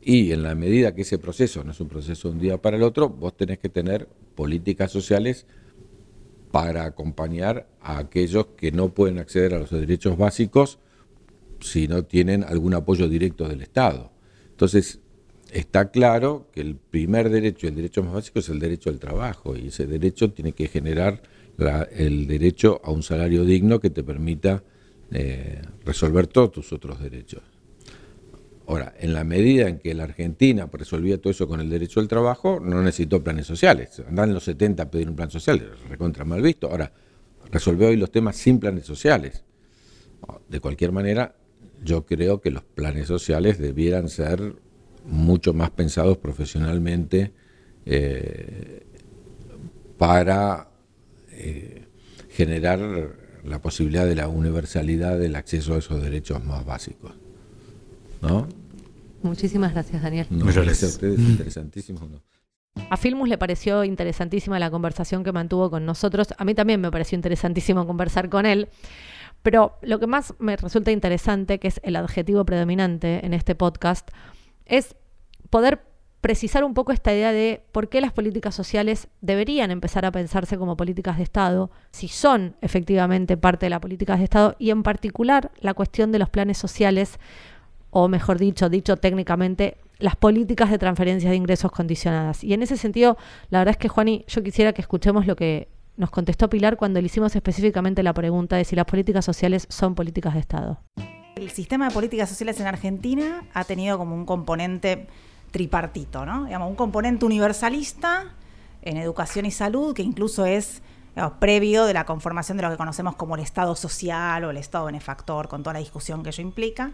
y 0.00 0.32
en 0.32 0.42
la 0.42 0.54
medida 0.54 0.94
que 0.94 1.02
ese 1.02 1.18
proceso 1.18 1.64
no 1.64 1.70
es 1.72 1.80
un 1.80 1.88
proceso 1.88 2.28
de 2.28 2.34
un 2.34 2.40
día 2.40 2.60
para 2.60 2.76
el 2.76 2.82
otro, 2.82 3.08
vos 3.08 3.36
tenés 3.36 3.58
que 3.58 3.70
tener 3.70 4.08
políticas 4.34 4.92
sociales 4.92 5.46
para 6.54 6.84
acompañar 6.84 7.66
a 7.80 7.98
aquellos 7.98 8.46
que 8.56 8.70
no 8.70 8.94
pueden 8.94 9.18
acceder 9.18 9.54
a 9.54 9.58
los 9.58 9.70
derechos 9.70 10.16
básicos 10.16 10.78
si 11.58 11.88
no 11.88 12.04
tienen 12.04 12.44
algún 12.44 12.74
apoyo 12.74 13.08
directo 13.08 13.48
del 13.48 13.60
Estado. 13.60 14.12
Entonces, 14.50 15.00
está 15.50 15.90
claro 15.90 16.46
que 16.52 16.60
el 16.60 16.76
primer 16.76 17.28
derecho, 17.28 17.66
el 17.66 17.74
derecho 17.74 18.04
más 18.04 18.12
básico 18.12 18.38
es 18.38 18.48
el 18.50 18.60
derecho 18.60 18.88
al 18.88 19.00
trabajo 19.00 19.56
y 19.56 19.66
ese 19.66 19.88
derecho 19.88 20.30
tiene 20.30 20.52
que 20.52 20.68
generar 20.68 21.22
el 21.90 22.28
derecho 22.28 22.80
a 22.84 22.92
un 22.92 23.02
salario 23.02 23.44
digno 23.44 23.80
que 23.80 23.90
te 23.90 24.04
permita 24.04 24.62
eh, 25.10 25.60
resolver 25.84 26.28
todos 26.28 26.52
tus 26.52 26.72
otros 26.72 27.00
derechos. 27.00 27.42
Ahora, 28.66 28.94
en 28.98 29.12
la 29.12 29.24
medida 29.24 29.68
en 29.68 29.78
que 29.78 29.92
la 29.92 30.04
Argentina 30.04 30.68
resolvía 30.72 31.20
todo 31.20 31.30
eso 31.30 31.46
con 31.46 31.60
el 31.60 31.68
derecho 31.68 32.00
al 32.00 32.08
trabajo, 32.08 32.60
no 32.60 32.82
necesitó 32.82 33.22
planes 33.22 33.46
sociales. 33.46 34.02
Andan 34.08 34.30
en 34.30 34.34
los 34.34 34.44
70 34.44 34.84
a 34.84 34.90
pedir 34.90 35.08
un 35.08 35.16
plan 35.16 35.30
social, 35.30 35.70
recontra 35.88 36.24
mal 36.24 36.40
visto. 36.40 36.70
Ahora, 36.70 36.92
resolvió 37.50 37.88
hoy 37.88 37.96
los 37.96 38.10
temas 38.10 38.36
sin 38.36 38.58
planes 38.58 38.86
sociales. 38.86 39.44
De 40.48 40.60
cualquier 40.60 40.92
manera, 40.92 41.36
yo 41.82 42.06
creo 42.06 42.40
que 42.40 42.50
los 42.50 42.64
planes 42.64 43.06
sociales 43.06 43.58
debieran 43.58 44.08
ser 44.08 44.54
mucho 45.04 45.52
más 45.52 45.70
pensados 45.70 46.16
profesionalmente 46.16 47.32
eh, 47.84 48.86
para 49.98 50.70
eh, 51.30 51.84
generar 52.30 52.80
la 53.44 53.60
posibilidad 53.60 54.06
de 54.06 54.14
la 54.14 54.28
universalidad 54.28 55.18
del 55.18 55.36
acceso 55.36 55.74
a 55.74 55.78
esos 55.78 56.02
derechos 56.02 56.42
más 56.42 56.64
básicos. 56.64 57.23
¿No? 58.26 58.48
Muchísimas 59.22 59.72
gracias, 59.72 60.02
Daniel. 60.02 60.26
Muchas 60.30 60.64
gracias 60.64 60.82
a 60.82 60.94
ustedes, 60.94 61.18
interesantísimo. 61.18 62.00
A 62.90 62.96
Filmus 62.96 63.28
le 63.28 63.38
pareció 63.38 63.84
interesantísima 63.84 64.58
la 64.58 64.70
conversación 64.70 65.24
que 65.24 65.32
mantuvo 65.32 65.70
con 65.70 65.86
nosotros. 65.86 66.28
A 66.36 66.44
mí 66.44 66.54
también 66.54 66.80
me 66.80 66.90
pareció 66.90 67.16
interesantísimo 67.16 67.86
conversar 67.86 68.28
con 68.28 68.46
él. 68.46 68.68
Pero 69.42 69.78
lo 69.82 69.98
que 69.98 70.06
más 70.06 70.34
me 70.38 70.56
resulta 70.56 70.90
interesante, 70.90 71.58
que 71.58 71.68
es 71.68 71.80
el 71.84 71.96
adjetivo 71.96 72.44
predominante 72.44 73.24
en 73.24 73.34
este 73.34 73.54
podcast, 73.54 74.10
es 74.64 74.96
poder 75.50 75.82
precisar 76.22 76.64
un 76.64 76.72
poco 76.72 76.92
esta 76.92 77.12
idea 77.12 77.32
de 77.32 77.62
por 77.70 77.90
qué 77.90 78.00
las 78.00 78.14
políticas 78.14 78.54
sociales 78.54 79.08
deberían 79.20 79.70
empezar 79.70 80.06
a 80.06 80.12
pensarse 80.12 80.56
como 80.56 80.74
políticas 80.74 81.18
de 81.18 81.22
Estado, 81.22 81.70
si 81.90 82.08
son 82.08 82.56
efectivamente 82.62 83.36
parte 83.36 83.66
de 83.66 83.70
las 83.70 83.80
políticas 83.80 84.16
de 84.16 84.24
Estado, 84.24 84.56
y 84.58 84.70
en 84.70 84.82
particular 84.82 85.50
la 85.60 85.74
cuestión 85.74 86.12
de 86.12 86.18
los 86.18 86.30
planes 86.30 86.56
sociales, 86.56 87.18
o 87.96 88.08
mejor 88.08 88.38
dicho, 88.38 88.68
dicho 88.68 88.96
técnicamente, 88.96 89.78
las 90.00 90.16
políticas 90.16 90.68
de 90.68 90.78
transferencias 90.78 91.30
de 91.30 91.36
ingresos 91.36 91.70
condicionadas. 91.70 92.42
Y 92.42 92.52
en 92.52 92.64
ese 92.64 92.76
sentido, 92.76 93.16
la 93.50 93.60
verdad 93.60 93.70
es 93.70 93.76
que, 93.76 93.88
Juani, 93.88 94.24
yo 94.26 94.42
quisiera 94.42 94.72
que 94.72 94.82
escuchemos 94.82 95.28
lo 95.28 95.36
que 95.36 95.68
nos 95.96 96.10
contestó 96.10 96.50
Pilar 96.50 96.76
cuando 96.76 97.00
le 97.00 97.06
hicimos 97.06 97.36
específicamente 97.36 98.02
la 98.02 98.12
pregunta 98.12 98.56
de 98.56 98.64
si 98.64 98.74
las 98.74 98.84
políticas 98.84 99.24
sociales 99.24 99.68
son 99.70 99.94
políticas 99.94 100.34
de 100.34 100.40
Estado. 100.40 100.80
El 101.36 101.50
sistema 101.50 101.86
de 101.88 101.94
políticas 101.94 102.28
sociales 102.28 102.58
en 102.58 102.66
Argentina 102.66 103.44
ha 103.54 103.62
tenido 103.62 103.96
como 103.96 104.16
un 104.16 104.26
componente 104.26 105.06
tripartito, 105.52 106.26
¿no? 106.26 106.46
Digamos, 106.46 106.68
un 106.68 106.74
componente 106.74 107.24
universalista 107.24 108.34
en 108.82 108.96
educación 108.96 109.46
y 109.46 109.52
salud, 109.52 109.94
que 109.94 110.02
incluso 110.02 110.46
es 110.46 110.82
previo 111.38 111.84
de 111.84 111.94
la 111.94 112.04
conformación 112.06 112.56
de 112.56 112.64
lo 112.64 112.70
que 112.70 112.76
conocemos 112.76 113.14
como 113.14 113.36
el 113.36 113.42
Estado 113.42 113.76
social 113.76 114.42
o 114.42 114.50
el 114.50 114.56
Estado 114.56 114.86
benefactor, 114.86 115.46
con 115.46 115.62
toda 115.62 115.74
la 115.74 115.78
discusión 115.78 116.24
que 116.24 116.30
ello 116.30 116.42
implica. 116.42 116.90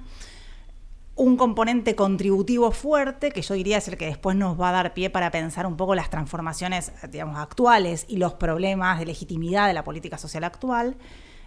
Un 1.17 1.37
componente 1.37 1.95
contributivo 1.95 2.71
fuerte, 2.71 3.31
que 3.31 3.43
yo 3.43 3.55
diría 3.55 3.79
es 3.79 3.89
el 3.89 3.99
que 3.99 4.07
después 4.07 4.37
nos 4.37 4.59
va 4.59 4.71
a 4.71 4.73
dar 4.73 4.95
pie 4.95 5.11
para 5.11 5.31
pensar 5.31 5.67
un 5.67 5.77
poco 5.77 5.95
las 5.95 6.09
transformaciones, 6.09 6.93
digamos, 7.11 7.39
actuales 7.39 8.07
y 8.09 8.17
los 8.17 8.35
problemas 8.35 8.99
de 8.99 9.07
legitimidad 9.07 9.67
de 9.67 9.75
la 9.75 9.85
política 9.85 10.17
social 10.17 10.45
actual. 10.45 10.97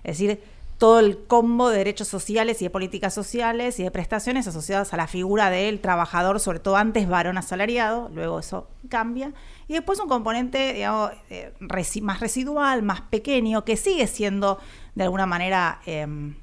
Es 0.03 0.19
decir, 0.19 0.41
todo 0.77 0.99
el 0.99 1.25
combo 1.27 1.69
de 1.69 1.77
derechos 1.77 2.07
sociales 2.07 2.61
y 2.61 2.65
de 2.65 2.69
políticas 2.69 3.13
sociales 3.13 3.79
y 3.79 3.83
de 3.83 3.91
prestaciones 3.91 4.47
asociadas 4.47 4.93
a 4.93 4.97
la 4.97 5.07
figura 5.07 5.49
del 5.49 5.79
trabajador, 5.79 6.39
sobre 6.39 6.59
todo 6.59 6.75
antes 6.75 7.07
varón 7.07 7.37
asalariado, 7.37 8.09
luego 8.13 8.39
eso 8.39 8.67
cambia. 8.89 9.33
Y 9.67 9.73
después 9.73 9.99
un 9.99 10.09
componente 10.09 10.73
digamos, 10.73 11.11
eh, 11.29 11.53
más 12.01 12.19
residual, 12.19 12.83
más 12.83 13.01
pequeño, 13.01 13.63
que 13.63 13.77
sigue 13.77 14.07
siendo 14.07 14.59
de 14.95 15.03
alguna 15.05 15.25
manera... 15.25 15.79
Em, 15.85 16.35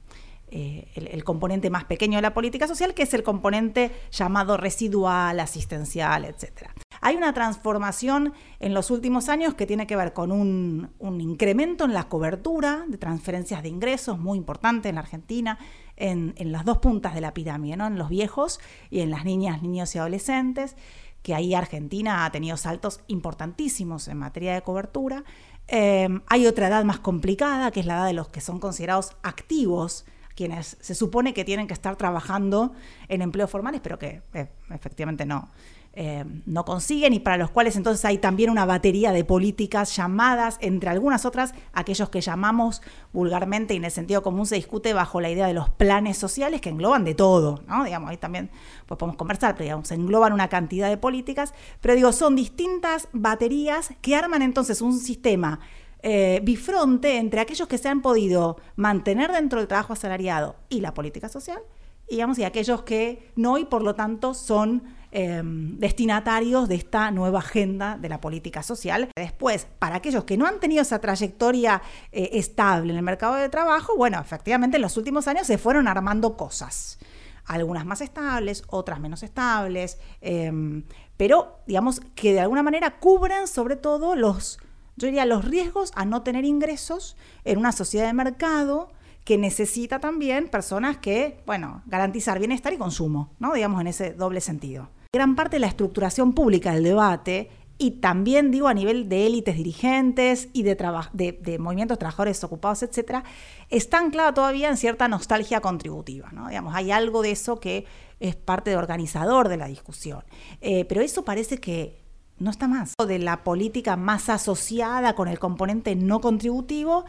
eh, 0.52 0.88
el, 0.96 1.22
componente 1.22 1.70
más 1.70 1.84
pequeño 1.84 2.18
de 2.18 2.22
la 2.22 2.34
política 2.34 2.66
social, 2.66 2.92
que 2.92 3.04
es 3.04 3.14
el 3.14 3.22
componente 3.22 3.92
llamado 4.10 4.56
residual, 4.56 5.38
asistencial, 5.38 6.24
etc. 6.24 6.70
Hay 7.00 7.14
una 7.14 7.32
transformación 7.32 8.32
en 8.58 8.74
los 8.74 8.90
últimos 8.90 9.28
años 9.28 9.54
que 9.54 9.64
tiene 9.64 9.86
que 9.86 9.94
ver 9.94 10.12
con 10.12 10.32
un, 10.32 10.90
incremento 11.20 11.84
en 11.84 11.94
la 11.94 12.08
cobertura 12.08 12.84
de 12.88 12.98
transferencias 12.98 13.62
de 13.62 13.68
ingresos 13.68 14.18
muy 14.18 14.38
importante 14.38 14.88
en 14.88 14.96
la 14.96 15.02
Argentina, 15.02 15.56
en, 15.94 16.34
las 16.38 16.64
dos 16.64 16.78
puntas 16.78 17.14
de 17.14 17.20
la 17.20 17.32
pirámide, 17.32 17.74
en 17.74 17.96
los 17.96 18.08
viejos 18.08 18.58
y 18.90 19.00
en 19.00 19.10
las 19.10 19.24
niñas, 19.24 19.62
niños 19.62 19.94
y 19.94 19.98
adolescentes, 19.98 20.74
que 21.22 21.32
ahí 21.32 21.54
Argentina 21.54 22.24
ha 22.24 22.32
tenido 22.32 22.56
saltos 22.56 23.02
importantísimos 23.06 24.08
en 24.08 24.18
materia 24.18 24.54
de 24.54 24.62
cobertura. 24.62 25.22
Eh, 25.68 26.08
hay 26.26 26.46
otra 26.48 26.66
edad 26.66 26.82
más 26.82 26.98
complicada, 26.98 27.70
que 27.70 27.78
es 27.78 27.86
la 27.86 27.98
edad 27.98 28.06
de 28.06 28.14
los 28.14 28.28
que 28.30 28.40
son 28.40 28.58
considerados 28.58 29.16
activos 29.22 30.06
quienes 30.40 30.78
se 30.80 30.94
supone 30.94 31.34
que 31.34 31.44
tienen 31.44 31.66
que 31.66 31.74
estar 31.74 31.96
trabajando 31.96 32.72
en 33.08 33.20
empleos 33.20 33.50
formales, 33.50 33.82
pero 33.82 33.98
que 33.98 34.22
eh, 34.32 34.48
efectivamente 34.70 35.26
no, 35.26 35.50
eh, 35.92 36.24
no 36.46 36.64
consiguen 36.64 37.12
y 37.12 37.20
para 37.20 37.36
los 37.36 37.50
cuales 37.50 37.76
entonces 37.76 38.02
hay 38.06 38.16
también 38.16 38.48
una 38.48 38.64
batería 38.64 39.12
de 39.12 39.22
políticas 39.22 39.94
llamadas, 39.94 40.56
entre 40.62 40.88
algunas 40.88 41.26
otras, 41.26 41.52
aquellos 41.74 42.08
que 42.08 42.22
llamamos 42.22 42.80
vulgarmente 43.12 43.74
y 43.74 43.76
en 43.76 43.84
el 43.84 43.90
sentido 43.90 44.22
común 44.22 44.46
se 44.46 44.54
discute 44.54 44.94
bajo 44.94 45.20
la 45.20 45.28
idea 45.28 45.46
de 45.46 45.52
los 45.52 45.68
planes 45.68 46.16
sociales 46.16 46.62
que 46.62 46.70
engloban 46.70 47.04
de 47.04 47.14
todo, 47.14 47.62
¿no? 47.68 47.84
Digamos, 47.84 48.08
ahí 48.08 48.16
también 48.16 48.48
pues 48.86 48.96
podemos 48.96 49.18
conversar, 49.18 49.52
pero 49.56 49.64
digamos, 49.64 49.92
engloban 49.92 50.32
una 50.32 50.48
cantidad 50.48 50.88
de 50.88 50.96
políticas, 50.96 51.52
pero 51.82 51.94
digo, 51.94 52.12
son 52.12 52.34
distintas 52.34 53.08
baterías 53.12 53.92
que 54.00 54.16
arman 54.16 54.40
entonces 54.40 54.80
un 54.80 54.98
sistema 54.98 55.60
eh, 56.02 56.40
bifronte 56.42 57.18
entre 57.18 57.40
aquellos 57.40 57.68
que 57.68 57.78
se 57.78 57.88
han 57.88 58.02
podido 58.02 58.56
mantener 58.76 59.32
dentro 59.32 59.58
del 59.58 59.68
trabajo 59.68 59.92
asalariado 59.92 60.56
y 60.68 60.80
la 60.80 60.94
política 60.94 61.28
social, 61.28 61.60
y, 62.08 62.14
digamos, 62.14 62.38
y 62.38 62.44
aquellos 62.44 62.82
que 62.82 63.30
no 63.36 63.58
y 63.58 63.64
por 63.64 63.82
lo 63.82 63.94
tanto 63.94 64.34
son 64.34 64.82
em, 65.12 65.78
destinatarios 65.78 66.68
de 66.68 66.74
esta 66.74 67.10
nueva 67.10 67.40
agenda 67.40 67.98
de 67.98 68.08
la 68.08 68.20
política 68.20 68.62
social. 68.62 69.10
Después, 69.14 69.66
para 69.78 69.96
aquellos 69.96 70.24
que 70.24 70.36
no 70.36 70.46
han 70.46 70.58
tenido 70.58 70.82
esa 70.82 71.00
trayectoria 71.00 71.82
eh, 72.12 72.30
estable 72.32 72.92
en 72.92 72.96
el 72.96 73.04
mercado 73.04 73.34
de 73.34 73.48
trabajo, 73.48 73.96
bueno, 73.96 74.20
efectivamente 74.20 74.76
en 74.76 74.82
los 74.82 74.96
últimos 74.96 75.28
años 75.28 75.46
se 75.46 75.58
fueron 75.58 75.86
armando 75.86 76.36
cosas 76.36 76.98
algunas 77.44 77.84
más 77.84 78.00
estables, 78.00 78.62
otras 78.68 79.00
menos 79.00 79.24
estables, 79.24 79.98
em, 80.20 80.84
pero 81.16 81.58
digamos 81.66 82.00
que 82.14 82.32
de 82.32 82.40
alguna 82.40 82.62
manera 82.62 83.00
cubren 83.00 83.48
sobre 83.48 83.74
todo 83.74 84.14
los 84.14 84.60
yo 85.00 85.06
diría 85.06 85.24
los 85.24 85.46
riesgos 85.46 85.92
a 85.96 86.04
no 86.04 86.22
tener 86.22 86.44
ingresos 86.44 87.16
en 87.44 87.58
una 87.58 87.72
sociedad 87.72 88.06
de 88.06 88.12
mercado 88.12 88.92
que 89.24 89.38
necesita 89.38 89.98
también 89.98 90.48
personas 90.48 90.98
que, 90.98 91.40
bueno, 91.46 91.82
garantizar 91.86 92.38
bienestar 92.38 92.72
y 92.74 92.76
consumo, 92.76 93.30
¿no? 93.38 93.54
Digamos 93.54 93.80
en 93.80 93.86
ese 93.86 94.12
doble 94.12 94.42
sentido. 94.42 94.90
Gran 95.12 95.36
parte 95.36 95.56
de 95.56 95.60
la 95.60 95.68
estructuración 95.68 96.34
pública 96.34 96.74
del 96.74 96.84
debate 96.84 97.50
y 97.78 97.92
también 97.92 98.50
digo 98.50 98.68
a 98.68 98.74
nivel 98.74 99.08
de 99.08 99.26
élites 99.26 99.56
dirigentes 99.56 100.50
y 100.52 100.64
de, 100.64 100.76
de, 101.14 101.58
movimientos 101.58 101.98
trabajadores 101.98 102.44
ocupados, 102.44 102.82
etcétera, 102.82 103.24
está 103.70 103.98
anclada 103.98 104.34
todavía 104.34 104.68
en 104.68 104.76
cierta 104.76 105.08
nostalgia 105.08 105.60
contributiva. 105.60 106.28
¿no? 106.30 106.48
Digamos, 106.48 106.74
hay 106.74 106.90
algo 106.90 107.22
de 107.22 107.30
eso 107.30 107.58
que 107.58 107.86
es 108.20 108.36
parte 108.36 108.68
de 108.68 108.76
organizador 108.76 109.48
de 109.48 109.56
la 109.56 109.66
discusión. 109.66 110.22
Eh, 110.60 110.84
pero 110.84 111.00
eso 111.00 111.24
parece 111.24 111.56
que 111.56 112.09
no 112.40 112.50
está 112.50 112.66
más. 112.66 112.94
De 113.06 113.18
la 113.18 113.44
política 113.44 113.96
más 113.96 114.28
asociada 114.28 115.14
con 115.14 115.28
el 115.28 115.38
componente 115.38 115.94
no 115.94 116.20
contributivo, 116.20 117.04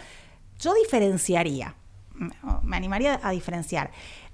yo 0.59 0.73
diferenciaría, 0.75 1.75
me 2.61 2.77
animaría 2.77 3.19
a 3.23 3.31
diferenciar. 3.31 3.91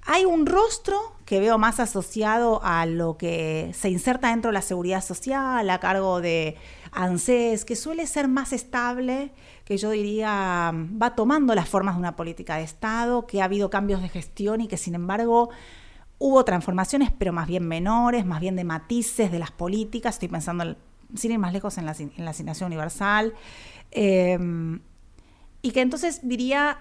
Hay 0.09 0.25
un 0.25 0.45
rostro 0.45 0.97
que 1.25 1.39
veo 1.39 1.57
más 1.57 1.79
asociado 1.79 2.61
a 2.63 2.85
lo 2.85 3.17
que 3.17 3.71
se 3.73 3.89
inserta 3.89 4.29
dentro 4.29 4.49
de 4.49 4.53
la 4.53 4.61
seguridad 4.61 5.03
social, 5.03 5.69
a 5.69 5.79
cargo 5.79 6.21
de 6.21 6.55
ANSES, 6.91 7.65
que 7.65 7.75
suele 7.75 8.07
ser 8.07 8.27
más 8.29 8.53
estable, 8.53 9.33
que 9.65 9.77
yo 9.77 9.91
diría 9.91 10.71
va 10.73 11.15
tomando 11.15 11.53
las 11.55 11.67
formas 11.67 11.95
de 11.95 11.99
una 11.99 12.15
política 12.15 12.55
de 12.55 12.63
Estado, 12.63 13.27
que 13.27 13.41
ha 13.41 13.45
habido 13.45 13.69
cambios 13.69 14.01
de 14.01 14.07
gestión 14.09 14.61
y 14.61 14.67
que 14.67 14.77
sin 14.77 14.95
embargo 14.95 15.49
hubo 16.19 16.43
transformaciones, 16.45 17.11
pero 17.11 17.33
más 17.33 17.47
bien 17.47 17.67
menores, 17.67 18.25
más 18.25 18.39
bien 18.39 18.55
de 18.55 18.63
matices 18.63 19.29
de 19.29 19.39
las 19.39 19.51
políticas. 19.51 20.15
Estoy 20.15 20.29
pensando 20.29 20.77
sin 21.15 21.31
ir 21.31 21.39
más 21.39 21.53
lejos, 21.53 21.77
en 21.77 21.85
la, 21.85 21.91
asignación 22.29 22.67
universal. 22.67 23.33
Em, 23.91 24.79
y 25.61 25.71
que 25.71 25.81
entonces 25.81 26.19
diría, 26.23 26.79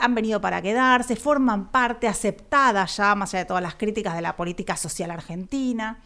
han 0.00 0.14
venido 0.14 0.40
para 0.40 0.62
quedarse, 0.62 1.16
forman 1.16 1.70
parte 1.70 2.08
aceptada 2.08 2.84
ya, 2.86 3.14
más 3.14 3.32
allá 3.32 3.40
de 3.40 3.48
todas 3.48 3.62
las 3.62 3.74
críticas 3.74 4.14
de 4.14 4.22
la 4.22 4.36
política 4.36 4.76
social 4.76 5.10
argentina 5.10 6.00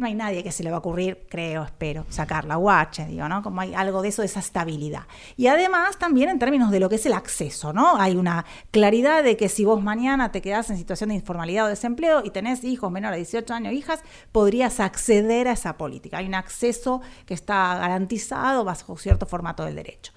no 0.00 0.06
hay 0.06 0.14
nadie 0.14 0.42
que 0.42 0.50
se 0.50 0.64
le 0.64 0.70
va 0.70 0.76
a 0.76 0.78
ocurrir, 0.80 1.26
creo, 1.28 1.62
espero, 1.62 2.06
sacar 2.08 2.46
la 2.46 2.56
guache, 2.56 3.04
digo, 3.06 3.28
¿no? 3.28 3.42
Como 3.42 3.60
hay 3.60 3.74
algo 3.74 4.00
de 4.00 4.08
eso, 4.08 4.22
de 4.22 4.26
esa 4.26 4.40
estabilidad. 4.40 5.02
Y 5.36 5.46
además 5.46 5.98
también 5.98 6.30
en 6.30 6.38
términos 6.38 6.70
de 6.70 6.80
lo 6.80 6.88
que 6.88 6.96
es 6.96 7.06
el 7.06 7.12
acceso, 7.12 7.72
¿no? 7.72 8.00
Hay 8.00 8.16
una 8.16 8.46
claridad 8.70 9.22
de 9.22 9.36
que 9.36 9.48
si 9.48 9.64
vos 9.64 9.82
mañana 9.82 10.32
te 10.32 10.40
quedás 10.40 10.70
en 10.70 10.78
situación 10.78 11.10
de 11.10 11.16
informalidad 11.16 11.66
o 11.66 11.68
desempleo 11.68 12.22
y 12.24 12.30
tenés 12.30 12.64
hijos 12.64 12.90
menores 12.90 13.16
de 13.16 13.38
18 13.38 13.54
años, 13.54 13.74
hijas, 13.74 14.00
podrías 14.32 14.80
acceder 14.80 15.48
a 15.48 15.52
esa 15.52 15.76
política. 15.76 16.18
Hay 16.18 16.26
un 16.26 16.34
acceso 16.34 17.02
que 17.26 17.34
está 17.34 17.76
garantizado 17.78 18.64
bajo 18.64 18.96
cierto 18.96 19.26
formato 19.26 19.64
del 19.64 19.76
derecho. 19.76 20.12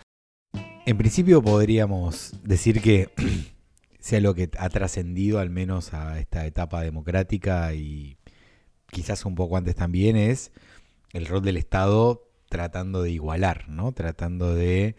En 0.85 0.97
principio 0.97 1.41
podríamos 1.41 2.33
decir 2.41 2.81
que 2.81 3.09
sea 3.99 4.21
lo 4.21 4.33
que 4.33 4.49
ha 4.57 4.69
trascendido 4.69 5.39
al 5.39 5.49
menos 5.49 5.93
a 5.93 6.19
esta 6.19 6.45
etapa 6.45 6.81
democrática 6.81 7.73
y 7.73 8.17
quizás 8.93 9.25
un 9.25 9.35
poco 9.35 9.57
antes 9.57 9.75
también, 9.75 10.15
es 10.15 10.53
el 11.11 11.25
rol 11.25 11.41
del 11.41 11.57
Estado 11.57 12.29
tratando 12.47 13.01
de 13.01 13.11
igualar, 13.11 13.67
¿no? 13.67 13.91
Tratando 13.91 14.53
de 14.53 14.95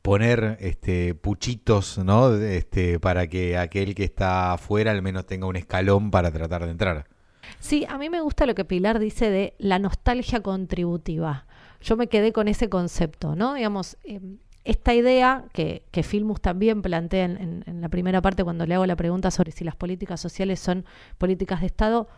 poner 0.00 0.56
este, 0.60 1.14
puchitos, 1.14 1.98
¿no? 1.98 2.34
Este, 2.34 2.98
para 2.98 3.26
que 3.26 3.56
aquel 3.56 3.94
que 3.94 4.04
está 4.04 4.52
afuera 4.52 4.90
al 4.90 5.02
menos 5.02 5.26
tenga 5.26 5.46
un 5.46 5.56
escalón 5.56 6.10
para 6.10 6.30
tratar 6.32 6.64
de 6.64 6.70
entrar. 6.70 7.06
Sí, 7.60 7.86
a 7.88 7.98
mí 7.98 8.10
me 8.10 8.20
gusta 8.20 8.46
lo 8.46 8.54
que 8.54 8.64
Pilar 8.64 8.98
dice 8.98 9.30
de 9.30 9.54
la 9.58 9.78
nostalgia 9.78 10.42
contributiva. 10.42 11.46
Yo 11.80 11.96
me 11.96 12.08
quedé 12.08 12.32
con 12.32 12.48
ese 12.48 12.68
concepto, 12.68 13.36
¿no? 13.36 13.54
Digamos, 13.54 13.96
em, 14.04 14.38
esta 14.64 14.94
idea 14.94 15.44
que, 15.52 15.84
que 15.90 16.02
Filmus 16.02 16.40
también 16.40 16.82
plantea 16.82 17.24
en, 17.24 17.64
en, 17.66 17.80
la 17.80 17.88
primera 17.88 18.22
parte 18.22 18.44
cuando 18.44 18.66
le 18.66 18.74
hago 18.74 18.86
la 18.86 18.96
pregunta 18.96 19.30
sobre 19.30 19.50
si 19.50 19.64
las 19.64 19.74
políticas 19.74 20.20
sociales 20.20 20.60
son 20.60 20.84
políticas 21.18 21.60
de 21.60 21.66
Estado, 21.66 22.08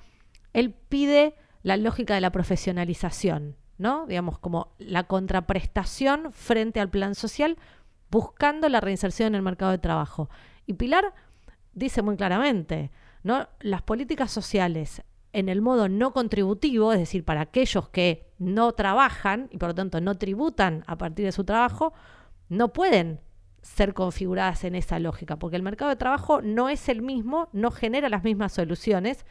él 0.55 0.73
pide 0.89 1.35
la 1.63 1.77
lógica 1.77 2.15
de 2.15 2.23
la 2.23 2.33
profesionalización, 2.33 3.57
¿no? 3.77 4.07
Digamos, 4.07 4.39
como 4.39 4.75
la 4.79 5.05
contraprestación 5.05 6.33
frente 6.33 6.81
al 6.81 6.89
plan 6.89 7.15
social, 7.15 7.59
buscando 8.11 8.69
la 8.71 8.81
reinserción 8.81 9.29
en 9.29 9.35
el 9.35 9.43
mercado 9.43 9.73
de 9.73 9.79
trabajo. 9.79 10.31
Y 10.67 10.75
Pilar 10.75 11.13
dice 11.75 12.01
muy 12.01 12.17
claramente, 12.17 12.91
¿no? 13.23 13.49
Las 13.61 13.83
políticas 13.83 14.31
sociales 14.31 15.03
en 15.35 15.49
el 15.49 15.61
modo 15.61 15.89
no 15.89 16.13
contributivo, 16.13 16.93
es 16.93 17.01
decir, 17.01 17.25
para 17.25 17.41
aquellos 17.41 17.89
que 17.89 18.31
no 18.39 18.73
trabajan 18.73 19.49
y 19.51 19.59
por 19.59 19.71
lo 19.71 19.75
tanto 19.75 20.01
no 20.01 20.15
tributan 20.17 20.85
a 20.87 20.97
partir 20.97 21.25
de 21.25 21.33
su 21.33 21.45
trabajo, 21.45 21.93
no 22.49 22.73
pueden 22.73 23.21
ser 23.61 23.95
configuradas 23.95 24.63
en 24.63 24.77
esa 24.77 25.01
lógica, 25.01 25.37
porque 25.37 25.57
el 25.57 25.63
mercado 25.63 25.89
de 25.89 25.97
trabajo 25.97 26.41
no 26.41 26.69
es 26.69 26.89
el 26.89 27.03
mismo, 27.03 27.49
no 27.53 27.73
genera 27.73 28.09
las 28.09 28.23
mismas 28.23 28.53
soluciones. 28.53 29.27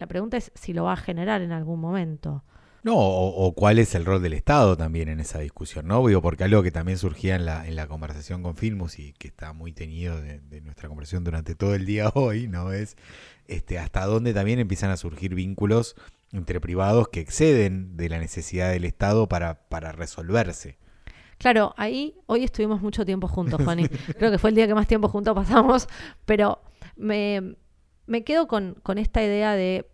La 0.00 0.06
pregunta 0.06 0.36
es 0.36 0.50
si 0.54 0.72
lo 0.72 0.84
va 0.84 0.94
a 0.94 0.96
generar 0.96 1.42
en 1.42 1.52
algún 1.52 1.78
momento. 1.78 2.42
No, 2.82 2.94
o, 2.96 3.54
cuál 3.54 3.78
es 3.78 3.94
el 3.94 4.06
rol 4.06 4.22
del 4.22 4.32
Estado 4.32 4.74
también 4.74 5.10
en 5.10 5.20
esa 5.20 5.38
discusión, 5.40 5.86
¿no? 5.86 6.06
Digo, 6.06 6.22
porque 6.22 6.44
algo 6.44 6.62
que 6.62 6.70
también 6.70 6.96
surgía 6.96 7.36
en 7.36 7.44
la, 7.44 7.66
en 7.66 7.76
la 7.76 7.86
conversación 7.86 8.42
con 8.42 8.56
Filmus 8.56 8.98
y 8.98 9.12
que 9.12 9.28
está 9.28 9.52
muy 9.52 9.72
tenido 9.72 10.18
de, 10.18 10.40
de 10.40 10.62
nuestra 10.62 10.88
conversación 10.88 11.22
durante 11.22 11.54
todo 11.54 11.74
el 11.74 11.84
día 11.84 12.08
hoy, 12.14 12.48
¿no? 12.48 12.72
Es 12.72 12.96
este, 13.48 13.78
hasta 13.78 14.06
dónde 14.06 14.32
también 14.32 14.58
empiezan 14.60 14.90
a 14.90 14.96
surgir 14.96 15.34
vínculos 15.34 15.94
entre 16.32 16.58
privados 16.60 17.08
que 17.08 17.20
exceden 17.20 17.98
de 17.98 18.08
la 18.08 18.18
necesidad 18.18 18.70
del 18.70 18.86
Estado 18.86 19.28
para, 19.28 19.68
para 19.68 19.92
resolverse. 19.92 20.78
Claro, 21.36 21.74
ahí 21.76 22.14
hoy 22.26 22.44
estuvimos 22.44 22.80
mucho 22.80 23.04
tiempo 23.04 23.28
juntos, 23.28 23.60
Juani. 23.62 23.88
Creo 24.18 24.30
que 24.30 24.38
fue 24.38 24.50
el 24.50 24.56
día 24.56 24.66
que 24.66 24.74
más 24.74 24.86
tiempo 24.86 25.08
juntos 25.08 25.34
pasamos, 25.34 25.88
pero 26.24 26.62
me, 26.96 27.56
me 28.06 28.24
quedo 28.24 28.46
con, 28.46 28.74
con, 28.82 28.98
esta 28.98 29.22
idea 29.22 29.54
de, 29.54 29.88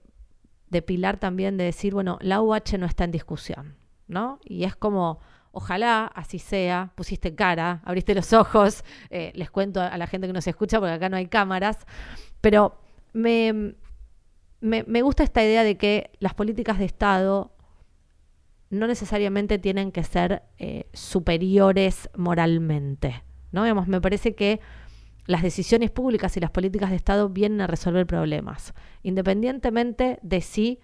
de 0.71 0.83
Pilar 0.83 1.19
también 1.19 1.57
de 1.57 1.65
decir, 1.65 1.95
bueno, 1.95 2.19
la 2.21 2.41
UH 2.41 2.79
no 2.79 2.87
está 2.87 3.05
en 3.05 3.13
discusión, 3.13 3.77
¿no? 4.09 4.41
Y 4.45 4.65
es 4.65 4.77
como, 4.77 5.21
ojalá 5.53 6.07
así 6.07 6.39
sea, 6.39 6.93
pusiste 6.95 7.35
cara, 7.35 7.83
abriste 7.85 8.15
los 8.15 8.33
ojos, 8.33 8.85
eh, 9.11 9.33
les 9.35 9.51
cuento 9.51 9.81
a 9.81 9.97
la 9.99 10.07
gente 10.07 10.27
que 10.27 10.33
nos 10.33 10.47
escucha 10.47 10.79
porque 10.79 10.95
acá 10.95 11.09
no 11.09 11.17
hay 11.17 11.27
cámaras, 11.27 11.79
pero 12.41 12.81
me, 13.13 13.75
me, 14.61 14.85
me 14.85 15.03
gusta 15.03 15.23
esta 15.23 15.45
idea 15.45 15.63
de 15.63 15.77
que 15.77 16.11
las 16.19 16.35
políticas 16.35 16.79
de 16.79 16.85
Estado 16.85 17.53
no 18.71 18.87
necesariamente 18.87 19.59
tienen 19.59 19.93
que 19.93 20.05
ser 20.05 20.43
eh, 20.59 20.89
superiores 20.93 22.11
moralmente. 22.17 23.23
¿no? 23.53 23.63
Me 23.87 24.01
parece 24.01 24.35
que 24.35 24.61
las 25.27 25.43
decisiones 25.43 25.91
públicas 25.91 26.37
y 26.37 26.41
las 26.41 26.51
políticas 26.51 26.91
de 26.91 26.97
Estado 26.97 27.29
vienen 27.29 27.61
a 27.61 27.67
resolver 27.67 28.07
problemas, 28.07 28.75
independientemente 29.03 30.19
de 30.23 30.41
si 30.41 30.79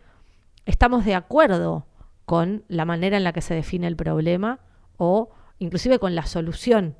estamos 0.66 1.05
de 1.05 1.14
acuerdo 1.14 1.86
con 2.24 2.64
la 2.68 2.84
manera 2.84 3.16
en 3.16 3.24
la 3.24 3.32
que 3.32 3.40
se 3.40 3.55
define 3.55 3.86
el 3.86 3.97
problema 3.97 4.61
o 4.97 5.30
inclusive 5.59 5.99
con 5.99 6.14
la 6.14 6.26
solución 6.26 6.97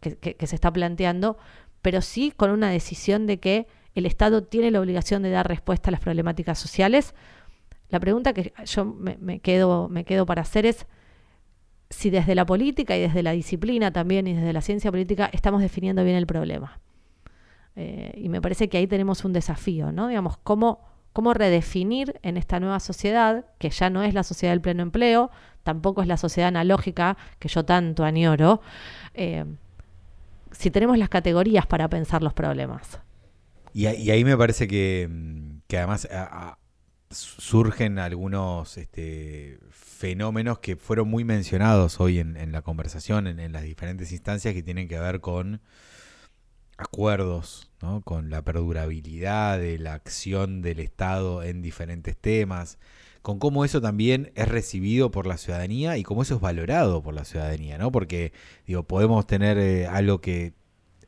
que, 0.00 0.46
se 0.46 0.54
está 0.54 0.72
planteando, 0.72 1.36
pero 1.82 2.00
sí 2.00 2.32
con 2.36 2.50
una 2.50 2.70
decisión 2.70 3.26
de 3.26 3.40
que 3.40 3.66
el 3.94 4.06
Estado 4.06 4.42
tiene 4.42 4.70
la 4.70 4.80
obligación 4.80 5.22
de 5.22 5.30
dar 5.30 5.48
respuesta 5.48 5.90
a 5.90 5.92
las 5.92 6.00
problemáticas 6.00 6.58
sociales 6.58 7.14
la 7.94 8.00
pregunta 8.00 8.32
que 8.32 8.52
yo 8.64 8.84
me, 8.84 9.38
quedo, 9.38 9.88
me 9.88 10.04
quedo 10.04 10.26
para 10.26 10.42
hacer 10.42 10.66
es 10.66 10.86
si 11.90 12.10
desde 12.10 12.34
la 12.34 12.44
política 12.44 12.96
y 12.96 13.00
desde 13.00 13.22
la 13.22 13.30
disciplina 13.30 13.92
también 13.92 14.26
y 14.26 14.34
desde 14.34 14.52
la 14.52 14.62
ciencia 14.62 14.90
política 14.90 15.30
estamos 15.32 15.60
definiendo 15.60 16.02
bien 16.02 16.16
el 16.16 16.26
problema. 16.26 16.80
Eh, 17.76 18.12
y 18.16 18.28
me 18.28 18.40
parece 18.40 18.68
que 18.68 18.78
ahí 18.78 18.86
tenemos 18.86 19.24
un 19.24 19.32
desafío, 19.32 19.92
¿no? 19.92 20.08
Digamos, 20.08 20.36
cómo, 20.38 20.80
cómo 21.12 21.34
redefinir 21.34 22.20
en 22.22 22.36
esta 22.36 22.60
nueva 22.60 22.80
sociedad, 22.80 23.46
que 23.58 23.70
ya 23.70 23.90
no 23.90 24.02
es 24.02 24.14
la 24.14 24.22
sociedad 24.22 24.52
del 24.52 24.60
pleno 24.60 24.82
empleo, 24.82 25.30
tampoco 25.62 26.02
es 26.02 26.08
la 26.08 26.16
sociedad 26.16 26.48
analógica 26.48 27.16
que 27.38 27.48
yo 27.48 27.64
tanto 27.64 28.04
añoro, 28.04 28.60
eh, 29.14 29.44
si 30.52 30.70
tenemos 30.70 30.98
las 30.98 31.08
categorías 31.08 31.66
para 31.66 31.88
pensar 31.88 32.22
los 32.22 32.32
problemas. 32.32 33.00
Y, 33.72 33.86
ahí 33.86 34.24
me 34.24 34.36
parece 34.36 34.68
que, 34.68 35.10
que 35.66 35.78
además 35.78 36.06
surgen 37.14 37.98
algunos 37.98 38.76
este, 38.76 39.58
fenómenos 39.70 40.58
que 40.58 40.76
fueron 40.76 41.08
muy 41.08 41.24
mencionados 41.24 42.00
hoy 42.00 42.18
en, 42.18 42.52
la 42.52 42.62
conversación, 42.62 43.26
en, 43.26 43.52
las 43.52 43.62
diferentes 43.62 44.12
instancias 44.12 44.54
que 44.54 44.62
tienen 44.62 44.88
que 44.88 44.98
ver 44.98 45.20
con 45.20 45.60
acuerdos, 46.76 47.70
con 48.04 48.30
la 48.30 48.42
perdurabilidad 48.42 49.58
de 49.58 49.78
la 49.78 49.94
acción 49.94 50.62
del 50.62 50.80
Estado 50.80 51.42
en 51.42 51.62
diferentes 51.62 52.16
temas, 52.16 52.78
con 53.22 53.38
cómo 53.38 53.64
eso 53.64 53.80
también 53.80 54.32
es 54.34 54.48
recibido 54.48 55.10
por 55.10 55.26
la 55.26 55.38
ciudadanía 55.38 55.96
y 55.96 56.02
cómo 56.02 56.22
eso 56.22 56.36
es 56.36 56.40
valorado 56.40 57.02
por 57.02 57.14
la 57.14 57.24
ciudadanía, 57.24 57.78
¿no? 57.78 57.92
Porque, 57.92 58.32
digo, 58.66 58.82
podemos 58.84 59.26
tener 59.26 59.58
eh, 59.58 59.86
algo 59.86 60.20
que 60.20 60.54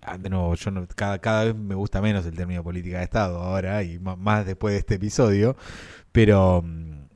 ah, 0.02 0.18
de 0.18 0.30
yo 0.30 0.88
cada, 0.94 1.18
cada 1.20 1.44
vez 1.44 1.54
me 1.54 1.74
gusta 1.74 2.00
menos 2.00 2.26
el 2.26 2.36
término 2.36 2.62
política 2.62 2.98
de 2.98 3.04
Estado 3.04 3.38
ahora 3.38 3.82
y 3.82 3.98
más 3.98 4.46
después 4.46 4.72
de 4.72 4.78
este 4.78 4.94
episodio, 4.96 5.56
pero 6.12 6.62
mm, 6.62 7.06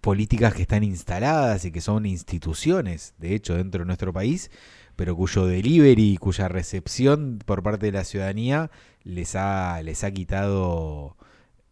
políticas 0.00 0.54
que 0.54 0.62
están 0.62 0.84
instaladas 0.84 1.64
y 1.64 1.72
que 1.72 1.80
son 1.80 2.06
instituciones, 2.06 3.14
de 3.18 3.34
hecho, 3.34 3.56
dentro 3.56 3.80
de 3.80 3.86
nuestro 3.86 4.12
país, 4.12 4.50
pero 4.96 5.14
cuyo 5.14 5.46
delivery 5.46 6.14
y 6.14 6.16
cuya 6.16 6.48
recepción 6.48 7.38
por 7.44 7.62
parte 7.62 7.86
de 7.86 7.92
la 7.92 8.04
ciudadanía 8.04 8.70
les 9.04 9.36
ha, 9.36 9.80
les 9.82 10.02
ha 10.02 10.10
quitado 10.10 11.16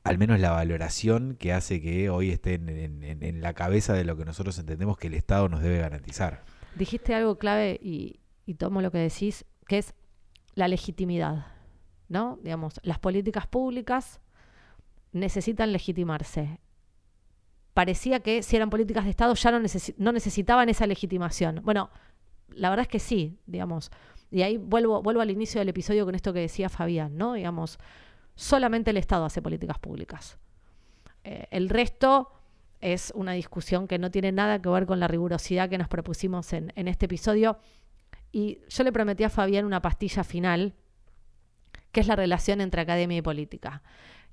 al 0.04 0.18
menos 0.18 0.38
la 0.38 0.50
valoración 0.50 1.36
que 1.38 1.52
hace 1.54 1.80
que 1.80 2.10
hoy 2.10 2.30
estén 2.30 2.68
en, 2.68 3.40
la 3.40 3.54
cabeza 3.54 3.94
de 3.94 4.04
lo 4.04 4.16
que 4.18 4.26
nosotros 4.26 4.58
entendemos 4.58 4.98
que 4.98 5.06
el 5.06 5.14
Estado 5.14 5.48
nos 5.48 5.62
debe 5.62 5.78
garantizar. 5.78 6.44
Dijiste 6.76 7.14
algo 7.14 7.38
clave 7.38 7.80
y, 7.82 8.20
y 8.44 8.54
tomo 8.54 8.82
lo 8.82 8.90
que 8.90 8.98
decís, 8.98 9.46
que 9.66 9.78
es 9.78 9.94
la 10.54 10.68
legitimidad, 10.68 11.46
¿no? 12.08 12.38
Digamos, 12.42 12.80
las 12.82 12.98
políticas 12.98 13.46
públicas 13.46 14.20
necesitan 15.12 15.72
legitimarse. 15.72 16.60
Parecía 17.72 18.20
que 18.20 18.42
si 18.42 18.56
eran 18.56 18.68
políticas 18.68 19.04
de 19.04 19.10
Estado 19.10 19.34
ya 19.34 19.50
no, 19.50 19.60
no 19.96 20.12
necesitaban 20.12 20.68
esa 20.68 20.86
legitimación. 20.86 21.62
Bueno, 21.64 21.90
la 22.48 22.70
verdad 22.70 22.82
es 22.82 22.88
que 22.88 22.98
sí, 22.98 23.38
digamos. 23.46 23.90
Y 24.30 24.42
ahí 24.42 24.56
vuelvo, 24.56 25.02
vuelvo 25.02 25.20
al 25.20 25.30
inicio 25.30 25.60
del 25.60 25.68
episodio 25.68 26.04
con 26.04 26.14
esto 26.14 26.32
que 26.32 26.40
decía 26.40 26.68
Fabián, 26.68 27.16
¿no? 27.16 27.34
Digamos, 27.34 27.78
solamente 28.34 28.90
el 28.90 28.96
Estado 28.96 29.24
hace 29.24 29.42
políticas 29.42 29.78
públicas. 29.78 30.38
Eh, 31.22 31.46
el 31.50 31.68
resto 31.68 32.32
es 32.80 33.12
una 33.14 33.32
discusión 33.32 33.86
que 33.86 33.98
no 33.98 34.10
tiene 34.10 34.32
nada 34.32 34.60
que 34.60 34.68
ver 34.68 34.86
con 34.86 35.00
la 35.00 35.08
rigurosidad 35.08 35.70
que 35.70 35.78
nos 35.78 35.88
propusimos 35.88 36.52
en, 36.52 36.72
en 36.76 36.88
este 36.88 37.06
episodio. 37.06 37.58
Y 38.32 38.58
yo 38.68 38.84
le 38.84 38.92
prometí 38.92 39.24
a 39.24 39.30
Fabián 39.30 39.64
una 39.64 39.80
pastilla 39.80 40.24
final, 40.24 40.74
que 41.92 42.00
es 42.00 42.08
la 42.08 42.16
relación 42.16 42.60
entre 42.60 42.82
academia 42.82 43.18
y 43.18 43.22
política. 43.22 43.82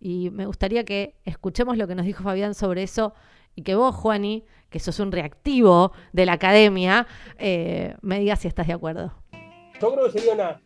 Y 0.03 0.31
me 0.31 0.47
gustaría 0.47 0.83
que 0.83 1.13
escuchemos 1.25 1.77
lo 1.77 1.87
que 1.87 1.93
nos 1.93 2.07
dijo 2.07 2.23
Fabián 2.23 2.55
sobre 2.55 2.81
eso 2.81 3.13
y 3.55 3.61
que 3.61 3.75
vos, 3.75 3.95
Juani, 3.95 4.43
que 4.71 4.79
sos 4.79 4.99
un 4.99 5.11
reactivo 5.11 5.91
de 6.11 6.25
la 6.25 6.33
academia, 6.33 7.05
eh, 7.37 7.93
me 8.01 8.19
digas 8.19 8.39
si 8.39 8.47
estás 8.47 8.65
de 8.65 8.73
acuerdo. 8.73 9.13
Yo 9.79 9.93
creo 9.93 10.05
que 10.05 10.19
sería 10.19 10.33
una 10.33 10.61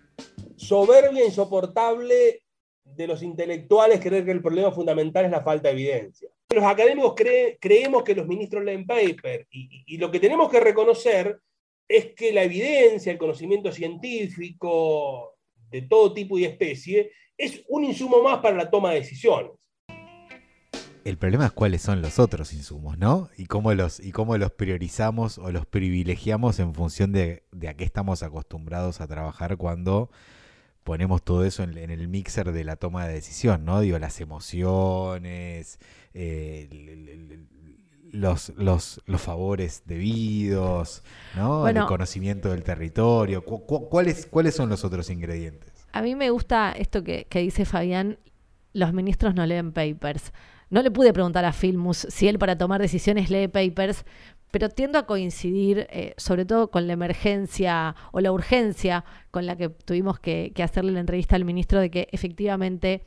soberbia 0.56 1.26
insoportable 1.26 2.44
de 2.86 3.08
los 3.08 3.22
intelectuales 3.24 4.00
creer 4.00 4.24
que 4.24 4.32
el 4.32 4.42
problema 4.42 4.72
fundamental 4.72 5.26
es 5.26 5.32
la 5.32 5.42
falta 5.42 5.68
de 5.68 5.74
evidencia. 5.74 6.30
Los 6.54 6.64
académicos 6.64 7.16
creemos 7.60 8.04
que 8.04 8.16
los 8.16 8.28
ministros 8.28 8.64
leen 8.64 8.86
paper 8.86 9.48
y, 9.50 9.84
y 9.86 9.98
lo 9.98 10.10
que 10.10 10.22
tenemos 10.22 10.50
que 10.50 10.62
reconocer 10.62 11.42
es 11.90 12.14
que 12.14 12.32
la 12.32 12.44
evidencia, 12.44 13.12
el 13.12 13.18
conocimiento 13.18 13.70
científico 13.74 15.36
de 15.70 15.82
todo 15.82 16.14
tipo 16.14 16.38
y 16.38 16.46
especie, 16.46 17.12
es 17.38 17.64
un 17.68 17.84
insumo 17.84 18.22
más 18.24 18.40
para 18.40 18.56
la 18.56 18.70
toma 18.70 18.92
de 18.92 19.02
decisiones. 19.02 19.52
El 21.04 21.20
problema 21.20 21.46
es 21.46 21.52
cuáles 21.52 21.84
son 21.84 22.02
los 22.02 22.18
otros 22.18 22.52
insumos, 22.52 22.98
¿no? 22.98 23.30
Y 23.38 23.46
cómo 23.46 23.72
los, 23.76 24.00
y 24.00 24.12
cómo 24.12 24.40
los 24.40 24.52
priorizamos 24.52 25.38
o 25.38 25.52
los 25.52 25.68
privilegiamos 25.68 26.60
en 26.60 26.74
función 26.74 27.12
de, 27.12 27.44
a 27.70 27.76
qué 27.76 27.84
estamos 27.84 28.24
acostumbrados 28.24 29.02
a 29.02 29.08
trabajar 29.08 29.58
cuando 29.58 30.10
ponemos 30.84 31.24
todo 31.24 31.46
eso 31.46 31.62
en, 31.62 31.78
el 31.78 32.08
mixer 32.08 32.52
de 32.52 32.64
la 32.64 32.76
toma 32.76 33.06
de 33.08 33.14
decisión, 33.14 33.66
¿no? 33.66 33.82
Digo, 33.82 34.00
las 34.00 34.20
emociones, 34.20 35.80
eh, 36.16 36.70
los, 38.12 38.50
los, 38.56 39.00
los, 39.06 39.22
favores 39.22 39.84
debidos, 39.86 41.04
¿no? 41.36 41.68
el 41.68 41.86
conocimiento 41.86 42.50
del 42.50 42.64
territorio. 42.64 43.46
¿Cuáles, 43.46 44.26
¿Cuáles 44.26 44.56
son 44.56 44.70
los 44.70 44.84
otros 44.84 45.12
ingredientes? 45.12 45.75
A 45.96 46.02
mí 46.02 46.14
me 46.14 46.30
gusta 46.30 46.74
esto 46.74 47.06
que, 47.06 47.26
dice 47.32 47.64
Fabián, 47.64 48.20
los 48.74 48.92
ministros 48.92 49.34
no 49.34 49.46
leen 49.46 49.72
papers. 49.72 50.34
No 50.70 50.82
le 50.82 50.92
pude 50.92 51.14
preguntar 51.14 51.46
a 51.46 51.54
Filmus 51.54 52.06
si 52.10 52.28
él 52.28 52.38
para 52.38 52.58
tomar 52.58 52.82
decisiones 52.82 53.30
lee 53.30 53.48
papers, 53.48 54.04
pero 54.52 54.68
tiendo 54.68 55.00
a 55.00 55.06
coincidir, 55.06 55.88
eh, 55.90 56.14
sobre 56.18 56.44
todo 56.44 56.70
con 56.70 56.88
la 56.88 56.92
emergencia 56.92 57.96
o 58.12 58.20
la 58.20 58.34
urgencia 58.34 59.06
con 59.32 59.46
la 59.46 59.56
que 59.56 59.70
tuvimos 59.70 60.20
que, 60.20 60.52
hacerle 60.62 60.92
la 60.92 61.00
entrevista 61.00 61.38
al 61.38 61.46
ministro, 61.46 61.80
de 61.80 61.90
que 61.90 62.10
efectivamente 62.12 63.06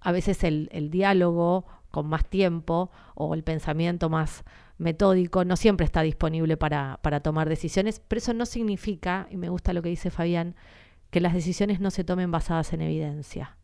a 0.00 0.10
veces 0.10 0.42
el, 0.42 0.70
diálogo 0.90 1.66
con 1.90 2.06
más 2.06 2.24
tiempo 2.24 2.90
o 3.16 3.34
el 3.34 3.44
pensamiento 3.44 4.08
más 4.08 4.44
metódico 4.78 5.44
no 5.44 5.56
siempre 5.56 5.84
está 5.84 6.00
disponible 6.00 6.56
para, 6.56 7.00
para 7.02 7.20
tomar 7.20 7.50
decisiones, 7.50 8.00
pero 8.08 8.20
eso 8.20 8.32
no 8.32 8.46
significa, 8.46 9.28
y 9.30 9.36
me 9.36 9.50
gusta 9.50 9.74
lo 9.74 9.82
que 9.82 9.90
dice 9.90 10.10
Fabián, 10.10 10.54
que 11.10 11.20
las 11.20 11.34
decisiones 11.34 11.80
no 11.80 11.90
se 11.90 12.04
tomen 12.04 12.30
basadas 12.30 12.72
en 12.72 12.82
evidencia. 12.82 13.56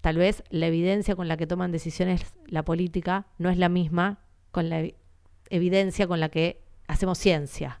Tal 0.00 0.16
vez 0.18 0.44
la 0.50 0.66
evidencia 0.66 1.16
con 1.16 1.28
la 1.28 1.36
que 1.36 1.46
toman 1.46 1.72
decisiones 1.72 2.22
la 2.46 2.64
política 2.64 3.26
no 3.38 3.50
es 3.50 3.58
la 3.58 3.68
misma 3.68 4.20
con 4.52 4.68
la 4.68 4.84
evidencia 5.50 6.06
con 6.06 6.20
la 6.20 6.28
que 6.28 6.62
hacemos 6.86 7.18
ciencia. 7.18 7.80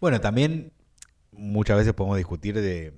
Bueno, 0.00 0.20
también 0.20 0.72
muchas 1.30 1.76
veces 1.76 1.94
podemos 1.94 2.16
discutir 2.16 2.60
de 2.60 2.94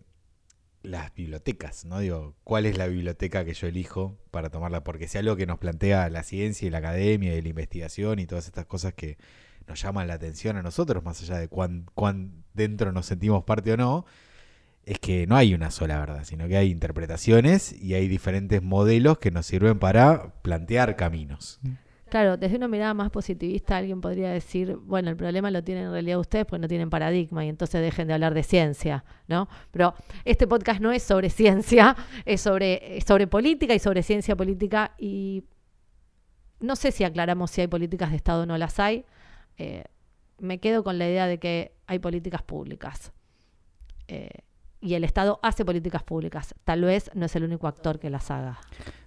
las 0.82 1.14
bibliotecas, 1.14 1.84
¿no? 1.84 1.98
Digo, 1.98 2.34
¿cuál 2.44 2.66
es 2.66 2.76
la 2.76 2.86
biblioteca 2.86 3.44
que 3.44 3.54
yo 3.54 3.66
elijo 3.66 4.18
para 4.30 4.50
tomarla? 4.50 4.84
Porque 4.84 5.08
si 5.08 5.18
algo 5.18 5.36
que 5.36 5.46
nos 5.46 5.58
plantea 5.58 6.08
la 6.10 6.22
ciencia 6.22 6.66
y 6.66 6.70
la 6.70 6.78
academia 6.78 7.34
y 7.34 7.42
la 7.42 7.48
investigación 7.48 8.18
y 8.18 8.26
todas 8.26 8.46
estas 8.46 8.66
cosas 8.66 8.94
que 8.94 9.16
nos 9.66 9.80
llaman 9.80 10.08
la 10.08 10.14
atención 10.14 10.56
a 10.56 10.62
nosotros, 10.62 11.02
más 11.02 11.22
allá 11.22 11.38
de 11.38 11.48
cuán, 11.48 11.86
cuán 11.94 12.44
dentro 12.52 12.92
nos 12.92 13.06
sentimos 13.06 13.44
parte 13.44 13.72
o 13.72 13.76
no, 13.76 14.04
es 14.86 14.98
que 14.98 15.26
no 15.26 15.36
hay 15.36 15.54
una 15.54 15.70
sola 15.70 15.98
verdad, 15.98 16.24
sino 16.24 16.46
que 16.48 16.56
hay 16.56 16.70
interpretaciones 16.70 17.72
y 17.72 17.94
hay 17.94 18.08
diferentes 18.08 18.62
modelos 18.62 19.18
que 19.18 19.30
nos 19.30 19.46
sirven 19.46 19.78
para 19.78 20.34
plantear 20.42 20.96
caminos. 20.96 21.60
Claro, 22.08 22.36
desde 22.36 22.56
una 22.56 22.68
mirada 22.68 22.94
más 22.94 23.10
positivista 23.10 23.76
alguien 23.76 24.00
podría 24.00 24.30
decir, 24.30 24.76
bueno, 24.76 25.10
el 25.10 25.16
problema 25.16 25.50
lo 25.50 25.64
tienen 25.64 25.86
en 25.86 25.92
realidad 25.92 26.20
ustedes 26.20 26.44
porque 26.44 26.60
no 26.60 26.68
tienen 26.68 26.90
paradigma 26.90 27.44
y 27.44 27.48
entonces 27.48 27.80
dejen 27.80 28.06
de 28.06 28.14
hablar 28.14 28.34
de 28.34 28.42
ciencia, 28.42 29.04
¿no? 29.26 29.48
Pero 29.70 29.94
este 30.24 30.46
podcast 30.46 30.80
no 30.80 30.92
es 30.92 31.02
sobre 31.02 31.30
ciencia, 31.30 31.96
es 32.24 32.40
sobre, 32.40 33.00
sobre 33.06 33.26
política 33.26 33.74
y 33.74 33.78
sobre 33.78 34.02
ciencia 34.02 34.36
política 34.36 34.94
y 34.98 35.44
no 36.60 36.76
sé 36.76 36.92
si 36.92 37.04
aclaramos 37.04 37.50
si 37.50 37.62
hay 37.62 37.66
políticas 37.66 38.10
de 38.10 38.16
Estado 38.16 38.42
o 38.42 38.46
no 38.46 38.58
las 38.58 38.78
hay. 38.78 39.04
Eh, 39.56 39.84
me 40.38 40.60
quedo 40.60 40.84
con 40.84 40.98
la 40.98 41.08
idea 41.08 41.26
de 41.26 41.38
que 41.38 41.74
hay 41.86 41.98
políticas 41.98 42.42
públicas. 42.42 43.12
Eh, 44.08 44.30
y 44.84 44.94
el 44.94 45.02
Estado 45.02 45.40
hace 45.42 45.64
políticas 45.64 46.02
públicas. 46.02 46.54
Tal 46.64 46.82
vez 46.82 47.10
no 47.14 47.24
es 47.24 47.34
el 47.34 47.44
único 47.44 47.66
actor 47.66 47.98
que 47.98 48.10
las 48.10 48.30
haga. 48.30 48.60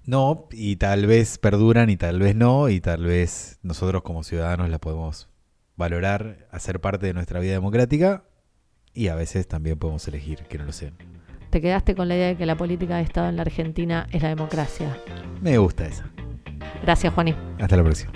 No, 0.05 0.47
y 0.51 0.77
tal 0.77 1.05
vez 1.05 1.37
perduran 1.37 1.89
y 1.91 1.97
tal 1.97 2.19
vez 2.19 2.35
no, 2.35 2.69
y 2.69 2.81
tal 2.81 3.03
vez 3.03 3.59
nosotros 3.61 4.01
como 4.01 4.23
ciudadanos 4.23 4.69
las 4.69 4.79
podemos 4.79 5.29
valorar, 5.75 6.47
hacer 6.51 6.81
parte 6.81 7.05
de 7.05 7.13
nuestra 7.13 7.39
vida 7.39 7.53
democrática 7.53 8.23
y 8.93 9.09
a 9.09 9.15
veces 9.15 9.47
también 9.47 9.77
podemos 9.77 10.07
elegir 10.07 10.39
que 10.49 10.57
no 10.57 10.65
lo 10.65 10.71
sean. 10.71 10.95
¿Te 11.51 11.61
quedaste 11.61 11.95
con 11.95 12.07
la 12.07 12.15
idea 12.15 12.27
de 12.29 12.37
que 12.37 12.47
la 12.47 12.57
política 12.57 12.97
de 12.97 13.03
Estado 13.03 13.29
en 13.29 13.35
la 13.35 13.43
Argentina 13.43 14.07
es 14.11 14.23
la 14.23 14.29
democracia? 14.29 14.97
Me 15.41 15.59
gusta 15.59 15.85
esa. 15.85 16.09
Gracias, 16.81 17.13
Juaní. 17.13 17.35
Hasta 17.59 17.77
la 17.77 17.83
próxima. 17.83 18.11